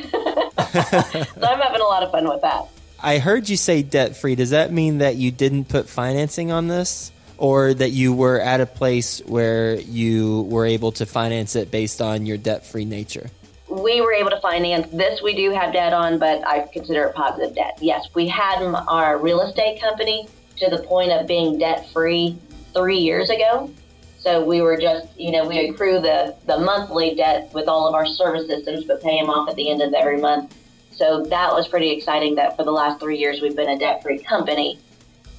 I'm 1.50 1.60
having 1.60 1.82
a 1.82 1.90
lot 1.94 2.02
of 2.02 2.10
fun 2.10 2.26
with 2.26 2.40
that. 2.40 2.64
I 3.02 3.18
heard 3.18 3.48
you 3.48 3.56
say 3.56 3.82
debt 3.82 4.16
free. 4.16 4.34
Does 4.34 4.50
that 4.50 4.72
mean 4.72 4.98
that 4.98 5.16
you 5.16 5.30
didn't 5.30 5.66
put 5.68 5.88
financing 5.88 6.50
on 6.50 6.68
this? 6.68 7.12
Or 7.36 7.74
that 7.74 7.90
you 7.90 8.12
were 8.12 8.40
at 8.40 8.60
a 8.60 8.66
place 8.66 9.20
where 9.26 9.74
you 9.74 10.42
were 10.42 10.66
able 10.66 10.92
to 10.92 11.04
finance 11.04 11.56
it 11.56 11.70
based 11.70 12.00
on 12.00 12.26
your 12.26 12.36
debt 12.36 12.64
free 12.64 12.84
nature? 12.84 13.28
we 13.68 14.00
were 14.00 14.12
able 14.12 14.30
to 14.30 14.40
finance 14.40 14.86
this 14.92 15.22
we 15.22 15.34
do 15.34 15.50
have 15.50 15.72
debt 15.72 15.92
on 15.92 16.18
but 16.18 16.46
i 16.46 16.60
consider 16.72 17.04
it 17.04 17.14
positive 17.14 17.54
debt 17.54 17.76
yes 17.80 18.06
we 18.14 18.28
had 18.28 18.60
our 18.88 19.18
real 19.18 19.40
estate 19.40 19.80
company 19.80 20.28
to 20.56 20.68
the 20.70 20.78
point 20.84 21.10
of 21.10 21.26
being 21.26 21.58
debt 21.58 21.88
free 21.92 22.38
three 22.72 22.98
years 22.98 23.30
ago 23.30 23.70
so 24.18 24.44
we 24.44 24.60
were 24.60 24.76
just 24.76 25.08
you 25.18 25.32
know 25.32 25.46
we 25.46 25.68
accrue 25.68 25.98
the 26.00 26.34
the 26.46 26.58
monthly 26.58 27.14
debt 27.14 27.50
with 27.52 27.66
all 27.66 27.88
of 27.88 27.94
our 27.94 28.06
service 28.06 28.46
systems 28.46 28.84
but 28.84 29.02
pay 29.02 29.18
them 29.18 29.30
off 29.30 29.48
at 29.48 29.56
the 29.56 29.70
end 29.70 29.82
of 29.82 29.92
every 29.94 30.20
month 30.20 30.54
so 30.96 31.24
that 31.24 31.52
was 31.52 31.68
pretty 31.68 31.90
exciting 31.90 32.34
that 32.34 32.56
for 32.56 32.64
the 32.64 32.72
last 32.72 33.00
three 33.00 33.18
years 33.18 33.40
we've 33.40 33.56
been 33.56 33.70
a 33.70 33.78
debt 33.78 34.02
free 34.02 34.18
company 34.18 34.78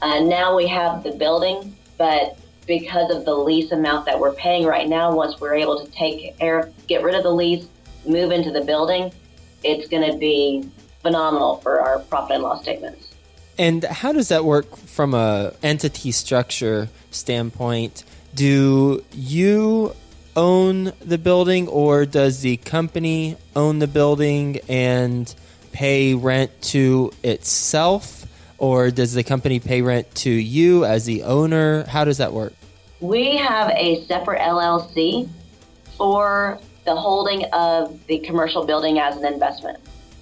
uh, 0.02 0.20
now 0.20 0.56
we 0.56 0.68
have 0.68 1.04
the 1.04 1.12
building 1.12 1.76
but 1.98 2.38
because 2.68 3.16
of 3.16 3.26
the 3.26 3.34
lease 3.34 3.72
amount 3.72 4.06
that 4.06 4.20
we're 4.20 4.34
paying 4.34 4.66
right 4.66 4.90
now 4.90 5.14
once 5.14 5.40
we're 5.40 5.56
able 5.56 5.84
to 5.84 5.92
take 5.92 6.36
air 6.40 6.72
get 6.88 7.04
rid 7.04 7.16
of 7.16 7.24
the 7.24 7.32
lease 7.32 7.68
move 8.08 8.32
into 8.32 8.52
the 8.52 8.62
building, 8.62 9.12
it's 9.64 9.88
going 9.88 10.12
to 10.12 10.18
be 10.18 10.68
phenomenal 11.02 11.58
for 11.58 11.80
our 11.82 12.00
profit 12.00 12.36
and 12.36 12.44
loss 12.44 12.62
statements. 12.62 13.10
And 13.58 13.84
how 13.86 14.12
does 14.12 14.30
that 14.30 14.44
work 14.44 14.76
from 14.76 15.14
a 15.14 15.54
entity 15.64 16.12
structure 16.12 16.90
standpoint? 17.12 18.04
Do 18.34 19.04
you 19.14 19.96
own 20.36 20.92
the 21.00 21.18
building 21.18 21.68
or 21.70 22.06
does 22.06 22.42
the 22.42 22.58
company 22.58 23.38
own 23.56 23.80
the 23.80 23.88
building 23.88 24.60
and 24.68 25.34
pay 25.76 26.14
rent 26.14 26.50
to 26.62 27.12
itself 27.22 28.26
or 28.58 28.92
does 28.92 29.14
the 29.14 29.24
company 29.24 29.60
pay 29.60 29.82
rent 29.82 30.16
to 30.16 30.30
you 30.30 30.86
as 30.86 31.04
the 31.04 31.24
owner? 31.24 31.84
How 31.84 32.06
does 32.06 32.18
that 32.20 32.32
work? 32.32 32.54
We 33.02 33.36
have 33.36 33.70
a 33.72 34.02
separate 34.06 34.40
LLC 34.40 35.28
for 35.98 36.58
the 36.86 36.96
holding 36.96 37.44
of 37.52 38.00
the 38.08 38.20
commercial 38.20 38.66
building 38.66 39.00
as 39.00 39.18
an 39.18 39.26
investment. 39.26 39.80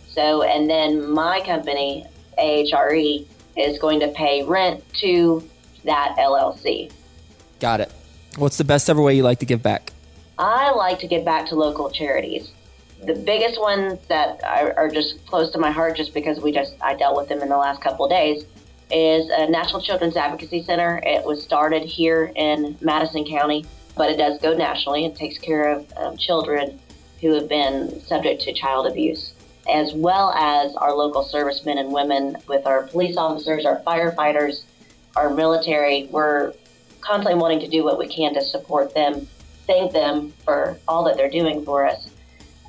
So, 0.09 0.41
and 0.41 0.67
then 0.67 1.11
my 1.11 1.39
company, 1.41 2.03
AHRE, 2.39 3.27
is 3.55 3.77
going 3.77 3.99
to 3.99 4.07
pay 4.07 4.43
rent 4.43 4.83
to 5.01 5.47
that 5.85 6.15
LLC. 6.17 6.91
Got 7.59 7.81
it. 7.81 7.91
What's 8.37 8.57
the 8.57 8.63
best 8.63 8.89
ever 8.89 9.03
way 9.03 9.15
you 9.15 9.21
like 9.21 9.37
to 9.39 9.45
give 9.45 9.61
back? 9.61 9.93
I 10.39 10.71
like 10.71 10.97
to 10.99 11.07
give 11.07 11.23
back 11.23 11.47
to 11.49 11.55
local 11.55 11.91
charities. 11.91 12.51
The 13.05 13.15
biggest 13.15 13.59
ones 13.59 13.99
that 14.07 14.41
are, 14.45 14.73
are 14.77 14.89
just 14.89 15.25
close 15.25 15.51
to 15.51 15.59
my 15.59 15.71
heart, 15.71 15.97
just 15.97 16.13
because 16.13 16.39
we 16.39 16.53
just 16.53 16.75
I 16.81 16.95
dealt 16.95 17.17
with 17.17 17.27
them 17.27 17.41
in 17.41 17.49
the 17.49 17.57
last 17.57 17.81
couple 17.81 18.05
of 18.05 18.11
days, 18.11 18.45
is 18.91 19.29
a 19.29 19.49
National 19.49 19.81
Children's 19.81 20.15
Advocacy 20.15 20.63
Center. 20.63 21.01
It 21.03 21.25
was 21.25 21.43
started 21.43 21.83
here 21.83 22.31
in 22.35 22.77
Madison 22.79 23.25
County, 23.25 23.65
but 23.97 24.09
it 24.09 24.17
does 24.17 24.39
go 24.39 24.53
nationally. 24.53 25.05
It 25.05 25.15
takes 25.17 25.37
care 25.37 25.69
of 25.69 25.91
um, 25.97 26.15
children 26.15 26.79
who 27.19 27.33
have 27.33 27.49
been 27.49 27.99
subject 28.01 28.41
to 28.43 28.53
child 28.53 28.87
abuse, 28.87 29.33
as 29.69 29.93
well 29.93 30.31
as 30.31 30.73
our 30.75 30.95
local 30.95 31.23
servicemen 31.23 31.77
and 31.79 31.91
women 31.91 32.37
with 32.47 32.65
our 32.65 32.83
police 32.83 33.17
officers, 33.17 33.65
our 33.65 33.81
firefighters, 33.81 34.63
our 35.17 35.29
military. 35.29 36.07
We're 36.09 36.53
constantly 37.01 37.39
wanting 37.39 37.59
to 37.59 37.67
do 37.67 37.83
what 37.83 37.97
we 37.99 38.07
can 38.07 38.33
to 38.35 38.41
support 38.41 38.93
them, 38.93 39.27
thank 39.67 39.91
them 39.91 40.31
for 40.45 40.77
all 40.87 41.03
that 41.03 41.17
they're 41.17 41.29
doing 41.29 41.65
for 41.65 41.85
us. 41.85 42.09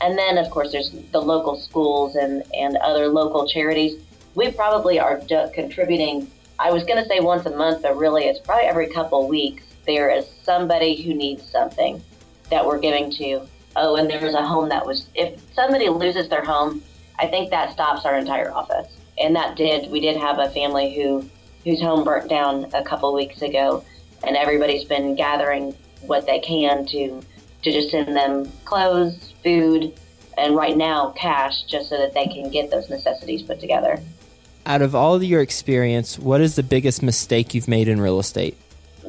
And 0.01 0.19
then, 0.19 0.39
of 0.39 0.51
course, 0.51 0.73
there's 0.73 0.91
the 1.13 1.21
local 1.21 1.57
schools 1.57 2.17
and, 2.17 2.43
and 2.55 2.77
other 2.79 3.09
local 3.09 3.47
charities. 3.47 4.01
We 4.35 4.51
probably 4.51 4.99
are 4.99 5.21
contributing, 5.55 6.31
I 6.59 6.73
was 6.73 6.85
going 6.85 7.03
to 7.03 7.09
say 7.09 7.21
once 7.21 7.47
a 7.47 7.57
month, 7.57 7.83
but 7.83 7.97
really 7.97 8.25
it's 8.25 8.41
probably 8.41 8.67
every 8.67 8.89
couple 8.89 9.29
weeks. 9.29 9.63
There 9.87 10.11
is 10.11 10.27
somebody 10.43 11.01
who 11.01 11.15
needs 11.15 11.49
something 11.51 12.03
that 12.51 12.67
we're 12.67 12.79
giving 12.79 13.11
to. 13.13 13.47
Oh, 13.77 13.97
and 13.97 14.09
there 14.09 14.21
was 14.21 14.35
a 14.35 14.45
home 14.45 14.69
that 14.69 14.85
was, 14.85 15.09
if 15.15 15.41
somebody 15.55 15.89
loses 15.89 16.29
their 16.29 16.45
home, 16.45 16.83
I 17.19 17.27
think 17.27 17.51
that 17.51 17.73
stops 17.73 18.05
our 18.05 18.17
entire 18.17 18.53
office. 18.53 18.89
And 19.19 19.35
that 19.37 19.57
did, 19.57 19.91
we 19.91 20.01
did 20.01 20.17
have 20.17 20.39
a 20.39 20.51
family 20.51 20.95
who 20.95 21.29
whose 21.65 21.81
home 21.81 22.05
burnt 22.05 22.29
down 22.29 22.67
a 22.75 22.85
couple 22.85 23.13
weeks 23.15 23.43
ago, 23.43 23.83
and 24.27 24.37
everybody's 24.37 24.85
been 24.85 25.15
gathering 25.15 25.75
what 26.03 26.27
they 26.27 26.39
can 26.41 26.85
to 26.87 27.23
to 27.65 27.73
just 27.73 27.91
send 27.91 28.15
them 28.15 28.51
clothes, 28.65 29.33
food, 29.43 29.93
and 30.37 30.55
right 30.55 30.77
now 30.77 31.13
cash, 31.17 31.63
just 31.65 31.89
so 31.89 31.97
that 31.99 32.15
they 32.15 32.27
can 32.27 32.51
get 32.51 32.71
those 32.71 32.89
necessities 32.91 33.43
put 33.43 33.61
together. 33.61 33.99
Out 34.67 34.83
of 34.83 34.95
all 34.95 35.15
of 35.15 35.23
your 35.23 35.41
experience, 35.41 36.19
what 36.19 36.41
is 36.41 36.57
the 36.57 36.63
biggest 36.63 37.03
mistake 37.03 37.55
you've 37.55 37.69
made 37.69 37.89
in 37.89 38.01
real 38.01 38.19
estate? 38.19 38.57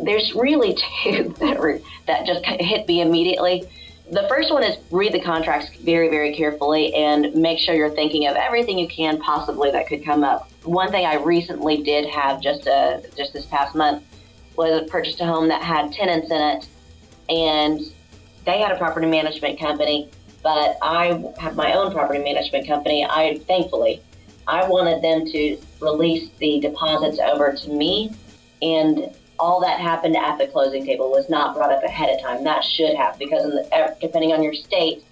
There's 0.03 0.33
really 0.35 0.77
two 1.03 1.35
that 1.39 1.59
were 1.59 1.79
that 2.07 2.25
just 2.25 2.45
hit 2.45 2.87
me 2.87 3.01
immediately. 3.01 3.63
The 4.11 4.27
first 4.29 4.51
one 4.51 4.63
is 4.63 4.77
read 4.91 5.13
the 5.13 5.21
contracts 5.21 5.75
very, 5.77 6.09
very 6.09 6.35
carefully 6.35 6.93
and 6.93 7.33
make 7.33 7.57
sure 7.57 7.73
you're 7.73 7.89
thinking 7.89 8.27
of 8.27 8.35
everything 8.35 8.77
you 8.77 8.87
can 8.87 9.19
possibly 9.19 9.71
that 9.71 9.87
could 9.87 10.05
come 10.05 10.23
up. 10.23 10.51
One 10.63 10.91
thing 10.91 11.07
I 11.07 11.15
recently 11.15 11.81
did 11.81 12.07
have 12.09 12.39
just 12.39 12.67
a, 12.67 12.71
uh, 12.71 13.01
just 13.17 13.33
this 13.33 13.45
past 13.45 13.73
month 13.73 14.03
was 14.55 14.87
purchased 14.89 15.21
a 15.21 15.25
home 15.25 15.47
that 15.47 15.63
had 15.63 15.91
tenants 15.91 16.29
in 16.29 16.39
it, 16.39 16.67
and 17.29 17.81
they 18.45 18.59
had 18.59 18.71
a 18.71 18.77
property 18.77 19.07
management 19.07 19.59
company, 19.59 20.09
but 20.43 20.77
I 20.81 21.33
have 21.39 21.55
my 21.55 21.73
own 21.73 21.91
property 21.91 22.19
management 22.19 22.67
company. 22.67 23.05
I 23.05 23.39
thankfully 23.47 24.01
I 24.47 24.67
wanted 24.67 25.01
them 25.01 25.25
to 25.31 25.57
release 25.79 26.29
the 26.37 26.59
deposits 26.59 27.19
over 27.19 27.53
to 27.53 27.69
me, 27.69 28.11
and 28.61 29.09
all 29.39 29.59
that 29.61 29.79
happened 29.79 30.15
at 30.15 30.37
the 30.37 30.47
closing 30.47 30.85
table 30.85 31.11
was 31.11 31.29
not 31.29 31.55
brought 31.55 31.71
up 31.71 31.83
ahead 31.83 32.15
of 32.15 32.21
time. 32.21 32.43
That 32.43 32.63
should 32.63 32.95
have, 32.95 33.17
because 33.17 33.43
the, 33.43 33.95
depending 33.99 34.31
on 34.33 34.43
your 34.43 34.53
state, 34.53 35.03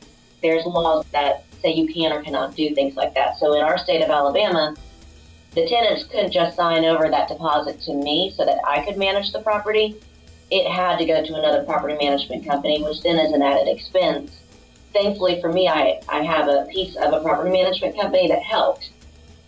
there's 0.41 0.65
laws 0.65 1.05
that 1.11 1.45
say 1.61 1.73
you 1.73 1.91
can 1.91 2.11
or 2.11 2.21
cannot 2.21 2.55
do 2.55 2.73
things 2.75 2.95
like 2.95 3.15
that. 3.15 3.37
So 3.39 3.55
in 3.55 3.63
our 3.63 3.77
state 3.77 4.01
of 4.01 4.09
Alabama, 4.09 4.75
the 5.55 5.67
tenants 5.67 6.03
couldn't 6.05 6.31
just 6.31 6.55
sign 6.55 6.85
over 6.85 7.09
that 7.09 7.27
deposit 7.27 7.81
to 7.81 7.93
me 7.93 8.33
so 8.35 8.45
that 8.45 8.59
I 8.67 8.85
could 8.85 8.97
manage 8.97 9.31
the 9.31 9.39
property. 9.39 9.95
It 10.51 10.69
had 10.69 10.97
to 10.99 11.05
go 11.05 11.23
to 11.25 11.35
another 11.35 11.63
property 11.63 11.95
management 11.99 12.45
company, 12.45 12.83
which 12.83 13.01
then 13.01 13.19
is 13.19 13.31
an 13.33 13.41
added 13.41 13.67
expense. 13.67 14.39
Thankfully 14.93 15.41
for 15.41 15.51
me, 15.51 15.67
I, 15.67 15.99
I 16.07 16.23
have 16.23 16.47
a 16.47 16.67
piece 16.71 16.95
of 16.95 17.13
a 17.13 17.21
property 17.21 17.51
management 17.51 17.95
company 17.95 18.27
that 18.27 18.43
helped 18.43 18.89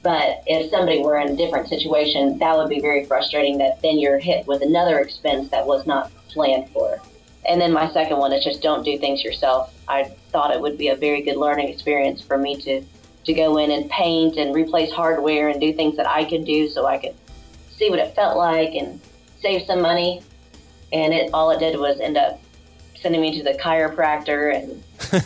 but 0.06 0.44
if 0.46 0.70
somebody 0.70 1.00
were 1.00 1.18
in 1.18 1.30
a 1.30 1.36
different 1.36 1.68
situation, 1.68 2.38
that 2.38 2.56
would 2.56 2.70
be 2.70 2.80
very 2.80 3.06
frustrating 3.06 3.58
that 3.58 3.82
then 3.82 3.98
you're 3.98 4.20
hit 4.20 4.46
with 4.46 4.62
another 4.62 5.00
expense 5.00 5.50
that 5.50 5.66
was 5.66 5.88
not 5.88 6.12
planned 6.30 6.70
for. 6.70 7.02
And 7.50 7.60
then 7.60 7.74
my 7.74 7.92
second 7.92 8.18
one 8.20 8.32
is 8.32 8.44
just 8.44 8.62
don't 8.62 8.86
do 8.86 9.00
things 9.00 9.24
yourself. 9.24 9.74
I 9.88 10.04
thought 10.32 10.54
it 10.54 10.62
would 10.62 10.78
be 10.78 10.90
a 10.90 10.96
very 10.96 11.24
good 11.24 11.38
learning 11.38 11.70
experience 11.70 12.22
for 12.22 12.38
me 12.38 12.56
to, 12.62 12.84
to 13.26 13.34
go 13.34 13.58
in 13.58 13.72
and 13.72 13.90
paint 13.90 14.38
and 14.38 14.54
replace 14.54 14.92
hardware 14.92 15.50
and 15.50 15.60
do 15.60 15.74
things 15.74 15.98
that 15.98 16.08
I 16.08 16.24
could 16.24 16.46
do 16.46 16.70
so 16.70 16.86
I 16.86 17.00
could 17.00 17.16
see 17.76 17.90
what 17.90 17.98
it 17.98 18.14
felt 18.14 18.38
like 18.38 18.76
and 18.76 19.02
save 19.42 19.66
some 19.66 19.82
money. 19.82 20.22
And 20.92 21.14
it 21.14 21.30
all 21.34 21.52
it 21.52 21.60
did 21.60 21.80
was 21.80 22.00
end 22.00 22.18
up 22.18 22.42
sending 23.02 23.22
me 23.22 23.38
to 23.38 23.44
the 23.44 23.54
chiropractor 23.58 24.56
and 24.56 24.84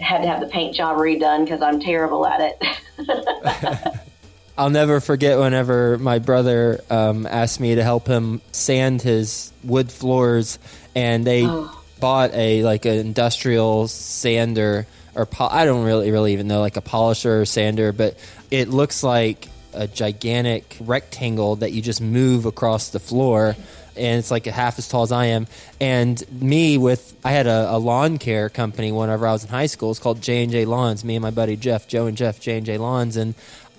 had 0.00 0.22
to 0.22 0.28
have 0.28 0.40
the 0.40 0.46
paint 0.46 0.74
job 0.74 0.96
redone 0.96 1.44
because 1.44 1.62
I'm 1.62 1.80
terrible 1.80 2.26
at 2.26 2.40
it. 2.40 4.00
I'll 4.58 4.70
never 4.70 5.00
forget 5.00 5.38
whenever 5.38 5.98
my 5.98 6.20
brother 6.20 6.80
um, 6.88 7.26
asked 7.26 7.58
me 7.58 7.74
to 7.74 7.82
help 7.82 8.06
him 8.06 8.40
sand 8.52 9.02
his 9.02 9.52
wood 9.64 9.90
floors, 9.90 10.60
and 10.94 11.26
they 11.26 11.44
oh. 11.44 11.82
bought 11.98 12.32
a 12.34 12.62
like 12.62 12.84
an 12.84 12.98
industrial 12.98 13.88
sander 13.88 14.86
or 15.16 15.26
po- 15.26 15.48
I 15.50 15.64
don't 15.64 15.84
really 15.84 16.10
really 16.10 16.34
even 16.34 16.46
know 16.46 16.60
like 16.60 16.76
a 16.76 16.80
polisher 16.80 17.40
or 17.40 17.44
sander, 17.46 17.92
but 17.92 18.16
it 18.50 18.68
looks 18.68 19.02
like 19.02 19.48
a 19.72 19.88
gigantic 19.88 20.76
rectangle 20.80 21.56
that 21.56 21.72
you 21.72 21.82
just 21.82 22.00
move 22.00 22.46
across 22.46 22.90
the 22.90 23.00
floor 23.00 23.56
and 23.96 24.18
it's 24.18 24.30
like 24.30 24.46
half 24.46 24.78
as 24.78 24.88
tall 24.88 25.02
as 25.02 25.12
I 25.12 25.26
am. 25.26 25.46
And 25.80 26.22
me 26.30 26.78
with 26.78 27.16
I 27.24 27.32
had 27.32 27.46
a, 27.46 27.72
a 27.72 27.78
lawn 27.78 28.18
care 28.18 28.48
company 28.48 28.92
whenever 28.92 29.26
I 29.26 29.32
was 29.32 29.44
in 29.44 29.50
high 29.50 29.66
school. 29.66 29.90
It's 29.90 30.00
called 30.00 30.20
J 30.20 30.42
and 30.42 30.52
J 30.52 30.64
Lawns. 30.64 31.04
Me 31.04 31.16
and 31.16 31.22
my 31.22 31.30
buddy 31.30 31.56
Jeff, 31.56 31.88
Joe 31.88 32.06
and 32.06 32.16
Jeff, 32.16 32.40
J 32.40 32.56
and 32.56 32.66
J 32.66 32.78
Lawns, 32.78 33.16
and 33.16 33.34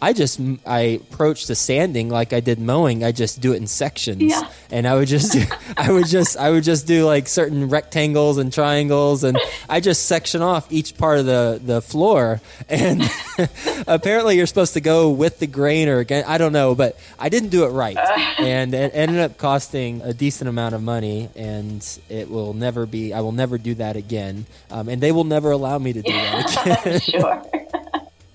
I 0.06 0.14
just 0.14 0.40
I 0.68 1.02
approach 1.10 1.48
the 1.48 1.56
sanding 1.56 2.10
like 2.10 2.32
I 2.32 2.40
did 2.40 2.60
mowing. 2.60 3.04
I 3.04 3.12
just 3.12 3.42
do 3.42 3.54
it 3.54 3.56
in 3.56 3.66
sections, 3.66 4.22
yeah. 4.22 4.48
and 4.70 4.88
I 4.88 4.94
would 4.94 5.08
just 5.08 5.32
do, 5.32 5.44
I 5.78 5.92
would 5.92 6.06
just 6.06 6.38
I 6.38 6.52
would 6.52 6.64
just 6.64 6.86
do 6.86 7.06
like 7.06 7.28
certain 7.28 7.70
rectangles 7.70 8.38
and 8.38 8.54
triangles, 8.54 9.24
and 9.24 9.36
I 9.68 9.80
just 9.80 10.06
section 10.06 10.44
off 10.44 10.72
each 10.72 10.96
part 10.96 11.18
of 11.18 11.26
the 11.26 11.60
the 11.60 11.82
floor. 11.82 12.40
And 12.70 13.02
apparently, 13.88 14.38
you're 14.38 14.46
supposed 14.46 14.76
to 14.76 14.80
go 14.80 15.10
with 15.10 15.40
the 15.40 15.48
grain 15.48 15.90
or 15.90 15.98
again 15.98 16.24
I 16.28 16.38
don't 16.38 16.54
know, 16.54 16.76
but 16.76 17.00
I 17.18 17.30
didn't 17.30 17.50
do 17.50 17.66
it 17.66 17.70
right, 17.70 17.98
and 18.38 18.76
it 18.76 18.92
ended 18.94 19.18
up 19.22 19.40
costing 19.40 20.04
a 20.04 20.14
decent 20.14 20.48
amount 20.48 20.76
of 20.76 20.84
money, 20.84 21.30
and 21.36 21.84
it 22.10 22.30
will 22.30 22.54
never 22.54 22.86
be. 22.86 23.12
I 23.12 23.22
will 23.22 23.32
never 23.32 23.58
do 23.58 23.74
that 23.74 23.96
again, 23.96 24.46
um, 24.70 24.88
and 24.88 25.02
they 25.02 25.12
will 25.12 25.24
never 25.24 25.50
allow 25.50 25.80
me 25.80 25.94
to 25.94 26.04
do 26.04 26.12
that 26.12 26.86
again. 26.86 27.00
sure. 27.00 27.65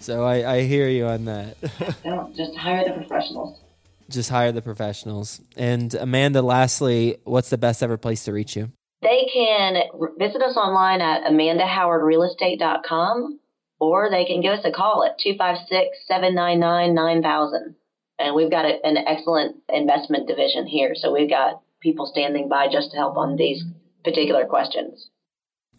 So 0.01 0.25
I, 0.25 0.57
I 0.57 0.63
hear 0.63 0.89
you 0.89 1.07
on 1.07 1.27
that. 1.27 1.57
no, 2.05 2.33
just 2.35 2.57
hire 2.57 2.85
the 2.85 2.93
professionals. 2.93 3.61
Just 4.09 4.31
hire 4.31 4.51
the 4.51 4.63
professionals. 4.63 5.41
And 5.57 5.95
Amanda, 5.95 6.43
lastly, 6.43 7.19
what's 7.25 7.51
the 7.51 7.59
best 7.59 7.83
ever 7.83 7.97
place 7.97 8.25
to 8.25 8.33
reach 8.33 8.57
you? 8.57 8.73
They 9.03 9.29
can 9.33 9.83
visit 10.19 10.43
us 10.43 10.57
online 10.57 11.01
at 11.01 11.23
amandahowardrealestate.com 11.25 13.39
or 13.79 14.11
they 14.11 14.25
can 14.25 14.43
give 14.43 14.53
us 14.53 14.65
a 14.65 14.73
call 14.73 15.05
at 15.05 15.19
256 15.19 15.97
799 16.07 16.95
9000. 16.95 17.77
And 18.19 18.35
we've 18.35 18.51
got 18.51 18.67
a, 18.67 18.79
an 18.85 18.99
excellent 18.99 19.57
investment 19.69 20.29
division 20.29 20.67
here. 20.67 20.95
So 20.95 21.13
we've 21.13 21.31
got 21.31 21.63
people 21.81 22.07
standing 22.07 22.49
by 22.49 22.69
just 22.71 22.91
to 22.91 22.97
help 22.97 23.17
on 23.17 23.37
these 23.37 23.65
particular 24.05 24.45
questions. 24.45 25.09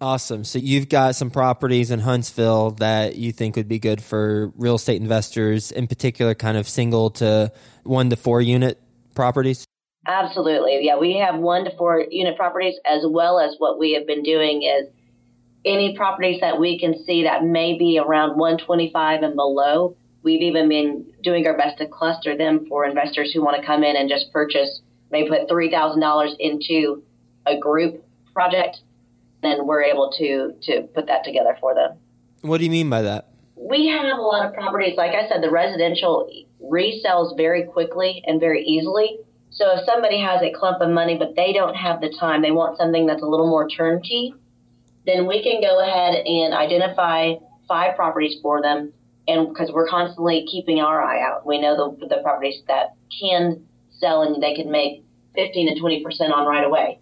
Awesome. 0.02 0.44
So 0.44 0.58
you've 0.58 0.90
got 0.90 1.16
some 1.16 1.30
properties 1.30 1.92
in 1.92 2.00
Huntsville 2.00 2.72
that 2.72 3.18
you 3.18 3.32
think 3.32 3.56
would 3.56 3.68
be 3.68 3.78
good 3.78 4.02
for 4.02 4.52
real 4.58 4.76
estate 4.76 5.00
investors, 5.00 5.72
in 5.72 5.86
particular, 5.86 6.34
kind 6.34 6.58
of 6.58 6.68
single 6.68 7.12
to 7.12 7.52
one 7.84 8.10
to 8.10 8.16
four 8.16 8.42
unit 8.42 8.82
properties? 9.14 9.64
Absolutely. 10.08 10.80
Yeah, 10.82 10.98
we 10.98 11.18
have 11.18 11.38
one 11.38 11.66
to 11.66 11.78
four 11.78 12.04
unit 12.10 12.36
properties 12.36 12.80
as 12.84 13.04
well 13.08 13.40
as 13.40 13.54
what 13.60 13.78
we 13.78 13.94
have 13.94 14.08
been 14.08 14.24
doing 14.24 14.64
is 14.64 14.90
any 15.64 15.96
properties 15.96 16.42
that 16.42 16.60
we 16.60 16.80
can 16.80 17.06
see 17.06 17.22
that 17.24 17.44
may 17.46 17.78
be 17.78 18.02
around 18.04 18.40
125 18.40 19.22
and 19.22 19.36
below. 19.36 19.96
We've 20.24 20.42
even 20.42 20.68
been 20.68 21.14
doing 21.22 21.46
our 21.46 21.56
best 21.56 21.78
to 21.78 21.86
cluster 21.88 22.36
them 22.36 22.66
for 22.68 22.86
investors 22.86 23.32
who 23.32 23.44
want 23.44 23.62
to 23.62 23.68
come 23.68 23.84
in 23.84 23.96
and 23.96 24.10
just 24.10 24.34
purchase, 24.34 24.82
maybe 25.12 25.30
put 25.30 25.48
$3,000 25.48 26.36
into 26.40 27.04
a 27.46 27.60
group 27.60 28.04
project 28.34 28.80
then 29.42 29.66
we're 29.66 29.84
able 29.84 30.12
to 30.18 30.54
to 30.64 30.84
put 30.94 31.08
that 31.08 31.24
together 31.24 31.58
for 31.60 31.74
them. 31.76 31.98
What 32.42 32.60
do 32.60 32.66
you 32.66 32.72
mean 32.72 32.90
by 32.90 33.02
that? 33.04 33.30
We 33.56 33.88
have 33.88 34.06
a 34.06 34.22
lot 34.22 34.46
of 34.46 34.54
properties. 34.54 34.98
Like 34.98 35.14
I 35.14 35.28
said, 35.30 35.44
the 35.44 35.52
residential 35.52 36.30
resells 36.64 37.38
very 37.38 37.66
quickly 37.66 38.24
and 38.26 38.40
very 38.40 38.64
easily. 38.64 39.20
So 39.52 39.78
if 39.78 39.86
somebody 39.86 40.20
has 40.20 40.42
a 40.42 40.52
clump 40.52 40.82
of 40.82 40.90
money 40.90 41.18
but 41.18 41.36
they 41.36 41.54
don't 41.54 41.76
have 41.76 42.02
the 42.02 42.14
time, 42.20 42.42
they 42.42 42.52
want 42.52 42.78
something 42.78 43.06
that's 43.06 43.22
a 43.22 43.26
little 43.26 43.50
more 43.50 43.70
turnkey, 43.70 44.34
then 45.06 45.28
we 45.28 45.44
can 45.44 45.62
go 45.62 45.82
ahead 45.82 46.26
and 46.26 46.54
identify 46.54 47.34
five 47.68 47.96
properties 47.96 48.40
for 48.42 48.62
them. 48.62 48.94
And 49.28 49.50
because 49.50 49.72
we're 49.72 49.88
constantly 49.88 50.46
keeping 50.50 50.80
our 50.80 51.02
eye 51.02 51.22
out, 51.22 51.46
we 51.46 51.62
know 51.62 51.96
the, 52.00 52.08
the 52.08 52.22
properties 52.24 52.62
that 52.68 52.96
can 53.20 53.64
sell 53.92 54.24
and 54.24 54.42
they 54.42 54.56
can 54.56 54.72
make 54.72 55.04
15 55.36 55.76
to 55.76 55.82
20% 55.82 56.34
on 56.34 56.48
right 56.48 56.66
away. 56.66 57.00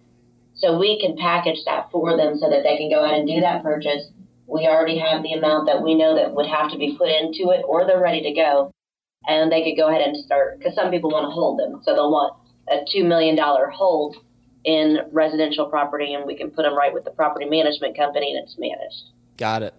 So 0.60 0.78
we 0.78 1.00
can 1.00 1.16
package 1.16 1.58
that 1.64 1.90
for 1.90 2.16
them 2.16 2.38
so 2.38 2.50
that 2.50 2.62
they 2.62 2.76
can 2.76 2.90
go 2.90 3.04
ahead 3.04 3.18
and 3.18 3.28
do 3.28 3.40
that 3.40 3.62
purchase. 3.62 4.04
We 4.46 4.66
already 4.66 4.98
have 4.98 5.22
the 5.22 5.32
amount 5.32 5.66
that 5.66 5.82
we 5.82 5.94
know 5.94 6.14
that 6.16 6.34
would 6.34 6.46
have 6.46 6.70
to 6.72 6.78
be 6.78 6.96
put 6.98 7.08
into 7.08 7.50
it, 7.50 7.64
or 7.66 7.86
they're 7.86 8.00
ready 8.00 8.22
to 8.22 8.32
go. 8.32 8.70
And 9.26 9.50
they 9.50 9.62
could 9.62 9.76
go 9.76 9.88
ahead 9.88 10.02
and 10.02 10.16
start, 10.24 10.58
because 10.58 10.74
some 10.74 10.90
people 10.90 11.10
want 11.10 11.24
to 11.26 11.30
hold 11.30 11.58
them. 11.58 11.80
So 11.84 11.94
they'll 11.94 12.10
want 12.10 12.34
a 12.68 12.84
$2 12.94 13.06
million 13.06 13.38
hold 13.38 14.16
in 14.64 14.98
residential 15.12 15.66
property, 15.66 16.14
and 16.14 16.26
we 16.26 16.36
can 16.36 16.50
put 16.50 16.62
them 16.62 16.76
right 16.76 16.92
with 16.92 17.04
the 17.04 17.10
property 17.10 17.46
management 17.46 17.96
company, 17.96 18.34
and 18.34 18.44
it's 18.44 18.56
managed. 18.58 19.10
Got 19.36 19.62
it. 19.62 19.74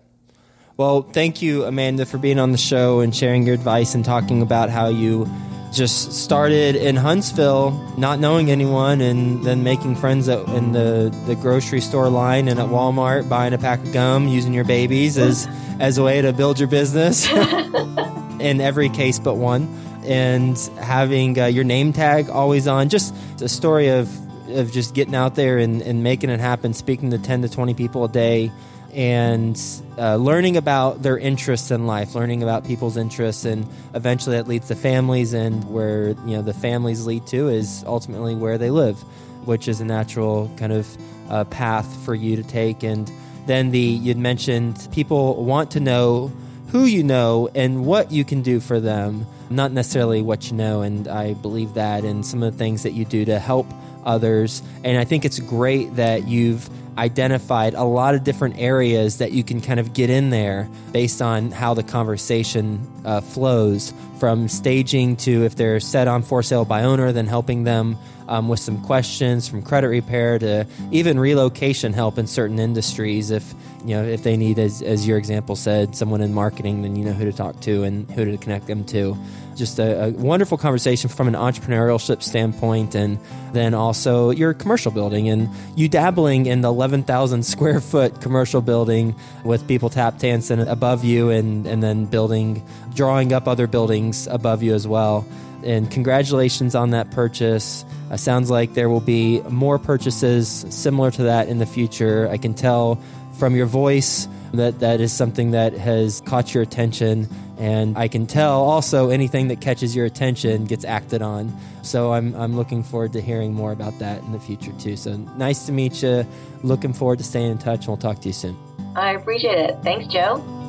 Well, 0.77 1.03
thank 1.03 1.41
you, 1.41 1.65
Amanda, 1.65 2.05
for 2.05 2.17
being 2.17 2.39
on 2.39 2.51
the 2.51 2.57
show 2.57 3.01
and 3.01 3.15
sharing 3.15 3.45
your 3.45 3.53
advice 3.53 3.93
and 3.93 4.03
talking 4.03 4.41
about 4.41 4.69
how 4.69 4.87
you 4.87 5.29
just 5.71 6.11
started 6.13 6.75
in 6.75 6.95
Huntsville, 6.95 7.71
not 7.97 8.19
knowing 8.19 8.51
anyone, 8.51 9.01
and 9.01 9.43
then 9.43 9.63
making 9.63 9.95
friends 9.95 10.27
at, 10.27 10.47
in 10.49 10.73
the, 10.73 11.15
the 11.25 11.35
grocery 11.35 11.81
store 11.81 12.09
line 12.09 12.47
and 12.47 12.59
at 12.59 12.67
Walmart, 12.67 13.29
buying 13.29 13.53
a 13.53 13.57
pack 13.57 13.79
of 13.79 13.93
gum, 13.93 14.27
using 14.27 14.53
your 14.53 14.65
babies 14.65 15.17
as 15.17 15.47
as 15.79 15.97
a 15.97 16.03
way 16.03 16.21
to 16.21 16.33
build 16.33 16.59
your 16.59 16.67
business. 16.67 17.27
in 18.41 18.59
every 18.59 18.89
case 18.89 19.19
but 19.19 19.35
one, 19.35 19.63
and 20.03 20.57
having 20.79 21.39
uh, 21.39 21.45
your 21.45 21.63
name 21.63 21.93
tag 21.93 22.29
always 22.29 22.67
on. 22.67 22.89
Just 22.89 23.13
a 23.41 23.49
story 23.49 23.87
of 23.89 24.09
of 24.49 24.71
just 24.71 24.93
getting 24.93 25.15
out 25.15 25.35
there 25.35 25.57
and, 25.59 25.81
and 25.81 26.03
making 26.03 26.29
it 26.29 26.39
happen, 26.39 26.73
speaking 26.73 27.11
to 27.11 27.17
ten 27.17 27.41
to 27.43 27.49
twenty 27.49 27.73
people 27.73 28.03
a 28.03 28.09
day 28.09 28.51
and 28.93 29.57
uh, 30.01 30.15
learning 30.15 30.57
about 30.57 31.03
their 31.03 31.15
interests 31.15 31.69
in 31.69 31.85
life, 31.85 32.15
learning 32.15 32.41
about 32.41 32.65
people's 32.65 32.97
interests, 32.97 33.45
and 33.45 33.67
eventually 33.93 34.35
that 34.35 34.47
leads 34.47 34.67
to 34.67 34.75
families, 34.75 35.33
and 35.33 35.63
where 35.71 36.09
you 36.25 36.35
know 36.35 36.41
the 36.41 36.55
families 36.55 37.05
lead 37.05 37.27
to 37.27 37.49
is 37.49 37.83
ultimately 37.85 38.33
where 38.33 38.57
they 38.57 38.71
live, 38.71 38.97
which 39.45 39.67
is 39.67 39.79
a 39.79 39.85
natural 39.85 40.51
kind 40.57 40.73
of 40.73 40.97
uh, 41.29 41.43
path 41.45 42.03
for 42.03 42.15
you 42.15 42.35
to 42.35 42.41
take. 42.41 42.81
And 42.81 43.11
then 43.45 43.69
the 43.69 43.79
you'd 43.79 44.17
mentioned 44.17 44.87
people 44.91 45.45
want 45.45 45.69
to 45.71 45.79
know 45.79 46.31
who 46.69 46.85
you 46.85 47.03
know 47.03 47.49
and 47.53 47.85
what 47.85 48.11
you 48.11 48.25
can 48.25 48.41
do 48.41 48.59
for 48.59 48.79
them, 48.79 49.27
not 49.51 49.71
necessarily 49.71 50.23
what 50.23 50.49
you 50.49 50.57
know. 50.57 50.81
And 50.81 51.07
I 51.07 51.35
believe 51.35 51.75
that, 51.75 52.03
and 52.05 52.25
some 52.25 52.41
of 52.41 52.51
the 52.51 52.57
things 52.57 52.81
that 52.83 52.93
you 52.93 53.05
do 53.05 53.23
to 53.25 53.37
help 53.37 53.67
others. 54.03 54.63
And 54.83 54.97
I 54.97 55.03
think 55.03 55.25
it's 55.25 55.37
great 55.37 55.95
that 55.97 56.27
you've 56.27 56.67
identified 56.97 57.73
a 57.73 57.83
lot 57.83 58.15
of 58.15 58.23
different 58.23 58.57
areas 58.57 59.19
that 59.19 59.31
you 59.31 59.43
can 59.43 59.61
kind 59.61 59.79
of 59.79 59.93
get 59.93 60.09
in 60.09 60.29
there 60.29 60.69
based 60.91 61.21
on 61.21 61.51
how 61.51 61.73
the 61.73 61.83
conversation 61.83 62.85
uh, 63.05 63.21
flows 63.21 63.93
from 64.19 64.47
staging 64.47 65.15
to 65.15 65.45
if 65.45 65.55
they're 65.55 65.79
set 65.79 66.07
on 66.07 66.21
for 66.21 66.43
sale 66.43 66.65
by 66.65 66.83
owner, 66.83 67.11
then 67.11 67.25
helping 67.25 67.63
them 67.63 67.97
um, 68.27 68.47
with 68.47 68.59
some 68.59 68.81
questions 68.83 69.47
from 69.47 69.61
credit 69.61 69.87
repair 69.87 70.37
to 70.39 70.67
even 70.91 71.19
relocation 71.19 71.91
help 71.91 72.17
in 72.17 72.27
certain 72.27 72.59
industries. 72.59 73.31
If 73.31 73.53
you 73.83 73.95
know 73.95 74.03
if 74.03 74.23
they 74.23 74.37
need, 74.37 74.59
as, 74.59 74.81
as 74.81 75.07
your 75.07 75.17
example 75.17 75.55
said, 75.55 75.95
someone 75.95 76.21
in 76.21 76.33
marketing, 76.33 76.83
then 76.83 76.95
you 76.95 77.03
know 77.03 77.13
who 77.13 77.25
to 77.25 77.33
talk 77.33 77.59
to 77.61 77.83
and 77.83 78.09
who 78.11 78.23
to 78.25 78.37
connect 78.37 78.67
them 78.67 78.85
to 78.85 79.17
just 79.55 79.79
a, 79.79 80.05
a, 80.05 80.09
wonderful 80.11 80.57
conversation 80.57 81.09
from 81.09 81.27
an 81.27 81.33
entrepreneurship 81.33 82.23
standpoint, 82.23 82.95
and 82.95 83.19
then 83.53 83.73
also 83.73 84.29
your 84.29 84.53
commercial 84.53 84.91
building 84.91 85.27
and 85.29 85.49
you 85.75 85.89
dabbling 85.89 86.45
in 86.45 86.61
the 86.61 86.71
11,000 86.81 87.43
square 87.45 87.79
foot 87.79 88.21
commercial 88.21 88.61
building 88.61 89.15
with 89.43 89.67
people 89.67 89.89
tap 89.91 90.17
dancing 90.17 90.59
above 90.59 91.03
you, 91.03 91.29
and 91.29 91.67
and 91.67 91.83
then 91.83 92.05
building, 92.05 92.65
drawing 92.95 93.33
up 93.33 93.47
other 93.47 93.67
buildings 93.67 94.25
above 94.25 94.63
you 94.63 94.73
as 94.73 94.87
well. 94.87 95.23
And 95.63 95.91
congratulations 95.91 96.73
on 96.73 96.89
that 96.89 97.11
purchase. 97.11 97.85
Uh, 98.09 98.17
sounds 98.17 98.49
like 98.49 98.73
there 98.73 98.89
will 98.89 98.99
be 98.99 99.41
more 99.41 99.77
purchases 99.77 100.65
similar 100.71 101.11
to 101.11 101.23
that 101.23 101.49
in 101.49 101.59
the 101.59 101.67
future. 101.67 102.27
I 102.31 102.37
can 102.37 102.55
tell 102.55 102.99
from 103.41 103.55
your 103.55 103.65
voice 103.65 104.27
that 104.53 104.81
that 104.81 105.01
is 105.01 105.11
something 105.11 105.49
that 105.49 105.73
has 105.73 106.21
caught 106.27 106.53
your 106.53 106.61
attention 106.61 107.27
and 107.57 107.97
I 107.97 108.07
can 108.07 108.27
tell 108.27 108.61
also 108.61 109.09
anything 109.09 109.47
that 109.47 109.61
catches 109.61 109.95
your 109.95 110.05
attention 110.05 110.65
gets 110.65 110.85
acted 110.85 111.23
on. 111.23 111.51
So 111.81 112.13
I'm, 112.13 112.35
I'm 112.35 112.55
looking 112.55 112.83
forward 112.83 113.13
to 113.13 113.21
hearing 113.21 113.51
more 113.51 113.71
about 113.71 113.97
that 113.97 114.21
in 114.21 114.31
the 114.31 114.39
future 114.39 114.71
too. 114.73 114.95
So 114.95 115.17
nice 115.37 115.65
to 115.65 115.71
meet 115.71 116.03
you. 116.03 116.23
Looking 116.61 116.93
forward 116.93 117.17
to 117.17 117.23
staying 117.23 117.49
in 117.49 117.57
touch, 117.57 117.79
and 117.79 117.87
we'll 117.87 117.97
talk 117.97 118.19
to 118.21 118.27
you 118.27 118.33
soon. 118.33 118.55
I 118.95 119.13
appreciate 119.13 119.57
it. 119.57 119.77
Thanks, 119.81 120.05
Joe. 120.13 120.60